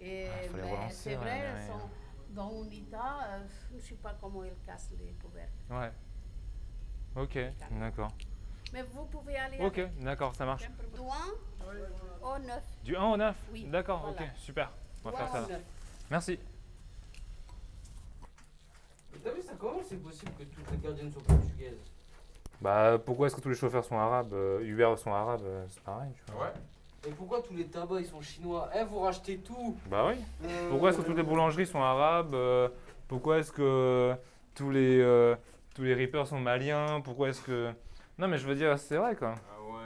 Et, 0.00 0.26
Ah, 0.26 0.48
faut 0.48 0.56
les 0.56 0.62
mais 0.62 0.70
relancer, 0.70 0.94
c'est 0.94 1.14
vrai, 1.16 1.24
mais 1.24 1.38
elles 1.38 1.54
ouais. 1.54 1.66
sont 1.66 1.88
dans 2.30 2.62
un 2.62 2.70
état, 2.70 3.18
euh, 3.28 3.44
je 3.70 3.76
ne 3.76 3.80
sais 3.80 3.94
pas 3.96 4.16
comment 4.20 4.42
elles 4.44 4.56
cassent 4.64 4.90
les 4.98 5.12
couvercles. 5.22 5.52
Ouais. 5.70 5.92
Ok, 7.16 7.38
d'accord. 7.78 8.12
Mais 8.72 8.82
vous 8.92 9.04
pouvez 9.04 9.36
aller 9.36 9.58
Ok, 9.60 9.78
avec. 9.78 9.98
d'accord, 10.02 10.34
ça 10.34 10.44
marche. 10.44 10.62
Du 10.94 11.00
1 11.00 12.28
au 12.28 12.38
9. 12.38 12.62
Du 12.84 12.96
1 12.96 13.04
au 13.04 13.16
9 13.16 13.36
Oui, 13.52 13.64
D'accord, 13.70 14.00
voilà. 14.00 14.22
ok, 14.22 14.26
super. 14.36 14.70
On 15.04 15.10
va 15.10 15.16
faire 15.16 15.34
1 15.36 15.42
au 15.44 15.46
ça. 15.46 15.52
9. 15.52 15.60
Merci. 16.10 16.38
Mais 19.12 19.18
T'as 19.22 19.30
vu 19.32 19.42
ça 19.42 19.52
comment 19.58 19.80
c'est 19.88 20.02
possible 20.02 20.32
que 20.38 20.42
toutes 20.44 20.70
les 20.72 20.78
gardiennes 20.78 21.12
soient 21.12 21.22
portugaises? 21.22 21.78
Bah 22.60 22.98
pourquoi 23.04 23.26
est-ce 23.26 23.36
que 23.36 23.40
tous 23.40 23.48
les 23.50 23.54
chauffeurs 23.54 23.84
sont 23.84 23.98
arabes 23.98 24.32
euh, 24.32 24.60
Uber 24.64 24.94
sont 24.96 25.12
arabes, 25.12 25.42
euh, 25.44 25.64
c'est 25.68 25.82
pareil, 25.82 26.10
tu 26.26 26.32
vois. 26.32 26.52
Et 27.06 27.10
pourquoi 27.10 27.42
tous 27.42 27.54
les 27.54 27.66
tabacs 27.66 28.00
ils 28.00 28.06
sont 28.06 28.22
chinois? 28.22 28.70
Eh 28.74 28.84
vous 28.84 29.00
rachetez 29.00 29.38
tout 29.38 29.76
Bah 29.90 30.06
oui. 30.08 30.14
Euh, 30.44 30.70
Pourquoi 30.70 30.88
est-ce 30.90 30.98
que 30.98 31.02
toutes 31.02 31.16
les 31.16 31.22
boulangeries 31.22 31.66
sont 31.66 31.82
arabes 31.82 32.34
euh, 32.34 32.68
Pourquoi 33.08 33.38
est-ce 33.38 33.52
que 33.52 34.14
tous 34.54 34.70
les 34.70 35.00
euh, 35.00 35.36
tous 35.74 35.82
les 35.82 35.94
rippers 35.94 36.26
sont 36.26 36.38
maliens 36.40 37.00
Pourquoi 37.02 37.28
est-ce 37.30 37.42
que 37.42 37.70
Non 38.18 38.28
mais 38.28 38.38
je 38.38 38.46
veux 38.46 38.54
dire, 38.54 38.78
c'est 38.78 38.96
vrai 38.96 39.14
quoi. 39.16 39.34
Ah 39.36 39.62
ouais 39.72 39.80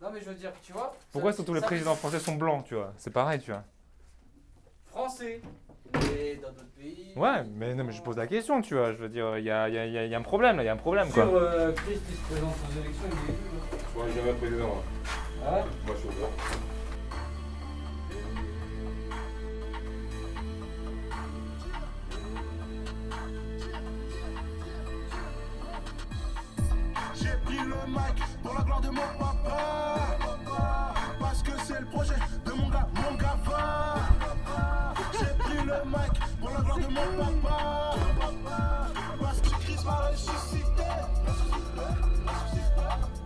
Non 0.00 0.10
mais 0.12 0.20
je 0.20 0.26
veux 0.26 0.34
dire, 0.34 0.52
tu 0.62 0.72
vois 0.72 0.94
Pourquoi 1.12 1.30
ça- 1.32 1.36
est-ce 1.36 1.42
que 1.42 1.46
tous 1.46 1.54
les 1.54 1.60
présidents 1.60 1.94
français 1.94 2.18
sont 2.18 2.34
blancs, 2.36 2.64
tu 2.64 2.74
vois? 2.74 2.92
C'est 2.96 3.12
pareil, 3.12 3.40
tu 3.40 3.50
vois. 3.50 3.62
Français 4.86 5.40
Mais 5.94 6.36
dans 6.36 6.48
d'autres 6.50 6.64
pays 6.78 7.12
Ouais, 7.16 7.44
mais 7.56 7.74
non 7.74 7.84
mais 7.84 7.92
je 7.92 8.02
pose 8.02 8.16
la 8.16 8.26
question, 8.26 8.60
tu 8.62 8.74
vois. 8.74 8.92
Je 8.92 8.98
veux 8.98 9.08
dire, 9.08 9.38
il 9.38 9.44
y 9.44 9.50
a, 9.50 9.68
il 9.68 9.74
y, 9.74 9.78
a, 9.78 9.86
il 9.86 9.92
y 9.92 9.98
a- 9.98 10.04
il 10.04 10.10
y 10.10 10.14
a 10.14 10.18
un 10.18 10.22
problème 10.22 10.56
là, 10.56 10.62
il 10.62 10.66
y 10.66 10.68
a 10.68 10.72
un 10.72 10.76
problème 10.76 11.06
Sur 11.10 11.14
quoi. 11.30 11.40
euh, 11.40 11.72
Christ 11.72 12.02
qui 12.08 12.14
se 12.16 12.22
présente 12.32 12.54
aux 12.54 12.80
élections, 12.80 13.04
il 13.06 13.30
est 13.30 13.34
élu. 13.34 13.84
Moi, 13.94 14.04
j'ai 14.08 14.20
jamais 14.20 14.32
président. 14.34 14.66
moi. 14.68 14.82
Ah 15.46 15.54
ouais? 15.54 15.62
Moi, 15.86 15.94
je 15.96 16.00
suis 16.00 16.08
ouvert. 16.08 16.28
Pour 28.42 28.54
la 28.54 28.60
gloire 28.62 28.80
de 28.80 28.88
mon 28.88 29.02
papa. 29.18 29.96
Parce 31.18 31.42
que 31.42 31.52
c'est 31.64 31.80
le 31.80 31.86
projet 31.86 32.14
de 32.44 32.52
mon 32.52 32.68
gars, 32.68 32.88
mon 32.94 33.16
gars 33.16 33.36
va. 33.44 33.96
J'ai 35.12 35.34
pris 35.38 35.64
le 35.64 35.84
mic 35.86 36.20
pour 36.40 36.50
la 36.50 36.60
gloire 36.60 36.78
de 36.78 36.86
mon 36.86 37.40
papa. 37.40 38.06
Parce 39.20 39.40
que 39.40 39.48
Christ 39.48 39.84
m'a 39.84 39.96
ressuscité. 40.08 40.88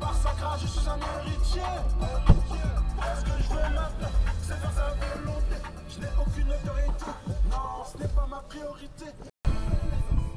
Par 0.01 0.15
sa 0.15 0.33
grâce, 0.35 0.61
je 0.63 0.67
suis 0.67 0.89
un 0.89 0.99
héritier. 1.21 1.63
Ce 3.19 3.25
que 3.25 3.43
je 3.43 3.49
veux 3.49 3.63
maintenant, 3.75 4.13
c'est 4.43 4.55
faire 4.55 4.73
sa 4.73 4.89
volonté. 4.95 5.57
Je 5.89 6.01
n'ai 6.01 6.13
aucune 6.21 6.51
autorité. 6.51 7.11
Non, 7.51 7.85
ce 7.91 7.99
n'est 7.99 8.09
pas 8.09 8.27
ma 8.29 8.41
priorité. 8.49 9.07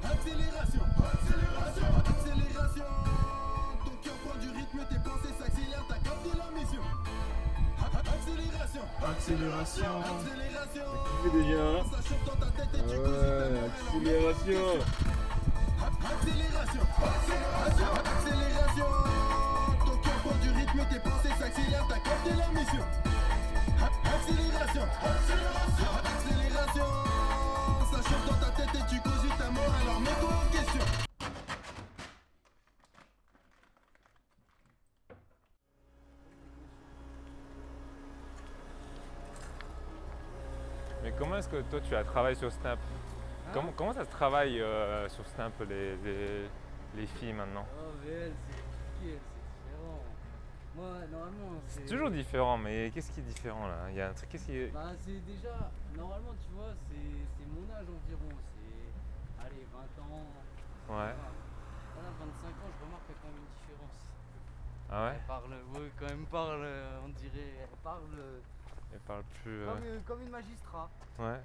Accélération, 0.03 0.84
Accélération, 8.68 8.84
accélération, 9.07 9.88
accélération. 10.20 10.88
Tu 11.07 11.30
fais 11.30 11.38
déjà, 11.38 11.63
hein 11.63 11.84
tu 12.03 12.93
Ouais, 12.99 13.63
accélération. 13.63 14.68
Accélération, 16.03 16.84
accélération, 17.07 17.91
accélération. 17.95 18.89
Ton 19.86 19.95
cœur 20.03 20.18
prend 20.20 20.38
du 20.43 20.49
rythme, 20.49 20.82
tes 20.91 20.99
pensées 20.99 21.36
s'accélèrent, 21.39 21.88
t'as 21.88 21.99
capté 21.99 22.32
la 22.36 22.47
mission. 22.59 22.84
Accélération, 24.03 24.86
accélération, 25.01 25.91
accélération. 26.03 26.89
Ça 27.89 27.97
chauffe 28.03 28.26
dans 28.28 28.45
ta 28.45 28.51
tête 28.51 28.76
et 28.76 28.86
tu 28.93 28.99
cogites 28.99 29.38
ta 29.38 29.49
mort, 29.49 29.74
alors 29.82 29.99
mets-toi 30.01 30.30
en 30.30 30.51
question. 30.51 31.07
Comment 41.18 41.38
est-ce 41.38 41.49
que 41.49 41.61
toi 41.61 41.80
tu 41.82 41.95
as 41.95 42.03
travaillé 42.03 42.36
sur 42.36 42.51
Snap? 42.51 42.80
Comment, 43.53 43.72
comment 43.76 43.93
ça 43.93 44.05
se 44.05 44.11
travaille 44.11 44.61
euh, 44.61 45.07
sur 45.09 45.26
Snap 45.26 45.53
les, 45.68 45.95
les, 45.97 46.49
les 46.95 47.07
filles 47.07 47.34
maintenant? 47.34 47.65
Oh 47.80 47.91
VL 48.03 48.34
c'est 48.49 48.55
compliqué, 48.61 49.20
c'est 49.20 49.65
différent. 49.65 50.03
Moi 50.76 50.88
normalement 51.11 51.61
c'est... 51.68 51.86
Toujours 51.86 52.11
différent, 52.11 52.57
mais 52.57 52.91
qu'est-ce 52.93 53.11
qui 53.11 53.22
est 53.22 53.24
différent 53.24 53.68
là? 53.68 53.89
Il 53.89 53.95
y 53.95 54.01
a 54.01 54.09
un 54.09 54.13
truc, 54.13 54.30
qu'est-ce 54.30 54.45
qui 54.45 54.57
est... 54.57 54.68
Bah 54.68 54.91
c'est 54.99 55.26
déjà, 55.26 55.72
normalement 55.95 56.36
tu 56.39 56.53
vois, 56.55 56.74
c'est 56.88 57.47
mon 57.47 57.74
âge 57.74 57.88
environ, 57.88 58.38
c'est, 58.53 59.43
allez, 59.43 59.65
20 59.74 60.03
ans. 60.03 60.28
Ouais. 60.89 61.13
Voilà, 61.95 62.09
25 62.20 62.47
ans, 62.47 62.72
je 62.78 62.86
remarque 62.86 63.07
quand 63.07 63.28
même 63.28 63.41
une 63.41 63.51
différence. 63.57 64.01
Ah 64.89 65.05
ouais? 65.05 65.15
Elle 65.15 65.28
parle, 65.28 65.51
ouais, 65.51 65.91
quand 65.99 66.05
même 66.05 66.26
parle, 66.28 66.61
euh, 66.63 66.99
on 67.05 67.09
dirait, 67.09 67.53
elle 67.61 67.78
parle 67.84 68.13
euh, 68.18 68.39
Elle 68.93 68.99
parle 69.01 69.23
plus... 69.41 69.61
euh, 69.61 69.73
comme, 69.73 69.83
euh, 69.83 69.99
comme 70.05 70.21
une 70.21 70.29
magistrat. 70.29 70.89
Ouais. 71.19 71.39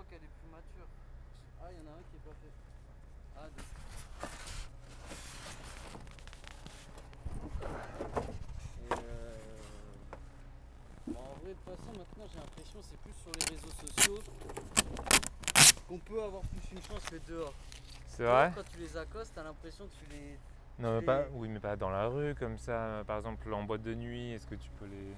voit 0.00 0.04
qu'elle 0.08 0.18
est 0.18 0.34
plus 0.40 0.50
mature. 0.50 0.88
Ah, 1.62 1.66
il 1.70 1.76
y 1.76 1.80
en 1.86 1.90
a 1.90 1.94
un 1.94 2.02
qui 2.08 2.16
est 2.16 2.24
pas 2.24 2.36
fait. 2.40 2.54
Ah, 3.36 3.48
deux. 3.56 3.68
Et 8.86 8.92
euh... 8.92 9.36
bon, 11.08 11.20
en 11.20 11.34
vrai, 11.42 11.50
de 11.50 11.54
toute 11.54 11.64
façon, 11.64 11.90
maintenant, 11.98 12.26
j'ai 12.32 12.38
l'impression 12.38 12.80
que 12.80 12.86
c'est 12.86 13.00
plus 13.00 13.14
sur 13.22 13.32
les 13.32 13.44
réseaux 13.56 13.74
sociaux 13.86 14.20
qu'on 15.88 15.98
peut 15.98 16.22
avoir 16.22 16.42
plus 16.42 16.72
une 16.72 16.82
chance 16.82 17.04
que 17.04 17.16
dehors. 17.30 17.54
C'est 18.08 18.24
vrai? 18.24 18.52
Quand 18.54 18.64
tu 18.72 18.78
les 18.78 18.96
accostes, 18.96 19.32
t'as 19.34 19.42
l'impression 19.42 19.86
que 19.86 19.92
tu 20.04 20.10
les. 20.10 20.38
Non, 20.80 20.94
mais 20.94 21.00
tu 21.00 21.06
pas, 21.06 21.24
oui, 21.32 21.48
mais 21.48 21.60
pas 21.60 21.76
dans 21.76 21.90
la 21.90 22.08
rue 22.08 22.34
comme 22.34 22.58
ça. 22.58 23.02
Par 23.06 23.18
exemple, 23.18 23.52
en 23.52 23.64
boîte 23.64 23.82
de 23.82 23.94
nuit, 23.94 24.32
est-ce 24.32 24.46
que 24.46 24.54
tu 24.54 24.70
peux 24.78 24.86
les. 24.86 25.12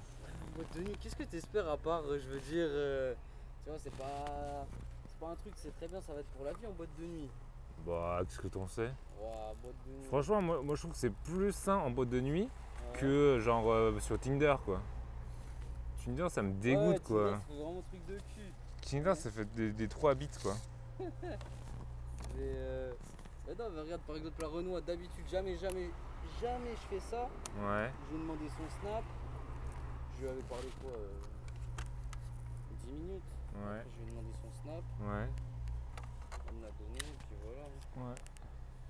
En 0.52 0.56
boîte 0.56 0.76
de 0.76 0.82
nuit, 0.82 0.96
qu'est-ce 1.00 1.16
que 1.16 1.22
t'espères 1.24 1.68
à 1.68 1.76
part, 1.76 2.02
euh, 2.06 2.18
je 2.18 2.28
veux 2.28 2.40
dire, 2.40 2.66
euh, 2.68 3.14
tu 3.64 3.70
vois, 3.70 3.78
c'est 3.78 3.94
pas, 3.96 4.66
c'est 5.06 5.18
pas 5.18 5.28
un 5.28 5.36
truc, 5.36 5.52
c'est 5.56 5.74
très 5.76 5.88
bien, 5.88 6.00
ça 6.00 6.12
va 6.12 6.20
être 6.20 6.30
pour 6.30 6.44
la 6.44 6.52
vie 6.52 6.66
en 6.66 6.72
boîte 6.72 6.90
de 6.98 7.04
nuit. 7.04 7.30
Bah, 7.86 8.20
qu'est-ce 8.24 8.38
que 8.40 8.48
t'en 8.48 8.66
sais? 8.66 8.90
Ouah, 9.20 9.54
boîte 9.62 9.74
de 9.86 9.92
nuit. 9.92 10.04
Franchement, 10.08 10.42
moi, 10.42 10.62
moi 10.62 10.74
je 10.74 10.80
trouve 10.82 10.92
que 10.92 10.98
c'est 10.98 11.12
plus 11.24 11.52
sain 11.52 11.76
en 11.76 11.90
boîte 11.90 12.10
de 12.10 12.20
nuit 12.20 12.48
Ouais. 12.94 12.98
que 12.98 13.38
genre 13.40 13.70
euh, 13.72 13.98
sur 14.00 14.18
Tinder 14.18 14.54
quoi. 14.64 14.80
Tinder 16.04 16.28
ça 16.28 16.42
me 16.42 16.52
dégoûte 16.60 16.94
Ouais, 16.94 16.98
quoi. 17.00 17.30
Tinder, 17.30 17.38
c'est 17.48 17.54
vraiment 17.54 17.82
truc 17.88 18.06
de 18.06 18.18
cul. 18.18 18.52
Tinder 18.82 19.14
ça 19.14 19.30
fait 19.30 19.54
des, 19.54 19.72
des 19.72 19.88
3 19.88 20.14
bits 20.16 20.28
quoi. 20.42 20.54
Mais 21.00 21.06
euh, 22.40 22.92
mais 23.46 23.54
non, 23.54 23.70
mais 23.70 23.80
regarde 23.80 24.02
par 24.02 24.16
exemple 24.16 24.40
la 24.40 24.48
Renoir, 24.48 24.82
d'habitude 24.82 25.28
jamais, 25.30 25.56
jamais, 25.56 25.90
jamais 26.40 26.70
je 26.74 26.96
fais 26.96 27.00
ça. 27.00 27.28
Ouais. 27.58 27.90
Je 28.06 28.14
lui 28.14 28.18
ai 28.18 28.22
demandé 28.22 28.48
son 28.48 28.80
snap. 28.80 29.04
Je 30.16 30.22
lui 30.22 30.28
avais 30.28 30.42
parlé 30.42 30.68
quoi 30.80 30.92
euh, 30.92 31.20
10 32.84 32.92
minutes. 32.92 33.22
Ouais. 33.54 33.78
Après, 33.78 33.84
je 33.90 33.98
lui 33.98 34.06
ai 34.06 34.10
demandé 34.10 34.32
son 34.40 34.62
snap. 34.62 34.84
Ouais. 35.00 35.28
Elle 36.48 36.54
me 36.54 36.62
l'a 36.62 36.70
donné 36.78 36.98
et 36.98 37.16
puis 37.18 37.36
voilà. 37.42 37.64
Ouais. 38.10 38.14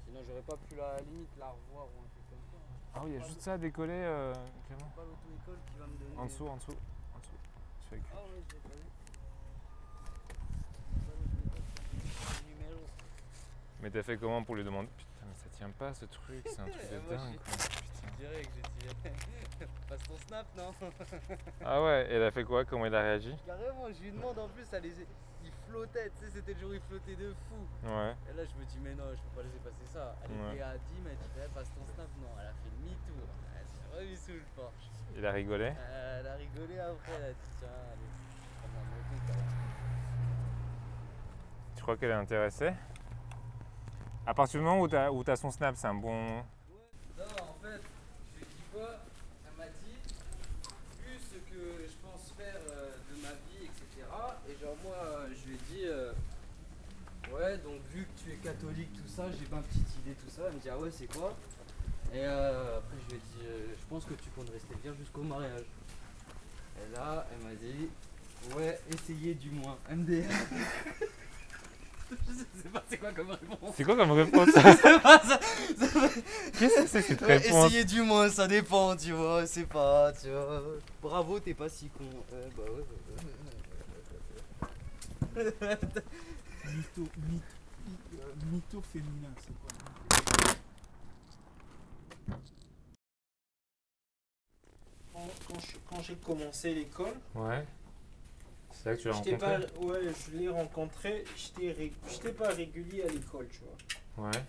Sinon 0.05 0.21
j'aurais 0.27 0.43
pas 0.43 0.57
pu 0.69 0.75
la 0.77 1.01
limite 1.01 1.31
la 1.39 1.47
revoir 1.47 1.87
ou 1.87 2.01
un 2.05 2.09
truc 2.13 2.27
comme 2.29 2.45
ça. 2.53 2.59
Ah 2.95 3.01
oui, 3.05 3.13
il 3.13 3.15
y 3.15 3.23
a 3.23 3.27
juste 3.27 3.41
ça 3.41 3.55
à 3.55 3.59
décoller 3.59 4.03
euh, 4.05 4.35
Clément 4.67 4.91
Pas 4.95 5.03
l'auto-école 5.03 5.59
qui 5.67 5.79
va 5.79 5.87
me 5.87 5.97
donner. 5.97 6.17
En 6.19 6.27
dessous, 6.27 6.47
en 6.47 6.57
dessous, 6.57 6.77
en 7.15 7.19
dessous. 7.19 7.41
Je 7.81 7.89
fais. 7.97 8.03
Ah 8.13 8.17
ouais, 8.17 8.43
j'ai 8.51 8.59
pas 8.59 8.69
vu. 8.69 8.85
Pas 10.93 11.15
l'auto-école 11.17 11.65
qui 11.73 11.81
va 11.81 11.97
me 11.97 12.03
donner 12.05 12.45
le 12.45 12.53
numéro. 12.53 12.81
Mais 13.83 13.91
t'as 13.91 14.03
fait 14.03 14.17
comment 14.17 14.43
pour 14.45 14.55
lui 14.55 14.65
demander? 14.65 14.89
Putain, 14.97 15.27
mais 15.29 15.35
ça 15.35 15.49
tient 15.51 15.71
pas 15.71 15.93
ce 15.95 16.05
truc, 16.07 16.43
c'est 16.47 16.61
un 16.61 16.65
truc 16.69 16.91
de 16.91 16.99
Moi, 17.09 17.17
dingue 17.17 17.37
quoi. 17.39 17.53
Putain. 17.57 18.17
Direct, 18.19 18.51
j'ai 18.55 18.63
dit. 18.89 18.95
Passe 19.89 20.03
ton 20.09 20.17
snap, 20.27 20.47
non 20.57 20.73
Ah 21.65 21.83
ouais, 21.83 22.07
et 22.11 22.15
elle 22.15 22.23
a 22.25 22.31
fait 22.31 22.45
quoi? 22.45 22.65
Comment 22.65 22.87
il 22.87 22.95
a 22.95 23.01
réagi? 23.03 23.35
Carrément, 23.47 23.87
je 23.93 24.01
lui 24.03 24.13
demande 24.13 24.39
en 24.39 24.49
plus, 24.49 24.67
elle 24.73 24.83
les... 24.83 24.95
il 25.45 25.51
flottait, 25.69 26.11
tu 26.11 26.25
sais, 26.25 26.31
c'était 26.31 26.55
le 26.55 26.61
jour 26.61 26.71
où 26.71 26.75
il 26.75 26.81
flottait 26.81 27.17
de 27.17 27.35
fou. 27.49 27.67
Ouais. 27.89 28.15
Et 28.31 28.37
là, 28.37 28.45
je 28.45 28.55
me 28.61 28.65
dis, 28.67 28.79
mais 28.83 28.95
non, 28.95 29.05
je 29.11 29.17
peux 29.23 29.37
pas 29.37 29.43
laisser 29.43 29.59
passer 29.59 29.87
ça. 29.93 30.15
Elle 30.25 30.31
Ouais. 30.41 30.55
était 30.55 30.63
à 30.63 30.75
10, 30.75 30.81
mais 31.05 31.11
elle 31.11 31.17
dit, 31.17 31.25
eh, 31.45 31.49
passe 31.55 31.69
ton 31.75 31.85
snap. 31.95 32.09
Non, 32.21 32.29
elle 32.41 32.47
a 32.47 32.51
fait 32.53 32.71
demi-tour. 32.79 33.27
Elle 33.59 33.67
s'est 33.75 33.99
remise 33.99 34.21
sous 34.25 34.33
le 34.33 34.43
porche. 34.57 34.87
Il 35.17 35.27
a 35.27 35.33
rigolé? 35.33 35.73
Euh, 35.77 36.21
elle 36.21 36.27
a 36.27 36.35
rigolé 36.35 36.79
après, 36.79 37.13
elle 37.19 37.25
a 37.25 37.33
dit, 37.33 37.51
tiens, 37.59 37.69
allez, 37.91 38.11
ma 38.73 38.81
moto, 38.83 39.17
t'as 39.27 39.35
Tu 41.77 41.83
crois 41.83 41.97
qu'elle 41.97 42.11
est 42.11 42.15
intéressée? 42.15 42.73
À 44.25 44.35
partir 44.35 44.61
du 44.61 44.65
moment 44.65 44.81
où 44.81 44.89
t'as 44.89 45.11
où 45.11 45.25
t'as 45.25 45.35
son 45.37 45.51
snap, 45.51 45.75
c'est 45.77 45.89
un 45.89 45.95
bon. 45.95 46.15
Non, 47.19 47.25
en 47.25 47.57
fait, 47.61 47.81
je 48.33 48.39
lui 48.39 48.45
ai 48.45 48.47
dit 48.47 48.63
quoi 48.73 48.89
Elle 49.45 49.59
m'a 49.59 49.67
dit, 49.67 49.99
vu 51.03 51.19
ce 51.19 51.37
que 51.51 51.89
je 51.89 51.95
pense 52.01 52.33
faire 52.39 52.61
euh, 52.71 52.91
de 53.11 53.21
ma 53.21 53.31
vie, 53.31 53.65
etc. 53.67 54.07
Et 54.49 54.53
genre, 54.63 54.77
moi, 54.85 54.95
euh, 54.95 55.29
je 55.35 55.49
lui 55.49 55.55
ai 55.57 55.59
dit, 55.73 55.87
euh, 55.87 56.13
ouais, 57.35 57.59
donc 57.59 57.81
vu 57.93 58.05
que 58.07 58.23
tu 58.23 58.33
es 58.33 58.37
catholique, 58.37 58.93
tout 58.93 59.09
ça, 59.09 59.25
j'ai 59.33 59.47
pas 59.47 59.57
une 59.57 59.63
petite 59.65 59.97
idée, 59.97 60.15
tout 60.15 60.31
ça. 60.31 60.43
Elle 60.47 60.55
me 60.55 60.61
dit, 60.61 60.71
ah 60.71 60.79
ouais, 60.79 60.91
c'est 60.93 61.13
quoi? 61.13 61.35
Et 62.15 62.21
euh, 62.21 62.79
après, 62.79 62.97
je 63.05 63.15
lui 63.15 63.17
ai 63.17 63.19
dit, 63.19 63.47
euh, 63.47 63.75
je 63.81 63.87
pense 63.89 64.05
que 64.05 64.15
tu 64.15 64.31
comptes 64.31 64.51
rester 64.51 64.77
bien 64.85 64.95
jusqu'au 64.95 65.23
mariage. 65.23 65.67
Et 66.79 66.95
là, 66.95 67.27
elle 67.33 67.45
m'a 67.45 67.55
dit, 67.57 67.91
ouais, 68.57 68.79
essayez 68.89 69.35
du 69.35 69.51
moins, 69.51 69.77
MDR. 69.91 70.31
Je 72.29 72.35
sais 72.63 72.69
pas 72.69 72.83
c'est 72.89 72.99
quoi 72.99 73.13
comme 73.13 73.31
réponse. 73.31 73.75
C'est 73.77 73.85
quoi 73.85 73.97
comme 73.97 74.13
réponse 74.13 74.49
Qu'est-ce 76.59 76.83
que 76.83 76.87
c'est 76.87 77.03
cette 77.03 77.21
réponse 77.23 77.67
Essayez 77.67 77.85
du 77.85 78.03
moins, 78.03 78.29
ça 78.29 78.47
dépend, 78.47 78.95
tu 78.97 79.13
vois, 79.13 79.47
c'est 79.47 79.67
pas, 79.67 80.13
tu 80.13 80.29
vois. 80.29 80.63
Bravo, 81.03 81.41
t'es 81.41 81.55
pas 81.55 81.69
si 81.69 81.89
con. 81.89 82.05
Euh, 82.33 82.49
bah 82.57 82.63
ouais, 85.37 85.45
ouais. 85.45 85.79
Mytho, 86.67 87.09
mytho, 87.29 87.43
mytho 88.51 88.83
féminin, 88.93 89.33
c'est 89.41 89.53
quoi? 89.61 89.69
Quand, 95.13 95.29
quand 95.89 96.03
j'ai 96.03 96.17
commencé 96.17 96.75
l'école, 96.75 97.15
Ouais. 97.35 97.65
C'est 98.73 98.91
là 98.91 98.97
que 98.97 99.01
tu 99.03 99.09
l'as 99.09 99.15
rencontré 99.15 99.37
pas, 99.37 99.59
ouais, 99.81 100.01
je 100.33 100.39
l'ai 100.39 100.49
rencontré, 100.49 101.25
j'étais 101.37 102.33
pas 102.33 102.49
régulier 102.49 103.03
à 103.03 103.09
l'école, 103.09 103.49
tu 103.49 103.61
vois. 104.17 104.29
Ouais. 104.29 104.43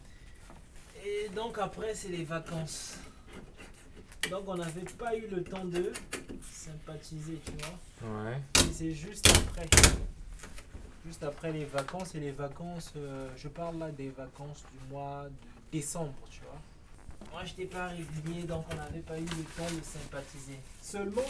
Et 1.05 1.29
donc 1.29 1.57
après, 1.59 1.93
c'est 1.93 2.09
les 2.09 2.23
vacances. 2.23 2.97
Donc 4.29 4.43
on 4.47 4.55
n'avait 4.55 4.81
pas 4.97 5.15
eu 5.15 5.27
le 5.27 5.43
temps 5.43 5.65
de 5.65 5.91
sympathiser, 6.49 7.39
tu 7.45 7.51
vois. 7.59 8.09
Ouais. 8.09 8.39
C'est 8.71 8.93
juste 8.93 9.27
après. 9.27 9.67
Juste 11.05 11.23
après 11.23 11.51
les 11.51 11.65
vacances. 11.65 12.15
Et 12.15 12.19
les 12.19 12.31
vacances, 12.31 12.93
euh, 12.95 13.29
je 13.35 13.49
parle 13.49 13.77
là 13.77 13.91
des 13.91 14.09
vacances 14.09 14.63
du 14.71 14.93
mois 14.93 15.25
de 15.25 15.77
décembre, 15.77 16.13
tu 16.31 16.39
vois. 16.41 17.31
Moi, 17.31 17.43
j'étais 17.45 17.65
pas 17.65 17.87
régulier, 17.87 18.43
donc 18.43 18.65
on 18.71 18.75
n'avait 18.75 18.99
pas 18.99 19.17
eu 19.17 19.25
le 19.25 19.43
temps 19.57 19.69
de 19.69 19.83
sympathiser. 19.83 20.59
Seulement, 20.81 21.21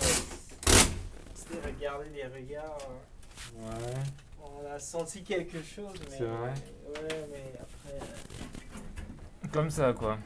regarder 1.62 2.10
les 2.10 2.26
regards. 2.26 2.78
euh, 2.90 3.66
Ouais. 3.66 3.94
On 4.42 4.72
a 4.74 4.80
senti 4.80 5.24
quelque 5.24 5.62
chose, 5.64 5.94
mais. 6.10 6.18
C'est 6.18 6.24
vrai 6.26 6.54
Ouais, 6.88 7.28
mais 7.32 7.54
après. 7.60 8.00
euh, 8.00 9.48
Comme 9.52 9.70
ça 9.70 9.94
quoi. 9.94 10.18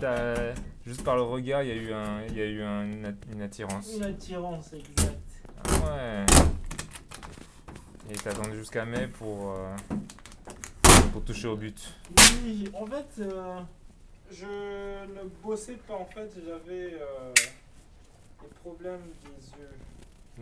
T'as- 0.00 0.54
Juste 0.84 1.04
par 1.04 1.14
le 1.14 1.22
regard, 1.22 1.62
il 1.62 1.68
y 1.68 1.72
a 1.72 1.76
eu, 1.76 1.92
un, 1.92 2.24
il 2.26 2.36
y 2.36 2.40
a 2.42 2.46
eu 2.46 2.60
un- 2.62 2.84
une, 2.84 3.04
at- 3.06 3.32
une 3.32 3.42
attirance. 3.42 3.92
Une 3.94 4.02
attirance, 4.02 4.72
exact. 4.72 5.20
Ah 5.64 5.70
ouais. 5.86 6.26
Et 8.10 8.14
t'as 8.14 8.30
attendu 8.30 8.56
jusqu'à 8.58 8.84
mai 8.84 9.06
pour, 9.06 9.52
euh, 9.52 9.76
pour 11.12 11.22
toucher 11.22 11.46
au 11.46 11.56
but. 11.56 11.80
Oui, 12.44 12.68
en 12.74 12.84
fait, 12.86 13.20
euh, 13.20 13.60
je 14.32 14.46
ne 15.06 15.28
bossais 15.42 15.76
pas. 15.86 15.94
En 15.94 16.04
fait, 16.06 16.30
j'avais 16.44 16.94
euh, 16.94 17.32
des 17.34 18.48
problèmes 18.64 19.02
des 19.22 19.28
yeux. 19.60 19.70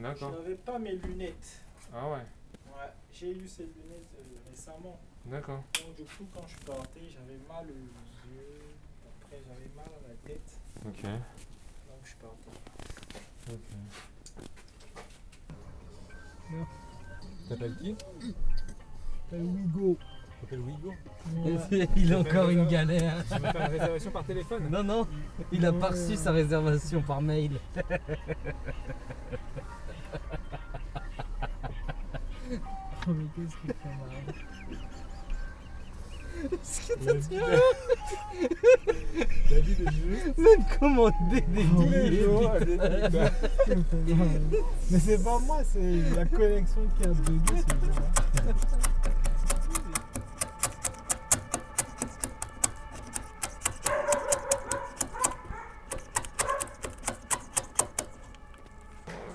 D'accord. 0.01 0.33
Je 0.33 0.39
n'avais 0.39 0.55
pas 0.55 0.79
mes 0.79 0.93
lunettes. 0.93 1.63
Ah 1.93 2.09
ouais. 2.09 2.17
Ouais, 2.17 2.91
j'ai 3.13 3.33
eu 3.33 3.47
ces 3.47 3.65
lunettes 3.65 4.15
euh, 4.19 4.51
récemment. 4.51 4.99
D'accord. 5.27 5.63
Donc, 5.75 5.97
du 5.97 6.05
coup, 6.05 6.27
quand 6.35 6.47
je 6.47 6.57
partais, 6.65 7.01
j'avais 7.09 7.39
mal 7.49 7.67
aux 7.67 8.33
yeux. 8.33 8.61
Après, 9.21 9.43
j'avais 9.47 9.71
mal 9.77 9.87
à 9.87 10.09
la 10.09 10.15
tête. 10.27 10.59
Ok. 10.87 11.03
Donc, 11.03 12.01
je 12.05 12.15
partais. 12.17 12.51
T'appelles 17.49 17.77
qui? 17.77 17.97
T'appelles 19.29 19.45
Wigo. 19.45 19.99
T'appelles 20.41 20.61
Wigo 20.61 20.95
Il 21.97 22.15
a 22.15 22.19
encore 22.19 22.49
une 22.49 22.67
galère. 22.67 23.23
Tu 23.29 23.35
veux 23.35 23.51
faire 23.51 23.67
une 23.67 23.79
réservation 23.79 24.11
par 24.11 24.25
téléphone? 24.25 24.69
Non, 24.71 24.83
non, 24.83 25.07
il 25.53 25.67
a 25.67 25.73
pas 25.73 25.91
reçu 25.91 26.17
sa 26.17 26.33
réservation 26.33 27.03
par 27.03 27.21
mail. 27.21 27.53
Oh, 32.53 33.13
mais 33.15 33.25
qu'est-ce 33.35 33.57
qu'il 33.61 33.71
fait 33.71 33.89
marrer 33.99 34.25
Est-ce 36.53 36.77
que 36.89 36.95
t'as 37.05 37.15
dit 37.15 37.39
David? 39.51 39.79
Est 39.81 39.93
juste. 39.93 40.39
Même 40.39 40.65
commander 40.79 41.41
des 41.41 41.65
billets. 41.65 42.27
marrer 42.29 42.77
Mais 44.91 44.99
c'est 44.99 45.23
pas 45.23 45.39
moi, 45.41 45.59
c'est 45.65 45.99
la 46.17 46.25
connexion 46.25 46.83
qui 46.99 47.05
a 47.05 47.09
bugué 47.09 47.57
ce 47.57 47.75
jour-là. 47.87 48.11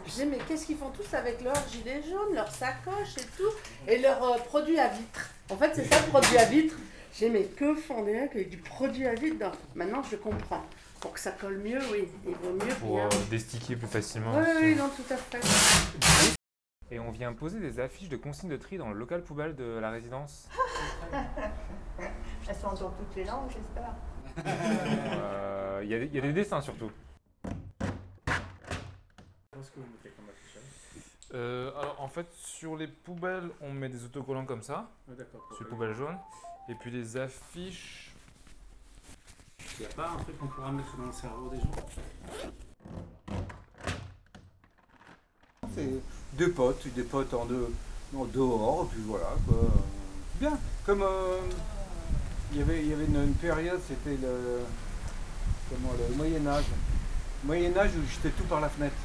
Je 0.05 0.11
disais, 0.11 0.25
mais 0.25 0.37
qu'est-ce 0.47 0.65
qu'ils 0.67 0.77
font 0.77 0.89
tous 0.91 1.13
avec 1.15 1.41
leurs 1.41 1.67
gilets 1.69 2.01
jaunes, 2.03 2.33
leurs 2.35 2.51
sacoches 2.51 3.17
et 3.17 3.25
tout, 3.37 3.51
et 3.87 3.97
leurs 3.99 4.23
euh, 4.23 4.37
produits 4.37 4.79
à 4.79 4.87
vitre? 4.89 5.29
En 5.49 5.57
fait, 5.57 5.71
c'est 5.73 5.85
ça 5.85 5.99
le 5.99 6.07
produit 6.07 6.37
à 6.37 6.45
vitre. 6.45 6.75
J'ai 7.17 7.29
mais 7.29 7.43
que 7.45 7.75
font 7.75 8.03
des 8.03 8.13
mecs 8.13 8.35
avec 8.35 8.49
du 8.49 8.57
produit 8.57 9.07
à 9.07 9.15
vitre 9.15 9.39
dans- 9.39 9.51
Maintenant, 9.73 10.03
je 10.03 10.15
comprends. 10.17 10.63
Pour 10.99 11.13
que 11.13 11.19
ça 11.19 11.31
colle 11.31 11.57
mieux, 11.59 11.79
oui, 11.91 12.07
il 12.27 12.33
vaut 12.35 12.53
mieux 12.53 12.73
Pour 12.79 12.95
bien. 12.95 13.05
euh, 13.05 13.09
destiquer 13.29 13.75
plus 13.75 13.87
facilement. 13.87 14.33
Oui, 14.37 14.45
oui, 14.61 14.75
non, 14.75 14.89
tout 14.89 15.13
à 15.13 15.17
fait. 15.17 15.39
Et 16.91 16.99
on 16.99 17.09
vient 17.11 17.33
poser 17.33 17.59
des 17.59 17.79
affiches 17.79 18.09
de 18.09 18.17
consignes 18.17 18.49
de 18.49 18.57
tri 18.57 18.77
dans 18.77 18.89
le 18.89 18.97
local 18.99 19.23
poubelle 19.23 19.55
de 19.55 19.79
la 19.79 19.89
résidence. 19.91 20.47
Elles 22.47 22.55
sont 22.55 22.67
dans 22.69 22.89
toutes 22.91 23.15
les 23.15 23.23
langues, 23.23 23.49
j'espère. 23.49 23.95
Euh, 24.45 25.81
y, 25.83 25.87
il 25.93 26.13
y 26.15 26.17
a 26.17 26.21
des 26.21 26.33
dessins 26.33 26.61
surtout. 26.61 26.91
Qu'est-ce 29.75 29.83
que 29.83 29.89
vous 29.89 29.91
mettez 29.91 30.09
comme 30.15 30.25
affichage 30.29 31.03
Euh, 31.33 31.71
alors 31.79 32.01
en 32.01 32.07
fait 32.07 32.27
sur 32.33 32.75
les 32.77 32.87
poubelles 32.87 33.49
on 33.61 33.71
met 33.73 33.89
des 33.89 34.03
autocollants 34.05 34.45
comme 34.45 34.61
ça, 34.61 34.89
Ouais, 35.07 35.15
pour 35.25 35.55
sur 35.57 35.65
les 35.65 35.69
poubelles 35.69 35.95
jaunes, 35.95 36.17
et 36.69 36.75
puis 36.75 36.91
les 36.91 37.17
affiches. 37.17 38.13
Il 39.77 39.85
n'y 39.85 39.91
a 39.91 39.95
pas 39.95 40.09
un 40.11 40.17
truc 40.17 40.37
qu'on 40.39 40.47
pourra 40.47 40.71
mettre 40.71 40.95
dans 40.95 41.07
le 41.07 41.11
cerveau 41.11 41.49
des 41.49 41.57
gens 41.59 41.71
C'est 45.73 45.89
deux 46.33 46.51
potes, 46.51 46.87
des 46.93 47.03
potes 47.03 47.33
en, 47.33 47.45
deux, 47.45 47.69
en 48.15 48.25
dehors, 48.25 48.87
puis 48.87 49.01
voilà. 49.05 49.31
Quoi. 49.45 49.57
Bien. 50.39 50.57
Comme 50.85 51.01
euh, 51.01 51.39
il 52.53 52.59
y 52.59 52.61
avait, 52.61 52.81
il 52.81 52.87
y 52.89 52.93
avait 52.93 53.05
une, 53.05 53.17
une 53.21 53.33
période, 53.33 53.81
c'était 53.85 54.15
le, 54.21 54.61
comment, 55.69 55.91
le 55.97 56.15
Moyen-Âge. 56.15 56.63
Moyen-Âge 57.43 57.91
où 57.97 58.07
jetait 58.09 58.29
tout 58.29 58.45
par 58.45 58.61
la 58.61 58.69
fenêtre. 58.69 58.95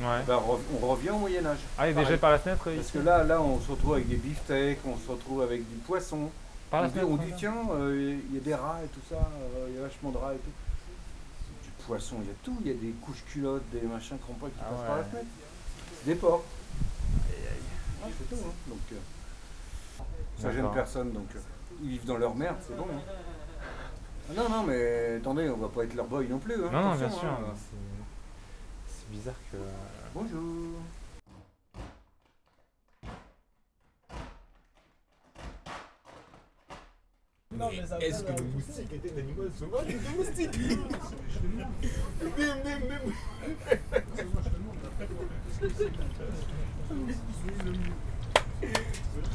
Ouais. 0.00 0.22
Ben, 0.26 0.40
on 0.82 0.86
revient 0.86 1.10
au 1.10 1.18
Moyen-Âge. 1.18 1.58
Ah, 1.78 1.88
il 1.88 1.94
y 1.94 1.98
a 1.98 2.02
des 2.02 2.08
jets 2.08 2.16
par 2.16 2.30
la 2.30 2.38
fenêtre, 2.38 2.64
Parce 2.64 2.76
ici 2.76 2.92
que 2.92 2.98
là, 3.00 3.22
là, 3.24 3.40
on 3.42 3.60
se 3.60 3.70
retrouve 3.70 3.94
avec 3.94 4.08
des 4.08 4.16
beefsteaks, 4.16 4.78
on 4.86 4.96
se 4.96 5.10
retrouve 5.10 5.42
avec 5.42 5.60
du 5.68 5.76
poisson. 5.76 6.30
Par 6.70 6.82
la 6.82 6.86
on 6.86 6.90
dit, 6.90 6.94
fenêtre, 6.98 7.12
on 7.12 7.16
dit 7.16 7.32
tiens, 7.36 7.54
euh, 7.72 8.18
il 8.30 8.34
y 8.34 8.38
a 8.38 8.40
des 8.42 8.54
rats 8.54 8.78
et 8.84 8.88
tout 8.88 9.00
ça, 9.10 9.16
euh, 9.16 9.66
il 9.68 9.74
y 9.74 9.78
a 9.78 9.82
vachement 9.82 10.10
de 10.10 10.16
rats 10.16 10.34
et 10.34 10.38
tout. 10.38 10.50
Du 11.64 11.70
poisson, 11.86 12.16
il 12.22 12.28
y 12.28 12.30
a 12.30 12.34
tout, 12.42 12.56
il 12.60 12.66
y 12.68 12.70
a 12.70 12.74
des 12.74 12.94
couches 13.02 13.24
culottes, 13.30 13.64
des 13.72 13.80
machins 13.82 14.16
pas 14.18 14.46
qui 14.46 14.52
Ah 14.60 14.64
passent 14.70 14.86
par 14.86 14.96
la 14.98 15.04
fenêtre. 15.04 15.26
Des 16.06 16.14
porcs. 16.14 16.44
C'est 18.02 18.28
tout. 18.30 18.40
Hein. 18.42 18.52
Donc, 18.68 18.78
euh, 18.92 20.02
ça 20.38 20.50
gêne 20.52 20.66
personne, 20.72 21.12
donc 21.12 21.26
euh, 21.36 21.40
ils 21.82 21.90
vivent 21.90 22.06
dans 22.06 22.16
leur 22.16 22.34
merde, 22.34 22.56
c'est 22.66 22.76
bon. 22.76 22.86
hein. 22.90 23.00
Ah 24.30 24.32
non, 24.36 24.48
non, 24.48 24.62
mais 24.62 25.16
attendez, 25.16 25.50
on 25.50 25.56
va 25.56 25.68
pas 25.68 25.82
être 25.84 25.94
leur 25.94 26.06
boy 26.06 26.26
non 26.28 26.38
plus. 26.38 26.54
Hein, 26.54 26.70
Non, 26.72 26.80
non, 26.82 26.94
bien 26.94 27.06
attention, 27.06 27.20
sûr. 27.20 27.28
hein. 27.28 27.54
C'est- 29.10 29.16
bizarre 29.16 29.34
que. 29.50 29.56
Bonjour. 30.14 30.80
Est-ce 38.00 38.22
que 38.22 38.32
le 38.32 38.44
moustique 38.44 38.92
était 38.92 39.12
un 39.12 39.18
animal 39.18 39.50
sauvage 39.58 39.94
ou 39.94 39.98
bim. 39.98 40.24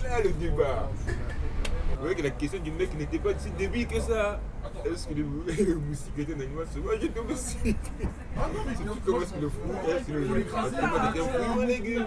C'est 0.02 0.08
là 0.10 0.22
le 0.24 0.32
débat. 0.32 0.90
Vous 1.06 2.00
voyez 2.02 2.16
que 2.16 2.24
la 2.24 2.30
question 2.32 2.60
du 2.62 2.72
mec 2.72 2.96
n'était 2.98 3.20
pas 3.20 3.38
si 3.38 3.50
débile 3.52 3.88
que 3.88 4.00
ça. 4.00 4.40
Est-ce 4.84 5.08
que 5.08 5.14
le, 5.14 5.24
mou- 5.24 5.44
le 5.48 5.76
moustique 5.76 6.18
était 6.18 6.34
un 6.36 6.40
animal 6.40 6.68
sauvage 6.68 7.04
ou 7.04 7.08
domestique 7.08 7.78
C'est 7.86 8.84
tout 8.86 9.00
comme 9.06 9.22
est-ce 9.24 9.34
que 9.34 9.40
le 9.42 9.50
fruit 9.50 9.72
est-ce 9.90 10.06
que 10.08 10.12
le 10.12 10.40
est 10.40 10.54
un 10.54 11.12
fruit 11.24 11.48
ou 11.56 11.62
un 11.62 11.66
légume 11.66 12.06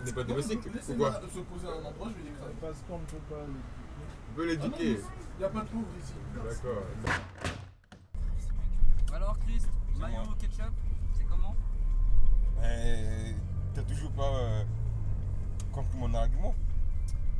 Il 0.00 0.04
n'est 0.04 0.12
pas 0.12 0.24
domestique. 0.24 0.60
Pourquoi? 0.86 1.12
se 1.12 1.38
poser 1.40 1.66
à 1.66 1.70
un 1.70 1.84
endroit, 1.84 2.08
je 2.10 2.14
vais 2.22 2.30
l'écraser. 2.30 2.54
Parce 2.60 2.78
qu'on 2.88 2.98
ne 2.98 3.04
peut 3.04 3.24
pas 3.30 3.44
On 4.30 4.34
peut 4.36 4.46
l'éduquer. 4.46 4.90
Il 4.90 5.38
n'y 5.38 5.44
a 5.44 5.48
pas 5.48 5.60
de 5.60 5.68
pauvres 5.68 5.84
ici. 6.02 6.14
D'accord. 6.44 6.82
Alors, 9.14 9.38
Christ, 9.46 9.68
mayo 9.98 10.22
au 10.30 10.34
ketchup, 10.34 10.72
c'est 11.16 11.24
comment? 11.28 11.54
Mais 12.60 13.34
t'as 13.74 13.82
toujours 13.82 14.10
pas 14.12 14.30
euh, 14.34 14.64
compris 15.72 15.98
mon 15.98 16.12
argument. 16.14 16.54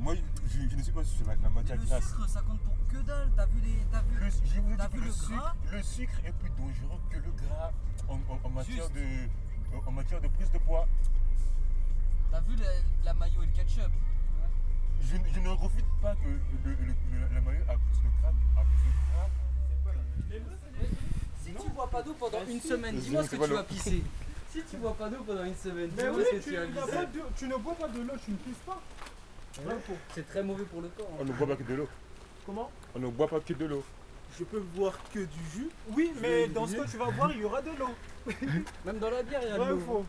Moi, 0.01 0.15
je, 0.15 0.69
je 0.71 0.77
ne 0.77 0.83
suis 0.83 0.93
pas 0.93 1.05
sur 1.05 1.27
la, 1.27 1.35
la 1.43 1.51
matière 1.51 1.77
Le 1.77 1.85
grasse. 1.87 2.09
sucre, 2.09 2.29
ça 2.29 2.41
compte 2.43 2.61
pour 2.61 2.75
que 2.89 2.99
dalle. 3.05 3.31
T'as 3.37 3.47
vu 3.47 3.61
les. 3.61 3.77
T'as 3.91 4.03
vu, 4.03 4.19
Le, 4.21 4.31
je 4.31 4.61
vous 4.61 4.73
ai 4.73 4.77
t'as 4.77 4.89
dit 4.89 4.97
vu 4.97 5.01
que 5.01 5.05
le, 5.05 5.07
le 5.07 5.13
sucre, 5.13 5.35
gras 5.37 5.55
le 5.73 5.83
sucre 5.83 6.13
est 6.25 6.33
plus 6.33 6.51
dangereux 6.51 7.01
que 7.11 7.17
le 7.17 7.31
gras 7.33 7.73
en, 8.09 8.15
en- 8.15 8.41
en 8.45 8.49
matière, 8.51 8.77
Juste. 8.77 8.95
de, 8.95 9.77
en- 9.77 9.89
en 9.89 9.93
matière 9.93 10.21
de 10.21 10.29
prise 10.29 10.51
de 10.53 10.59
poids. 10.59 10.87
T'as 12.31 12.41
vu 12.41 12.57
la, 12.57 12.69
la 13.05 13.15
mayo 13.15 13.43
et 13.43 13.47
le 13.47 13.53
ketchup 13.53 13.91
Je, 15.03 15.17
ne- 15.17 15.29
je 15.35 15.41
ne 15.41 15.49
refute 15.49 15.85
pas 16.01 16.15
que 16.15 16.29
le, 16.29 16.39
le, 16.65 16.77
le- 16.77 17.35
la 17.35 17.41
maillot 17.41 17.63
a 17.69 17.75
plus 17.75 17.99
de 17.99 18.09
gras. 18.21 18.33
A 18.57 18.65
plus 18.65 18.79
de 20.31 20.39
gras. 20.39 20.55
Si 21.43 21.53
tu 21.55 21.71
bois 21.71 21.91
pas 21.91 22.03
d'eau 22.03 22.15
pendant 22.15 22.45
une 22.49 22.61
semaine, 22.61 22.97
dis-moi 22.99 23.25
ce 23.25 23.31
que 23.31 23.37
tu 23.37 23.49
le- 23.51 23.57
vas 23.57 23.65
pisser. 23.65 24.03
Si 24.51 24.63
tu 24.65 24.79
bois 24.79 24.95
pas 24.95 25.11
d'eau 25.11 25.23
pendant 25.27 25.45
une 25.45 25.55
semaine, 25.55 25.91
Mais 25.95 26.03
dis-moi 26.05 26.17
oui, 26.17 26.25
ce 26.25 26.37
que 26.37 26.43
tu, 26.51 26.57
vas 26.57 26.65
pisser. 27.07 27.29
tu 27.37 27.49
ne 27.49 27.57
bois 27.59 27.75
pas 27.75 27.87
de 27.89 28.01
l'eau, 28.01 28.15
tu 28.25 28.31
ne 28.31 28.37
pisses 28.39 28.57
pas. 28.65 28.81
C'est 30.15 30.27
très 30.29 30.43
mauvais 30.43 30.65
pour 30.65 30.81
le 30.81 30.89
corps. 30.89 31.09
hein. 31.13 31.17
On 31.21 31.25
ne 31.25 31.33
boit 31.33 31.47
pas 31.47 31.57
que 31.57 31.63
de 31.65 31.75
l'eau. 31.75 31.89
Comment 32.47 32.71
On 32.95 32.99
ne 32.99 33.09
boit 33.09 33.29
pas 33.29 33.41
que 33.41 33.53
de 33.53 33.65
l'eau. 33.67 33.83
Je 34.39 34.45
peux 34.45 34.61
boire 34.61 34.99
que 35.13 35.21
du 35.21 35.45
jus. 35.53 35.69
Oui, 35.97 36.13
mais 36.21 36.49
dans 36.49 36.67
ce 36.67 36.77
que 36.77 36.91
tu 36.91 36.97
vas 36.97 37.11
boire, 37.11 37.33
il 37.33 37.41
y 37.41 37.45
aura 37.45 37.61
de 37.63 37.71
l'eau. 37.79 37.91
Même 38.85 38.99
dans 38.99 39.11
la 39.11 39.23
bière, 39.23 39.41
il 39.43 39.49
y 39.49 39.53
a 39.53 39.57
de 39.57 39.61
Ouais, 39.63 39.69
l'eau. 39.71 39.79
faux. 39.79 40.05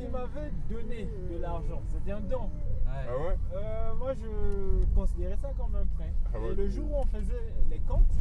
Il 0.00 0.08
m'avait 0.10 0.50
donné 0.70 1.08
de 1.30 1.38
l'argent, 1.38 1.82
c'était 1.92 2.12
un 2.12 2.20
don. 2.20 2.48
Ah 2.86 3.16
ouais 3.16 3.36
Euh, 3.54 3.94
moi, 3.94 4.12
je 4.14 4.84
considérais 4.94 5.36
ça 5.40 5.50
comme 5.58 5.74
un 5.76 5.86
prêt. 5.96 6.12
Ah 6.34 6.38
ouais. 6.40 6.52
Et 6.52 6.54
le 6.54 6.68
jour 6.68 6.86
où 6.90 6.96
on 6.96 7.04
faisait 7.06 7.52
les 7.70 7.78
comptes, 7.80 8.14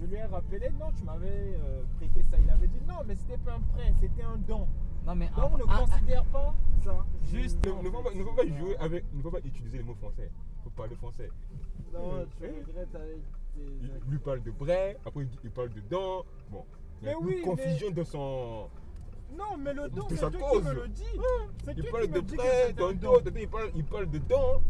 je 0.00 0.06
lui 0.06 0.16
ai 0.16 0.24
rappelé, 0.24 0.70
non, 0.78 0.90
tu 0.96 1.04
m'avais 1.04 1.26
euh, 1.28 1.82
prêté 1.98 2.22
ça. 2.22 2.36
Il 2.42 2.50
avait 2.50 2.66
dit, 2.68 2.80
non, 2.88 2.96
mais 3.06 3.14
c'était 3.16 3.38
pas 3.38 3.52
un 3.52 3.60
prêt, 3.76 3.92
c'était 4.00 4.22
un 4.22 4.36
don. 4.46 4.66
Non, 5.08 5.14
mais 5.14 5.30
Donc, 5.34 5.52
on 5.54 5.56
ne 5.56 5.62
ah, 5.66 5.70
ah, 5.70 5.86
considère 5.86 6.24
pas 6.26 6.54
ça. 6.84 7.06
Juste. 7.32 7.64
Ne, 7.64 7.82
ne 7.82 7.90
faut 7.90 8.02
pas, 8.02 8.10
ne 8.14 8.22
faut 8.24 8.32
pas 8.34 8.46
jouer 8.46 8.76
avec. 8.76 9.04
Ne 9.14 9.22
faut 9.22 9.30
pas 9.30 9.38
utiliser 9.38 9.78
les 9.78 9.84
mots 9.84 9.94
français. 9.94 10.30
Il 10.30 10.64
faut 10.64 10.70
parler 10.70 10.96
français. 10.96 11.30
Non, 11.94 12.26
tu 12.36 12.44
regrettes 12.44 12.94
avec 12.94 13.16
tes. 13.54 13.60
Il 13.80 14.10
lui 14.10 14.18
parle 14.18 14.42
de 14.42 14.50
brais, 14.50 14.98
après 15.06 15.22
il, 15.22 15.28
dit- 15.28 15.38
il 15.44 15.50
parle 15.50 15.70
de 15.70 15.80
dents. 15.80 16.26
Bon. 16.50 16.62
Il 17.00 17.08
y 17.08 17.10
a 17.10 17.14
Mais 17.14 17.20
une 17.20 17.26
oui, 17.26 17.40
confusion 17.42 17.90
dans 17.90 18.04
son. 18.04 18.68
Non, 19.34 19.56
mais 19.58 19.72
le 19.72 19.88
don, 19.88 20.04
de 20.04 20.10
c'est 20.10 20.16
sa 20.16 20.30
toi 20.30 20.40
cause. 20.50 20.62
qui 20.62 20.68
me 20.68 20.74
le 20.74 20.88
dis. 20.88 21.02
C'est 21.64 21.78
Il 21.78 21.84
parle 21.90 22.08
de 22.08 22.20
dit 22.20 22.36
près, 22.36 22.72
d'un 22.74 22.92
don 22.92 23.20
dos, 23.20 23.30
il 23.34 23.48
parle, 23.48 23.70
il 23.76 23.84
parle 23.84 24.10
de 24.10 24.18
dents. 24.18 24.62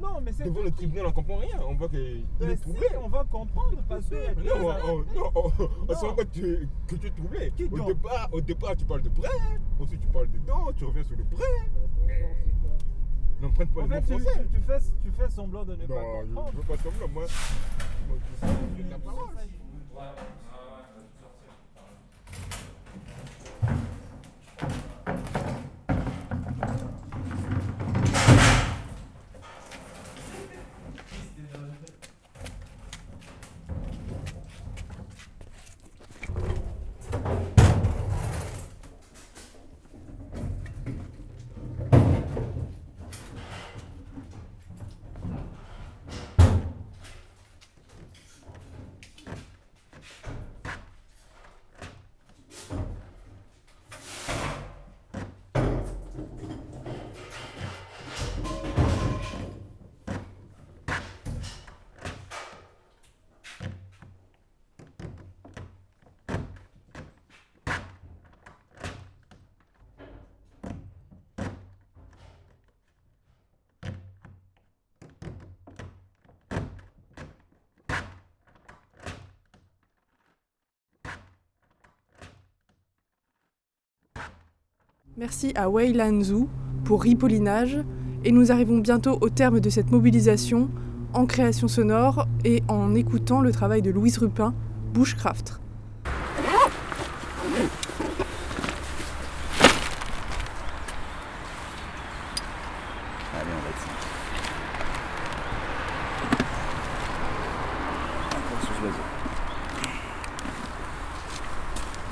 Non, 0.00 0.20
mais 0.22 0.32
c'est 0.32 0.44
Devant 0.44 0.62
le 0.62 0.70
tribunal, 0.70 1.06
on 1.06 1.12
comprend 1.12 1.36
rien. 1.36 1.58
On 1.68 1.74
voit 1.74 1.88
qu'il 1.88 2.00
il 2.00 2.26
Ben 2.38 2.50
est 2.50 2.56
si, 2.56 2.62
troublé. 2.62 2.86
on 3.02 3.08
va 3.08 3.24
comprendre 3.24 3.78
parce 3.88 4.06
que. 4.08 4.34
Non, 4.42 4.74
on, 4.84 4.90
on- 4.90 4.98
non, 5.14 5.32
on, 5.34 5.52
on 5.82 5.84
Non. 5.86 5.94
sent 6.00 6.06
que 6.18 6.22
tu, 6.24 6.52
es- 6.52 6.68
que 6.88 6.96
tu 6.96 7.06
es 7.06 7.10
troublé. 7.10 7.52
Qui 7.56 7.64
Au 7.64 7.80
départ, 7.84 8.28
au 8.32 8.40
départ, 8.40 8.76
tu 8.76 8.84
parles 8.84 9.02
de 9.02 9.08
près, 9.08 9.28
ensuite 9.80 10.00
tu 10.00 10.06
parles 10.08 10.30
de 10.30 10.38
dents, 10.38 10.72
tu 10.76 10.84
reviens 10.84 11.04
sur 11.04 11.16
le 11.16 11.24
près. 11.24 11.44
N'emprunte 13.40 13.70
pas 13.74 13.82
En 13.82 13.88
fait, 13.88 14.00
tu, 14.02 14.06
tu- 14.16 14.22
tu 14.54 14.60
fais, 14.66 14.78
tu 15.04 15.10
fais 15.10 15.28
semblant 15.30 15.64
de 15.64 15.74
ne 15.76 15.86
pas 15.86 15.94
Non, 15.94 16.00
je 16.22 16.26
comprendre. 16.34 16.52
ne 16.52 16.56
veux 16.58 16.62
pas 16.64 16.76
semblant, 16.82 17.08
moi. 17.12 17.24
moi 18.08 18.16
je 18.78 18.90
la 18.90 18.98
parole. 18.98 19.26
Merci 85.16 85.52
à 85.54 85.70
Wei 85.70 85.92
Lanzhu 85.92 86.48
pour 86.84 87.02
Ripollinage 87.02 87.78
et 88.24 88.32
nous 88.32 88.50
arrivons 88.50 88.78
bientôt 88.78 89.16
au 89.20 89.28
terme 89.28 89.60
de 89.60 89.70
cette 89.70 89.92
mobilisation 89.92 90.68
en 91.12 91.24
création 91.24 91.68
sonore 91.68 92.26
et 92.44 92.64
en 92.66 92.96
écoutant 92.96 93.40
le 93.40 93.52
travail 93.52 93.80
de 93.80 93.92
Louise 93.92 94.18
Rupin, 94.18 94.52
Bushcraft. 94.92 95.60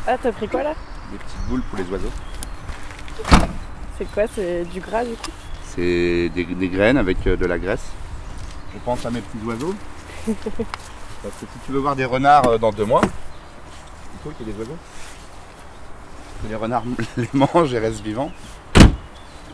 Ah, 0.06 0.16
t'as 0.22 0.30
pris 0.30 0.46
quoi 0.46 0.62
là? 0.62 0.74
Des 1.10 1.18
petites 1.18 1.48
boules 1.48 1.62
pour 1.62 1.78
les 1.78 1.90
oiseaux. 1.90 2.31
C'est 4.02 4.14
quoi 4.14 4.24
C'est 4.34 4.64
du 4.64 4.80
gras 4.80 5.04
du 5.04 5.12
coup 5.12 5.30
C'est 5.64 6.28
des, 6.34 6.44
des 6.44 6.68
graines 6.68 6.96
avec 6.96 7.24
euh, 7.28 7.36
de 7.36 7.46
la 7.46 7.56
graisse. 7.56 7.84
Je 8.74 8.80
pense 8.84 9.06
à 9.06 9.12
mes 9.12 9.20
petits 9.20 9.44
oiseaux. 9.46 9.76
Parce 10.26 11.34
que 11.34 11.46
si 11.46 11.58
tu 11.64 11.70
veux 11.70 11.78
voir 11.78 11.94
des 11.94 12.04
renards 12.04 12.48
euh, 12.48 12.58
dans 12.58 12.72
deux 12.72 12.84
mois, 12.84 13.02
il 13.04 14.18
faut 14.24 14.30
qu'il 14.30 14.48
y 14.48 14.50
ait 14.50 14.52
des 14.54 14.58
oiseaux. 14.58 14.76
Les 16.48 16.56
renards 16.56 16.82
les 17.16 17.28
mangent 17.32 17.72
et 17.72 17.78
restent 17.78 18.02
vivants. 18.02 18.32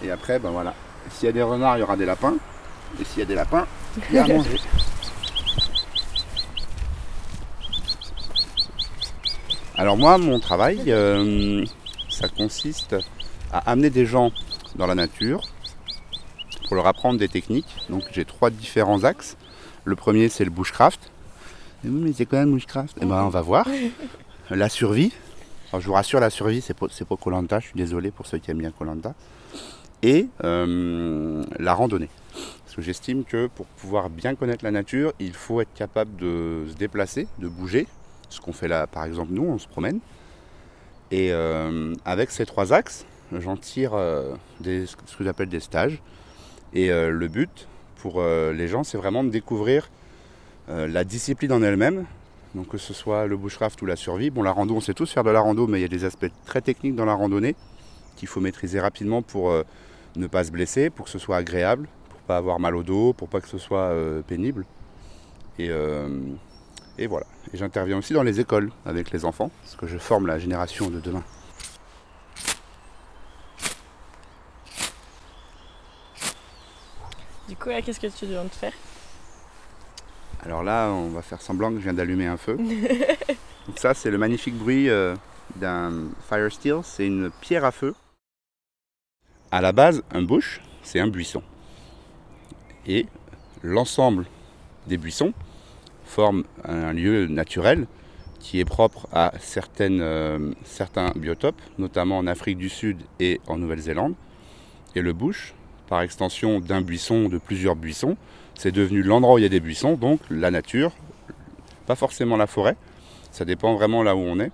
Et 0.03 0.11
après, 0.11 0.39
ben 0.39 0.51
voilà. 0.51 0.73
S'il 1.11 1.27
y 1.27 1.29
a 1.29 1.33
des 1.33 1.43
renards, 1.43 1.77
il 1.77 1.81
y 1.81 1.83
aura 1.83 1.99
des 1.99 2.07
lapins. 2.07 2.37
Et 2.99 3.05
s'il 3.05 3.19
y 3.19 3.23
a 3.23 3.27
des 3.27 3.35
lapins, 3.35 3.67
il 4.09 4.17
y 4.17 4.19
a 4.19 4.25
à 4.25 4.29
manger. 4.29 4.59
Alors 9.77 9.99
moi, 9.99 10.17
mon 10.17 10.41
travail, 10.41 10.85
euh, 10.89 11.67
ça 12.09 12.31
consiste 12.31 12.97
à 13.53 13.71
amener 13.71 13.91
des 13.91 14.07
gens 14.07 14.31
dans 14.77 14.87
la 14.87 14.95
nature 14.95 15.43
pour 16.67 16.77
leur 16.77 16.87
apprendre 16.87 17.19
des 17.19 17.29
techniques. 17.29 17.77
Donc 17.89 18.05
j'ai 18.13 18.25
trois 18.25 18.51
différents 18.51 19.05
axes. 19.05 19.37
Le 19.85 19.97
premier, 19.97 20.29
c'est 20.29 20.45
le 20.45 20.51
bushcraft. 20.51 21.11
Mais 21.85 22.13
c'est 22.13 22.27
quoi 22.27 22.45
le 22.45 22.51
bushcraft? 22.51 22.97
Eh 23.01 23.07
ben, 23.07 23.23
on 23.25 23.29
va 23.29 23.41
voir. 23.41 23.67
La 24.51 24.69
survie. 24.69 25.13
Alors, 25.71 25.81
je 25.81 25.87
vous 25.87 25.93
rassure, 25.93 26.21
la 26.21 26.31
survie, 26.31 26.61
c'est 26.63 26.75
pas 26.75 27.17
Colanta. 27.17 27.61
Je 27.61 27.67
suis 27.67 27.77
désolé 27.77 28.11
pour 28.11 28.27
ceux 28.27 28.39
qui 28.39 28.51
aiment 28.51 28.59
bien 28.59 28.71
Colanta. 28.71 29.15
Et 30.03 30.27
euh, 30.45 31.45
la 31.59 31.75
randonnée. 31.75 32.09
Parce 32.65 32.77
que 32.77 32.83
j'estime 32.83 33.25
que 33.25 33.49
pour 33.49 33.67
pouvoir 33.67 34.11
bien 34.11 34.35
connaître 34.35 34.65
la 34.65 34.71
nature, 34.71 35.13
il 35.19 35.35
faut 35.35 35.61
être 35.61 35.73
capable 35.75 36.17
de 36.17 36.67
se 36.69 36.75
déplacer, 36.75 37.29
de 37.39 37.49
bouger. 37.49 37.87
Ce 38.29 38.41
qu'on 38.41 38.53
fait 38.53 38.69
là, 38.69 38.87
par 38.87 39.05
exemple, 39.05 39.33
nous, 39.33 39.45
on 39.45 39.59
se 39.59 39.69
promène. 39.69 40.01
Et 41.11 41.33
euh, 41.33 41.95
avec 42.05 42.31
ces 42.31 42.45
trois 42.45 42.73
axes, 42.73 43.05
j'en 43.33 43.57
tire 43.57 43.95
euh, 43.95 44.35
des, 44.61 44.87
ce 44.87 44.97
que 44.97 45.25
j'appelle 45.25 45.49
des 45.49 45.61
stages. 45.61 46.01
Et 46.75 46.91
euh, 46.91 47.11
le 47.11 47.29
but 47.29 47.69
pour 47.97 48.17
euh, 48.21 48.53
les 48.53 48.69
gens, 48.69 48.85
c'est 48.85 48.99
vraiment 48.99 49.25
de 49.25 49.31
découvrir 49.31 49.91
la 50.71 51.03
discipline 51.03 51.51
en 51.53 51.63
elle-même. 51.63 52.05
Donc 52.55 52.69
que 52.69 52.77
ce 52.77 52.93
soit 52.93 53.27
le 53.27 53.39
bushcraft 53.39 53.81
ou 53.81 53.87
la 53.87 53.97
survie. 53.97 54.29
Bon, 54.29 54.43
la 54.43 54.53
rando, 54.53 54.75
on 54.75 54.83
sait 54.83 54.93
tous 54.93 55.11
faire 55.11 55.25
de 55.25 55.31
la 55.31 55.41
rando, 55.41 55.67
mais 55.67 55.79
il 55.79 55.83
y 55.83 55.87
a 55.87 55.89
des 55.89 56.05
aspects 56.05 56.31
très 56.45 56.61
techniques 56.61 56.95
dans 56.95 57.07
la 57.07 57.15
randonnée 57.15 57.57
qu'il 58.17 58.29
faut 58.29 58.41
maîtriser 58.41 58.79
rapidement 58.79 59.23
pour 59.23 59.51
ne 60.15 60.27
pas 60.27 60.45
se 60.45 60.51
blesser, 60.51 60.91
pour 60.91 61.07
que 61.07 61.11
ce 61.11 61.19
soit 61.19 61.39
agréable, 61.39 61.89
pour 62.11 62.21
pas 62.21 62.37
avoir 62.37 62.61
mal 62.61 62.77
au 62.77 62.83
dos, 62.83 63.15
pour 63.15 63.29
pas 63.31 63.41
que 63.41 63.49
ce 63.49 63.57
soit 63.57 63.95
pénible. 64.27 64.67
Et, 65.59 65.71
et 66.99 67.07
voilà. 67.07 67.25
Et 67.55 67.57
j'interviens 67.57 67.97
aussi 67.97 68.13
dans 68.13 68.23
les 68.23 68.39
écoles 68.39 68.71
avec 68.85 69.11
les 69.11 69.25
enfants, 69.25 69.51
parce 69.63 69.77
que 69.77 69.87
je 69.87 69.97
forme 69.97 70.27
la 70.27 70.39
génération 70.39 70.91
de 70.91 71.01
demain. 71.01 71.25
Du 77.49 77.57
coup, 77.57 77.71
là, 77.71 77.81
qu'est-ce 77.81 77.99
que 77.99 78.07
tu 78.07 78.27
viens 78.27 78.45
de 78.45 78.51
faire? 78.51 78.75
Alors 80.45 80.63
là, 80.63 80.91
on 80.91 81.09
va 81.09 81.23
faire 81.23 81.41
semblant 81.41 81.71
que 81.71 81.79
je 81.79 81.83
viens 81.85 81.95
d'allumer 81.95 82.27
un 82.27 82.37
feu. 82.37 82.57
Donc 83.67 83.79
ça, 83.79 83.95
c'est 83.95 84.11
le 84.11 84.19
magnifique 84.19 84.55
bruit 84.55 84.91
euh, 84.91 85.17
d'un 85.57 86.09
fire 86.29 86.53
steel. 86.53 86.81
C'est 86.83 87.07
une 87.07 87.31
pierre 87.41 87.65
à 87.65 87.73
feu. 87.73 87.95
À 89.51 89.63
la 89.63 89.73
base, 89.73 90.03
un 90.13 90.23
bush, 90.23 90.61
c'est 90.83 91.01
un 91.01 91.09
buisson. 91.09 91.43
Et 92.87 93.07
l'ensemble 93.63 94.27
des 94.87 94.99
buissons 94.99 95.33
forme 96.05 96.45
un 96.65 96.93
lieu 96.93 97.27
naturel 97.27 97.87
qui 98.41 98.61
est 98.61 98.65
propre 98.65 99.09
à 99.13 99.33
certaines, 99.41 100.01
euh, 100.01 100.53
certains 100.65 101.13
biotopes, 101.17 101.61
notamment 101.79 102.19
en 102.19 102.27
Afrique 102.27 102.59
du 102.59 102.69
Sud 102.69 103.03
et 103.21 103.41
en 103.47 103.57
Nouvelle-Zélande. 103.57 104.15
Et 104.95 105.01
le 105.03 105.13
bush, 105.13 105.55
par 105.89 106.03
extension 106.03 106.61
d'un 106.61 106.81
buisson, 106.81 107.29
de 107.29 107.39
plusieurs 107.39 107.77
buissons, 107.77 108.17
c'est 108.55 108.73
devenu 108.73 109.03
l'endroit 109.03 109.35
où 109.35 109.39
il 109.39 109.43
y 109.43 109.47
a 109.47 109.51
des 109.51 109.61
buissons, 109.61 109.95
donc 109.95 110.21
la 110.31 110.51
nature, 110.51 110.93
pas 111.87 111.95
forcément 111.95 112.37
la 112.37 112.47
forêt, 112.47 112.77
ça 113.31 113.45
dépend 113.45 113.75
vraiment 113.75 114.03
là 114.03 114.15
où 114.17 114.21
on 114.21 114.39
est. 114.41 114.51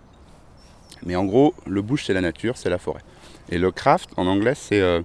Mais 1.04 1.16
en 1.16 1.24
gros, 1.24 1.54
le 1.66 1.82
bush 1.82 2.04
c'est 2.06 2.14
la 2.14 2.20
nature, 2.20 2.56
c'est 2.56 2.70
la 2.70 2.78
forêt. 2.78 3.02
Et 3.50 3.58
le 3.58 3.70
craft 3.70 4.10
en 4.16 4.26
anglais 4.26 4.54
c'est 4.54 4.80
euh, 4.80 5.02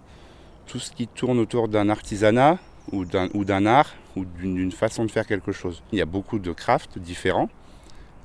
tout 0.68 0.80
ce 0.80 0.92
qui 0.92 1.08
tourne 1.08 1.40
autour 1.40 1.68
d'un 1.68 1.90
artisanat 1.90 2.58
ou 2.92 3.06
d'un 3.06 3.66
art 3.66 3.94
ou 4.16 4.26
d'une 4.26 4.72
façon 4.72 5.06
de 5.06 5.12
faire 5.12 5.26
quelque 5.28 5.52
chose. 5.52 5.82
Il 5.92 6.00
y 6.00 6.02
a 6.02 6.06
beaucoup 6.06 6.40
de 6.40 6.52
crafts 6.52 6.98
différents. 6.98 7.50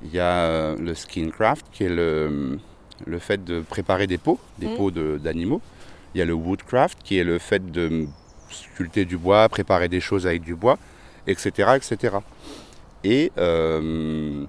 Il 0.03 0.11
y 0.13 0.19
a 0.19 0.31
euh, 0.39 0.75
le 0.77 0.93
skin 0.95 1.29
craft 1.29 1.65
qui 1.71 1.83
est 1.83 1.89
le, 1.89 2.59
le 3.05 3.19
fait 3.19 3.43
de 3.43 3.61
préparer 3.61 4.07
des 4.07 4.17
peaux, 4.17 4.39
des 4.59 4.67
Mm. 4.67 4.75
peaux 4.77 4.91
de- 4.91 5.19
d'animaux. 5.21 5.61
Il 6.15 6.19
y 6.19 6.21
a 6.21 6.25
le 6.25 6.33
woodcraft 6.33 6.97
qui 7.03 7.17
est 7.17 7.25
le 7.25 7.39
fait 7.39 7.73
de 7.73 8.07
sculpter 8.49 9.03
du 9.03 9.17
bois, 9.17 9.49
préparer 9.49 9.89
des 9.89 9.99
choses 9.99 10.25
avec 10.25 10.43
du 10.43 10.55
bois, 10.55 10.77
etc. 11.27 11.71
etc. 11.75 12.15
Et 13.03 13.33
euh, 13.37 14.45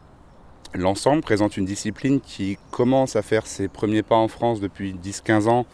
l'ensemble 0.74 1.22
présente 1.22 1.56
une 1.56 1.64
discipline 1.64 2.20
qui 2.20 2.56
commence 2.70 3.16
à 3.16 3.22
faire 3.22 3.48
ses 3.48 3.66
premiers 3.66 4.04
pas 4.04 4.14
en 4.14 4.28
France 4.28 4.60
depuis 4.60 4.94
10-15 4.94 5.48
ans. 5.48 5.66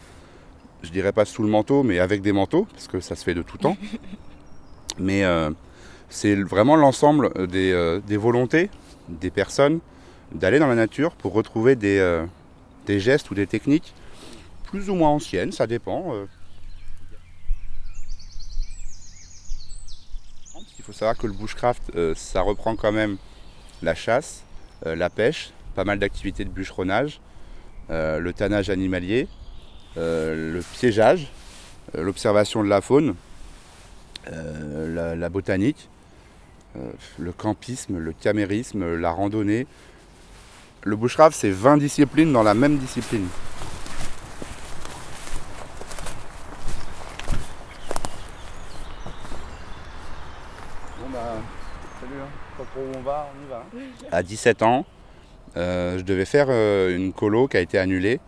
Je 0.81 0.89
dirais 0.89 1.11
pas 1.11 1.25
sous 1.25 1.43
le 1.43 1.49
manteau, 1.49 1.83
mais 1.83 1.99
avec 1.99 2.23
des 2.23 2.31
manteaux, 2.31 2.65
parce 2.71 2.87
que 2.87 2.99
ça 2.99 3.15
se 3.15 3.23
fait 3.23 3.35
de 3.35 3.43
tout 3.43 3.59
temps. 3.59 3.77
Mais 4.97 5.23
euh, 5.23 5.51
c'est 6.09 6.35
vraiment 6.35 6.75
l'ensemble 6.75 7.47
des, 7.47 7.71
euh, 7.71 7.99
des 7.99 8.17
volontés 8.17 8.71
des 9.09 9.29
personnes 9.29 9.79
d'aller 10.31 10.57
dans 10.57 10.67
la 10.67 10.75
nature 10.75 11.11
pour 11.11 11.33
retrouver 11.33 11.75
des, 11.75 12.23
des 12.87 12.99
gestes 12.99 13.29
ou 13.29 13.35
des 13.35 13.45
techniques 13.45 13.93
plus 14.73 14.89
ou 14.89 14.95
moins 14.95 15.09
anciennes, 15.09 15.51
ça 15.51 15.67
dépend. 15.67 16.15
euh. 16.15 16.25
Il 20.79 20.83
faut 20.83 20.93
savoir 20.93 21.15
que 21.15 21.27
le 21.27 21.33
bushcraft, 21.33 21.91
euh, 21.95 22.15
ça 22.15 22.41
reprend 22.41 22.75
quand 22.75 22.91
même 22.91 23.17
la 23.83 23.93
chasse, 23.93 24.41
euh, 24.87 24.95
la 24.95 25.11
pêche, 25.11 25.51
pas 25.75 25.83
mal 25.83 25.99
d'activités 25.99 26.43
de 26.43 26.49
bûcheronnage, 26.49 27.21
le 27.89 28.31
tannage 28.31 28.71
animalier, 28.71 29.27
le 29.95 30.61
piégeage, 30.79 31.31
l'observation 31.93 32.63
de 32.63 32.69
la 32.69 32.81
faune, 32.81 33.13
la, 34.25 35.29
botanique, 35.29 35.89
le 37.19 37.31
campisme, 37.31 37.99
le 37.99 38.13
camérisme, 38.13 38.95
la 38.95 39.11
randonnée. 39.11 39.67
Le 40.83 40.95
bushcraft, 40.95 41.37
c'est 41.37 41.51
20 41.51 41.77
disciplines 41.77 42.33
dans 42.33 42.43
la 42.43 42.55
même 42.55 42.77
discipline. 42.77 43.27
Bon 51.03 51.09
bah, 51.11 51.35
salut, 51.99 52.13
hein. 52.21 52.29
pas 52.57 52.62
trop 52.62 52.62
on 52.77 53.01
va, 53.01 53.29
on 53.33 53.45
y 53.45 53.49
va. 53.49 53.63
hein. 53.75 54.07
À 54.11 54.23
17 54.23 54.63
ans, 54.63 54.85
euh, 55.55 55.97
je 55.97 56.03
devais 56.03 56.25
faire 56.25 56.47
euh, 56.49 56.95
une 56.95 57.13
colo 57.13 57.47
qui 57.47 57.57
a 57.57 57.59
été 57.59 57.77
annulée. 57.77 58.19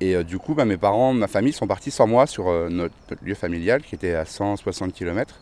Et 0.00 0.16
euh, 0.16 0.22
du 0.22 0.38
coup, 0.38 0.54
bah, 0.54 0.64
mes 0.64 0.76
parents, 0.76 1.12
ma 1.12 1.28
famille 1.28 1.52
sont 1.52 1.66
partis 1.66 1.90
sans 1.90 2.06
moi 2.06 2.26
sur 2.26 2.50
notre, 2.70 2.94
lieu 3.22 3.34
familial 3.34 3.82
qui 3.82 3.94
était 3.94 4.14
à 4.14 4.24
160 4.24 4.92
km 4.92 5.38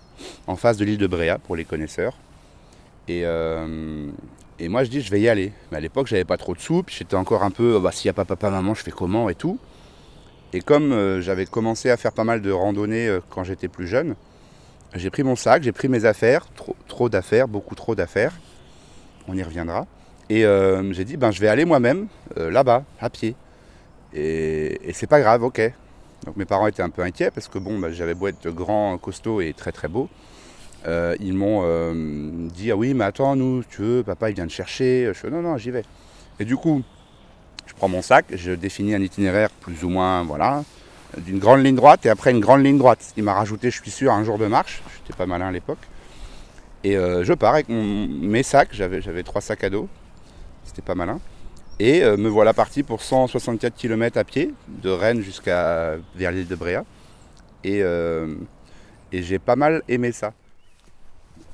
en 0.46 0.57
face 0.57 0.76
de 0.76 0.84
l'île 0.84 0.99
de 0.99 1.07
Bréa 1.07 1.38
pour 1.38 1.57
les 1.57 1.64
connaisseurs. 1.64 2.14
Et, 3.09 3.24
moi, 4.68 4.82
je 4.84 4.90
dis, 4.90 5.01
je 5.01 5.11
vais 5.11 5.20
y 5.20 5.28
aller. 5.28 5.53
Mais 5.70 5.78
à 5.78 5.80
l'époque, 5.80 6.09
j'avais 6.09 6.24
pas 6.24 6.36
trop 6.36 6.55
de 6.55 6.61
sous, 6.61 6.82
puis 6.82 6.96
j'étais 6.99 7.14
encore 7.14 7.44
un 7.44 7.51
peu, 7.51 7.78
bah, 7.78 7.92
s'il 7.92 8.09
n'y 8.09 8.11
a 8.11 8.14
pas 8.14 8.24
papa, 8.24 8.51
maman, 8.51 8.74
je 8.74 8.82
fais 8.82 8.90
comment 8.90 9.28
et 9.28 9.34
tout. 9.34 9.59
Et 10.53 10.61
comme 10.61 11.20
j'avais 11.20 11.46
commencé 11.46 11.90
à 11.90 11.96
faire 11.96 12.12
pas 12.12 12.24
mal 12.24 12.42
de 12.42 12.51
randonnées 12.51 13.18
quand 13.30 13.44
j'étais 13.44 13.68
plus 13.68 13.86
jeune, 13.86 14.16
j'ai 14.95 15.11
pris 15.11 15.22
mon 15.22 15.36
sac, 15.36 15.62
j'ai 15.62 15.72
pris 15.72 15.89
mes 15.89 16.05
affaires, 16.05 16.47
trop, 16.55 16.76
trop 16.86 17.09
d'affaires, 17.09 17.49
beaucoup 17.49 17.74
trop 17.74 17.95
d'affaires. 17.95 18.32
On 19.26 19.36
y 19.36 19.43
reviendra. 19.43 19.86
Et 20.30 20.45
euh, 20.45 20.93
j'ai 20.93 21.05
dit, 21.05 21.16
ben, 21.16 21.30
je 21.30 21.41
vais 21.41 21.49
aller 21.49 21.64
moi-même 21.64 22.07
euh, 22.39 22.51
là-bas, 22.51 22.84
à 23.01 23.11
pied. 23.11 23.34
Et, 24.14 24.93
c'est 24.93 25.07
pas 25.07 25.20
grave, 25.20 25.43
ok. 25.43 25.61
Donc 26.24 26.36
mes 26.36 26.45
parents 26.45 26.66
étaient 26.66 26.82
un 26.82 26.91
peu 26.91 27.03
inquiets 27.03 27.30
parce 27.30 27.49
que 27.49 27.59
bon, 27.59 27.78
bah, 27.78 27.93
j'avais 27.93 28.14
beau 28.14 28.28
être 28.28 28.51
grand, 28.51 28.99
costaud 28.99 29.41
et 29.41 29.53
très 29.53 29.72
très 29.72 29.89
beau. 29.89 30.09
Euh, 30.86 31.16
ils 31.20 31.34
m'ont 31.34 31.62
dit, 32.49 32.70
ah 32.70 32.76
oui, 32.76 32.95
mais 32.95 33.05
attends, 33.05 33.36
nous, 33.36 33.62
tu 33.68 33.82
veux, 33.82 34.03
papa 34.03 34.30
il 34.30 34.34
vient 34.34 34.47
te 34.47 34.53
chercher. 34.53 35.07
Je 35.09 35.12
fais, 35.12 35.30
non, 35.30 35.43
non, 35.43 35.59
j'y 35.59 35.70
vais. 35.70 35.84
Et 36.41 36.45
du 36.45 36.57
coup, 36.57 36.82
je 37.66 37.74
prends 37.74 37.89
mon 37.89 38.03
sac, 38.03 38.26
je 38.32 38.53
définis 38.53 38.95
un 38.95 39.03
itinéraire 39.03 39.51
plus 39.51 39.84
ou 39.84 39.89
moins, 39.89 40.24
voilà, 40.24 40.64
d'une 41.16 41.38
grande 41.38 41.64
ligne 41.64 41.74
droite 41.76 42.04
et 42.06 42.11
après 42.11 42.30
une 42.30 42.40
grande 42.40 42.62
ligne 42.64 42.78
droite. 42.78 43.12
Il 43.16 43.22
m'a 43.24 43.34
rajouté, 43.34 43.70
je 43.70 43.80
suis 43.80 43.90
sûr, 43.90 44.12
un 44.12 44.24
jour 44.24 44.38
de 44.38 44.46
marche. 44.46 44.82
J'étais 44.98 45.16
pas 45.16 45.26
malin 45.26 45.48
à 45.48 45.52
l'époque. 45.52 45.78
Et 46.84 46.96
euh, 46.96 47.24
je 47.24 47.32
pars 47.32 47.54
avec 47.54 47.68
mon- 47.68 48.06
mes 48.06 48.42
sacs, 48.42 48.68
j'avais, 48.72 49.00
j'avais 49.00 49.22
trois 49.22 49.40
sacs 49.40 49.64
à 49.64 49.70
dos. 49.70 49.88
C'était 50.64 50.82
pas 50.82 50.94
malin. 50.94 51.18
Et 51.80 52.02
euh, 52.02 52.16
me 52.16 52.28
voilà 52.28 52.52
parti 52.54 52.82
pour 52.82 53.02
164 53.02 53.74
km 53.74 54.18
à 54.18 54.24
pied, 54.24 54.52
de 54.68 54.90
Rennes 54.90 55.22
jusqu'à 55.22 55.94
vers 56.14 56.30
l'île 56.32 56.46
de 56.48 56.54
Bréa. 56.56 56.84
Et, 57.64 57.82
euh, 57.82 58.34
et 59.12 59.22
j'ai 59.22 59.38
pas 59.38 59.56
mal 59.56 59.82
aimé 59.88 60.12
ça. 60.12 60.32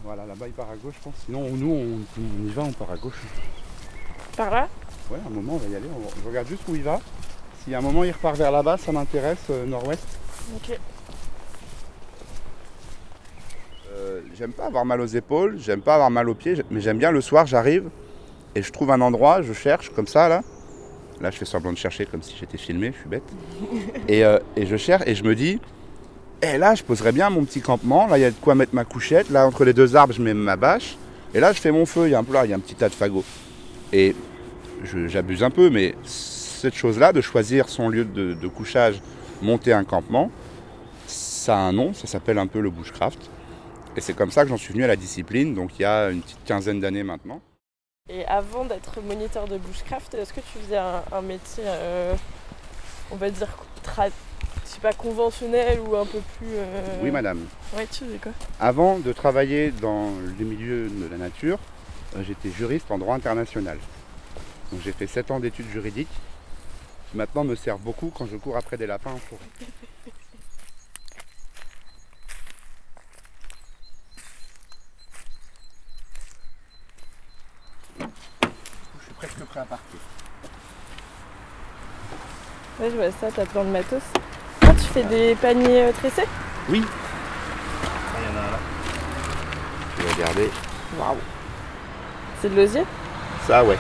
Voilà, 0.03 0.27
là-bas 0.27 0.47
il 0.47 0.53
part 0.53 0.71
à 0.71 0.77
gauche, 0.77 0.95
je 0.99 1.05
pense. 1.05 1.15
Sinon, 1.25 1.49
nous, 1.53 1.71
on, 1.73 1.99
on 2.21 2.47
y 2.47 2.51
va, 2.53 2.63
on 2.63 2.73
part 2.73 2.91
à 2.91 2.97
gauche. 2.97 3.21
Par 4.37 4.51
là? 4.51 4.69
Ouais, 5.11 5.19
à 5.25 5.27
un 5.27 5.31
moment, 5.31 5.55
on 5.55 5.59
va 5.59 5.69
y 5.69 5.77
aller. 5.77 5.87
on 5.89 6.21
je 6.23 6.29
regarde 6.29 6.49
juste 6.49 6.63
où 6.69 6.75
il 6.75 6.83
va. 6.83 7.01
Si 7.65 7.75
à 7.75 7.79
un 7.79 7.81
moment 7.81 8.05
il 8.05 8.11
repart 8.13 8.37
vers 8.37 8.51
là-bas, 8.53 8.77
ça 8.77 8.93
m'intéresse, 8.93 9.39
euh, 9.51 9.65
nord-ouest. 9.67 10.03
Ok. 10.57 10.79
Euh, 13.97 14.21
j'aime 14.37 14.53
pas 14.53 14.67
avoir 14.67 14.85
mal 14.85 15.01
aux 15.01 15.07
épaules, 15.07 15.57
j'aime 15.59 15.81
pas 15.81 15.95
avoir 15.95 16.11
mal 16.11 16.29
aux 16.29 16.35
pieds, 16.35 16.57
mais 16.71 16.81
j'aime 16.81 16.99
bien 16.99 17.11
le 17.11 17.21
soir, 17.21 17.47
j'arrive 17.47 17.89
et 18.55 18.63
je 18.63 18.71
trouve 18.73 18.91
un 18.91 19.01
endroit, 19.01 19.43
je 19.43 19.53
cherche 19.53 19.91
comme 19.91 20.07
ça 20.07 20.29
là. 20.29 20.43
Là, 21.21 21.31
je 21.31 21.39
fais 21.39 21.45
semblant 21.45 21.73
de 21.73 21.79
chercher 21.79 22.07
comme 22.07 22.23
si 22.23 22.35
j'étais 22.39 22.59
filmé, 22.59 22.93
je 22.93 22.99
suis 23.01 23.09
bête. 23.09 23.23
Et, 24.09 24.25
euh, 24.25 24.39
et 24.57 24.67
je 24.67 24.77
cherche 24.77 25.05
et 25.07 25.15
je 25.15 25.23
me 25.23 25.35
dis, 25.37 25.61
eh 26.43 26.59
là, 26.59 26.75
je 26.75 26.83
poserais 26.83 27.13
bien 27.13 27.31
mon 27.31 27.45
petit 27.45 27.61
campement. 27.61 28.07
Là, 28.09 28.19
il 28.19 28.23
y 28.23 28.25
a 28.25 28.31
de 28.33 28.37
quoi 28.37 28.57
mettre 28.57 28.75
ma 28.75 28.85
couchette. 28.85 29.31
Là, 29.31 29.47
entre 29.47 29.65
les 29.65 29.73
deux 29.73 29.95
arbres, 29.95 30.13
je 30.13 30.21
mets 30.21 30.35
ma 30.35 30.57
bâche. 30.57 30.97
Et 31.33 31.39
là, 31.41 31.53
je 31.53 31.61
fais 31.61 31.71
mon 31.71 31.87
feu. 31.87 32.09
Il 32.09 32.11
y 32.11 32.15
a 32.15 32.19
un 32.19 32.25
peu 32.25 32.33
là, 32.35 32.45
il 32.45 32.51
y 32.51 32.53
a 32.53 32.57
un 32.57 32.61
petit 32.61 32.75
tas 32.75 32.89
de 32.89 32.95
fagots. 32.95 33.25
Et 33.93 34.15
je- 34.83 35.07
j'abuse 35.07 35.43
un 35.45 35.51
peu, 35.51 35.71
mais 35.71 35.95
cette 36.65 36.75
chose-là, 36.77 37.13
de 37.13 37.21
choisir 37.21 37.69
son 37.69 37.91
lieu 37.91 38.07
de, 38.07 38.33
de 38.33 38.49
couchage, 38.49 38.99
monter 39.43 39.75
un 39.75 39.85
campement, 39.85 40.31
ça 41.07 41.55
a 41.57 41.59
un 41.61 41.73
nom, 41.75 41.93
ça 41.93 42.07
s'appelle 42.07 42.39
un 42.39 42.47
peu 42.47 42.61
le 42.61 42.71
bushcraft. 42.71 43.19
Et 43.97 44.01
c'est 44.01 44.15
comme 44.15 44.31
ça 44.31 44.45
que 44.45 44.49
j'en 44.49 44.57
suis 44.57 44.73
venu 44.73 44.83
à 44.83 44.87
la 44.87 44.97
discipline, 44.97 45.55
donc 45.55 45.79
il 45.79 45.83
y 45.83 45.85
a 45.85 46.09
une 46.09 46.23
petite 46.23 46.43
quinzaine 46.47 46.81
d'années 46.81 47.03
maintenant. 47.03 47.43
Et 48.09 48.25
avant 48.25 48.65
d'être 48.65 48.99
moniteur 49.03 49.47
de 49.47 49.59
bushcraft, 49.59 50.15
est-ce 50.15 50.33
que 50.33 50.41
tu 50.41 50.59
faisais 50.65 50.79
un, 50.79 51.03
un 51.13 51.21
métier, 51.21 51.65
euh, 51.67 52.15
on 53.11 53.17
va 53.17 53.29
dire, 53.29 53.49
tra- 53.85 54.11
je 54.65 54.69
sais 54.71 54.81
pas, 54.81 54.95
conventionnel 54.95 55.81
ou 55.81 55.95
un 55.97 56.07
peu 56.07 56.21
plus... 56.39 56.49
euh, 56.55 56.81
Oui, 57.03 57.11
madame. 57.11 57.41
Ouais, 57.77 57.87
tu 57.93 58.05
faisais 58.07 58.17
quoi? 58.23 58.33
Avant 58.59 58.99
de 58.99 59.13
travailler 59.13 59.71
dans 59.71 60.09
le 60.39 60.45
milieu 60.47 60.89
de 60.89 61.09
la 61.11 61.19
nature, 61.19 61.59
euh, 62.17 62.23
j'étais 62.27 62.49
juriste 62.57 62.91
en 62.91 62.97
droit 62.97 63.15
international. 63.15 63.77
Donc 64.73 64.81
j'ai 64.83 64.93
fait 64.93 65.07
7 65.07 65.31
ans 65.31 65.41
d'études 65.41 65.69
juridiques 65.71 66.09
maintenant 67.15 67.45
me 67.45 67.55
servent 67.55 67.81
beaucoup 67.81 68.13
quand 68.17 68.27
je 68.27 68.37
cours 68.37 68.57
après 68.57 68.77
des 68.77 68.87
lapins 68.87 69.13
en 69.13 69.19
forêt. 69.19 69.41
Je 77.99 79.05
suis 79.05 79.15
presque 79.15 79.45
prêt 79.45 79.61
à 79.61 79.65
partir. 79.65 80.01
Ouais, 82.81 82.91
je 82.91 82.97
vois 82.97 83.13
ça, 83.13 83.31
t'as 83.35 83.47
plein 83.47 83.65
de 83.65 83.71
matos. 83.71 84.03
Ah, 84.63 84.73
tu 84.73 84.87
fais 84.87 85.05
des 85.05 85.37
paniers 85.37 85.85
euh, 85.85 85.93
tressés? 85.93 86.27
Oui. 86.69 86.85
Ah, 86.85 88.19
il 88.19 88.25
y 88.25 88.29
en 88.35 88.37
a 88.37 88.43
un 88.47 88.51
là. 88.51 88.59
Je 89.97 90.03
vais 90.03 90.13
regarder. 90.13 90.51
Waouh. 90.99 91.19
C'est 92.43 92.49
de 92.49 92.57
l'osier? 92.57 92.85
Ça, 93.47 93.65
ouais. 93.65 93.79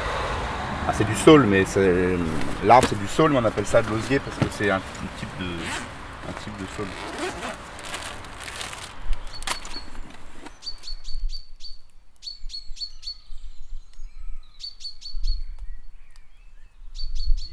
Ah, 0.87 0.93
c'est 0.93 1.05
du 1.05 1.15
saule, 1.15 1.47
mais 1.47 1.65
c'est- 1.65 2.17
l'arbre 2.65 2.87
c'est 2.89 2.99
du 2.99 3.07
saule, 3.09 3.33
mais 3.33 3.39
on 3.39 3.45
appelle 3.45 3.67
ça 3.67 3.81
de 3.83 3.89
l'osier 3.89 4.19
parce 4.19 4.37
que 4.37 4.45
c'est 4.51 4.71
un, 4.71 4.81
type 5.19 5.29
de 5.41 5.47
un 5.47 6.33
type 6.43 6.53
de 6.61 6.67
saule. 6.77 6.87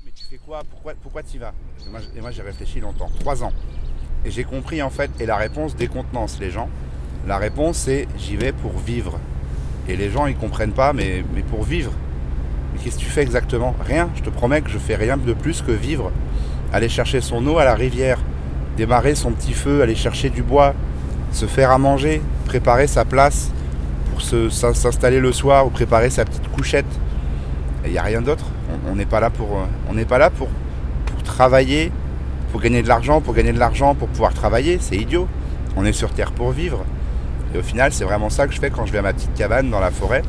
Mais 0.05 0.11
tu 0.11 0.25
fais 0.25 0.37
quoi? 0.37 0.61
Pourquoi, 0.69 0.93
pourquoi 1.01 1.23
tu 1.23 1.35
y 1.35 1.39
vas? 1.39 1.53
Et 1.85 1.89
moi, 1.89 1.99
j- 1.99 2.07
Et 2.15 2.21
moi 2.21 2.31
j'ai 2.31 2.41
réfléchi 2.41 2.79
longtemps, 2.79 3.09
trois 3.19 3.43
ans. 3.43 3.53
Et 4.25 4.31
j'ai 4.31 4.43
compris 4.43 4.81
en 4.81 4.89
fait, 4.89 5.09
et 5.19 5.25
la 5.25 5.35
réponse 5.37 5.75
décontenance 5.75 6.39
les 6.39 6.51
gens. 6.51 6.69
La 7.27 7.37
réponse 7.37 7.77
c'est 7.77 8.07
j'y 8.17 8.35
vais 8.37 8.51
pour 8.51 8.77
vivre. 8.79 9.19
Et 9.87 9.95
les 9.95 10.09
gens 10.09 10.25
ils 10.27 10.35
comprennent 10.37 10.73
pas, 10.73 10.93
mais, 10.93 11.23
mais 11.33 11.41
pour 11.43 11.63
vivre. 11.63 11.91
Qu'est-ce 12.83 12.95
que 12.97 13.01
tu 13.01 13.09
fais 13.09 13.21
exactement? 13.21 13.75
Rien. 13.85 14.09
Je 14.15 14.21
te 14.21 14.29
promets 14.29 14.61
que 14.61 14.69
je 14.69 14.77
fais 14.77 14.95
rien 14.95 15.17
de 15.17 15.33
plus 15.33 15.61
que 15.61 15.71
vivre. 15.71 16.11
Aller 16.73 16.89
chercher 16.89 17.21
son 17.21 17.45
eau 17.47 17.57
à 17.57 17.65
la 17.65 17.75
rivière, 17.75 18.17
démarrer 18.77 19.13
son 19.15 19.31
petit 19.31 19.53
feu, 19.53 19.81
aller 19.81 19.95
chercher 19.95 20.29
du 20.29 20.41
bois, 20.41 20.73
se 21.31 21.45
faire 21.45 21.71
à 21.71 21.77
manger, 21.77 22.21
préparer 22.45 22.87
sa 22.87 23.05
place 23.05 23.51
pour 24.11 24.21
s'installer 24.21 25.19
le 25.19 25.31
soir 25.31 25.65
ou 25.65 25.69
préparer 25.69 26.09
sa 26.09 26.25
petite 26.25 26.47
couchette. 26.51 26.85
Il 27.85 27.91
n'y 27.91 27.97
a 27.97 28.03
rien 28.03 28.21
d'autre. 28.21 28.45
On- 28.69 28.91
On 28.91 28.95
n'est 28.95 29.05
pas 29.05 29.19
là 29.19 29.29
pour, 29.29 29.57
euh, 29.57 29.65
on 29.89 29.93
n'est 29.93 30.05
pas 30.05 30.17
là 30.17 30.29
pour, 30.29 30.47
pour 31.05 31.21
travailler, 31.23 31.91
pour 32.51 32.61
gagner 32.61 32.81
de 32.83 32.87
l'argent, 32.87 33.21
pour 33.21 33.33
gagner 33.33 33.53
de 33.53 33.59
l'argent, 33.59 33.95
pour 33.95 34.07
pouvoir 34.07 34.33
travailler. 34.33 34.77
C'est 34.81 34.95
idiot. 34.97 35.27
On 35.75 35.85
est 35.85 35.93
sur 35.93 36.09
Terre 36.11 36.31
pour 36.31 36.51
vivre. 36.51 36.83
Et 37.53 37.57
au 37.57 37.63
final, 37.63 37.91
c'est 37.93 38.03
vraiment 38.05 38.29
ça 38.29 38.47
que 38.47 38.53
je 38.53 38.59
fais 38.59 38.69
quand 38.69 38.85
je 38.85 38.91
vais 38.91 38.99
à 38.99 39.01
ma 39.01 39.13
petite 39.13 39.33
cabane 39.35 39.69
dans 39.69 39.79
la 39.79 39.91
forêt. 39.91 40.23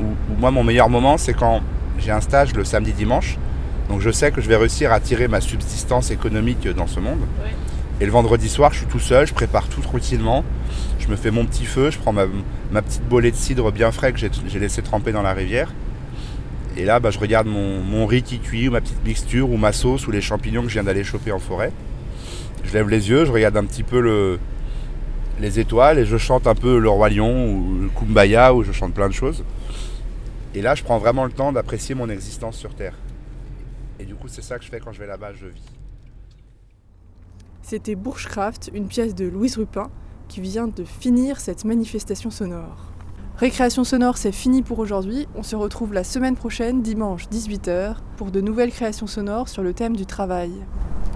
Où, 0.00 0.36
moi, 0.38 0.50
mon 0.50 0.64
meilleur 0.64 0.88
moment, 0.88 1.18
c'est 1.18 1.34
quand 1.34 1.60
j'ai 1.98 2.10
un 2.10 2.20
stage 2.20 2.54
le 2.54 2.64
samedi 2.64 2.92
dimanche. 2.92 3.38
Donc 3.88 4.00
je 4.00 4.10
sais 4.10 4.30
que 4.30 4.40
je 4.40 4.48
vais 4.48 4.56
réussir 4.56 4.92
à 4.92 5.00
tirer 5.00 5.28
ma 5.28 5.40
subsistance 5.40 6.10
économique 6.10 6.68
dans 6.68 6.86
ce 6.86 7.00
monde. 7.00 7.20
Et 8.00 8.06
le 8.06 8.12
vendredi 8.12 8.48
soir, 8.48 8.72
je 8.72 8.78
suis 8.78 8.86
tout 8.86 9.00
seul, 9.00 9.26
je 9.26 9.34
prépare 9.34 9.66
tout 9.68 9.80
tranquillement. 9.80 10.44
Je 10.98 11.08
me 11.08 11.16
fais 11.16 11.30
mon 11.30 11.44
petit 11.46 11.64
feu, 11.64 11.90
je 11.90 11.98
prends 11.98 12.12
ma, 12.12 12.26
ma 12.70 12.82
petite 12.82 13.02
bolée 13.08 13.30
de 13.30 13.36
cidre 13.36 13.72
bien 13.72 13.90
frais 13.90 14.12
que 14.12 14.18
j'ai 14.18 14.30
j'ai 14.46 14.58
laissé 14.58 14.82
tremper 14.82 15.10
dans 15.10 15.22
la 15.22 15.32
rivière. 15.32 15.72
Et 16.76 16.84
là, 16.84 17.00
bah, 17.00 17.10
je 17.10 17.18
regarde 17.18 17.48
mon, 17.48 17.80
mon 17.80 18.06
riz 18.06 18.22
qui 18.22 18.38
cuit, 18.38 18.68
ou 18.68 18.72
ma 18.72 18.80
petite 18.80 19.04
mixture, 19.04 19.50
ou 19.50 19.56
ma 19.56 19.72
sauce, 19.72 20.06
ou 20.06 20.12
les 20.12 20.20
champignons 20.20 20.62
que 20.62 20.68
je 20.68 20.74
viens 20.74 20.84
d'aller 20.84 21.02
choper 21.02 21.32
en 21.32 21.40
forêt. 21.40 21.72
Je 22.62 22.72
lève 22.72 22.88
les 22.88 23.08
yeux, 23.08 23.24
je 23.24 23.32
regarde 23.32 23.56
un 23.56 23.64
petit 23.64 23.82
peu 23.82 24.00
le, 24.00 24.38
les 25.40 25.60
étoiles 25.60 25.98
et 25.98 26.04
je 26.04 26.16
chante 26.16 26.46
un 26.46 26.54
peu 26.54 26.78
le 26.78 26.88
Roi 26.88 27.10
Lion 27.10 27.52
ou 27.52 27.82
le 27.82 27.88
Kumbaya 27.88 28.54
ou 28.54 28.62
je 28.62 28.72
chante 28.72 28.94
plein 28.94 29.08
de 29.08 29.14
choses. 29.14 29.44
Et 30.54 30.62
là, 30.62 30.74
je 30.74 30.82
prends 30.82 30.98
vraiment 30.98 31.24
le 31.24 31.32
temps 31.32 31.52
d'apprécier 31.52 31.94
mon 31.94 32.08
existence 32.08 32.56
sur 32.56 32.74
Terre. 32.74 32.94
Et 34.00 34.04
du 34.04 34.14
coup, 34.14 34.28
c'est 34.28 34.42
ça 34.42 34.58
que 34.58 34.64
je 34.64 34.70
fais 34.70 34.80
quand 34.80 34.92
je 34.92 35.00
vais 35.00 35.06
là-bas, 35.06 35.32
je 35.34 35.46
vis. 35.46 35.62
C'était 37.62 37.94
Bushcraft, 37.94 38.70
une 38.72 38.86
pièce 38.86 39.14
de 39.14 39.26
Louise 39.26 39.56
Rupin, 39.56 39.90
qui 40.28 40.40
vient 40.40 40.68
de 40.68 40.84
finir 40.84 41.40
cette 41.40 41.64
manifestation 41.64 42.30
sonore. 42.30 42.92
Récréation 43.36 43.84
sonore, 43.84 44.16
c'est 44.16 44.32
fini 44.32 44.62
pour 44.62 44.78
aujourd'hui. 44.78 45.28
On 45.36 45.42
se 45.42 45.54
retrouve 45.54 45.92
la 45.92 46.02
semaine 46.02 46.34
prochaine, 46.34 46.82
dimanche 46.82 47.28
18h, 47.28 47.96
pour 48.16 48.30
de 48.30 48.40
nouvelles 48.40 48.72
créations 48.72 49.06
sonores 49.06 49.48
sur 49.48 49.62
le 49.62 49.74
thème 49.74 49.94
du 49.94 50.06
travail. 50.06 50.50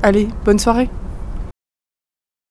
Allez, 0.02 0.28
bonne 0.44 0.58
soirée 0.58 0.88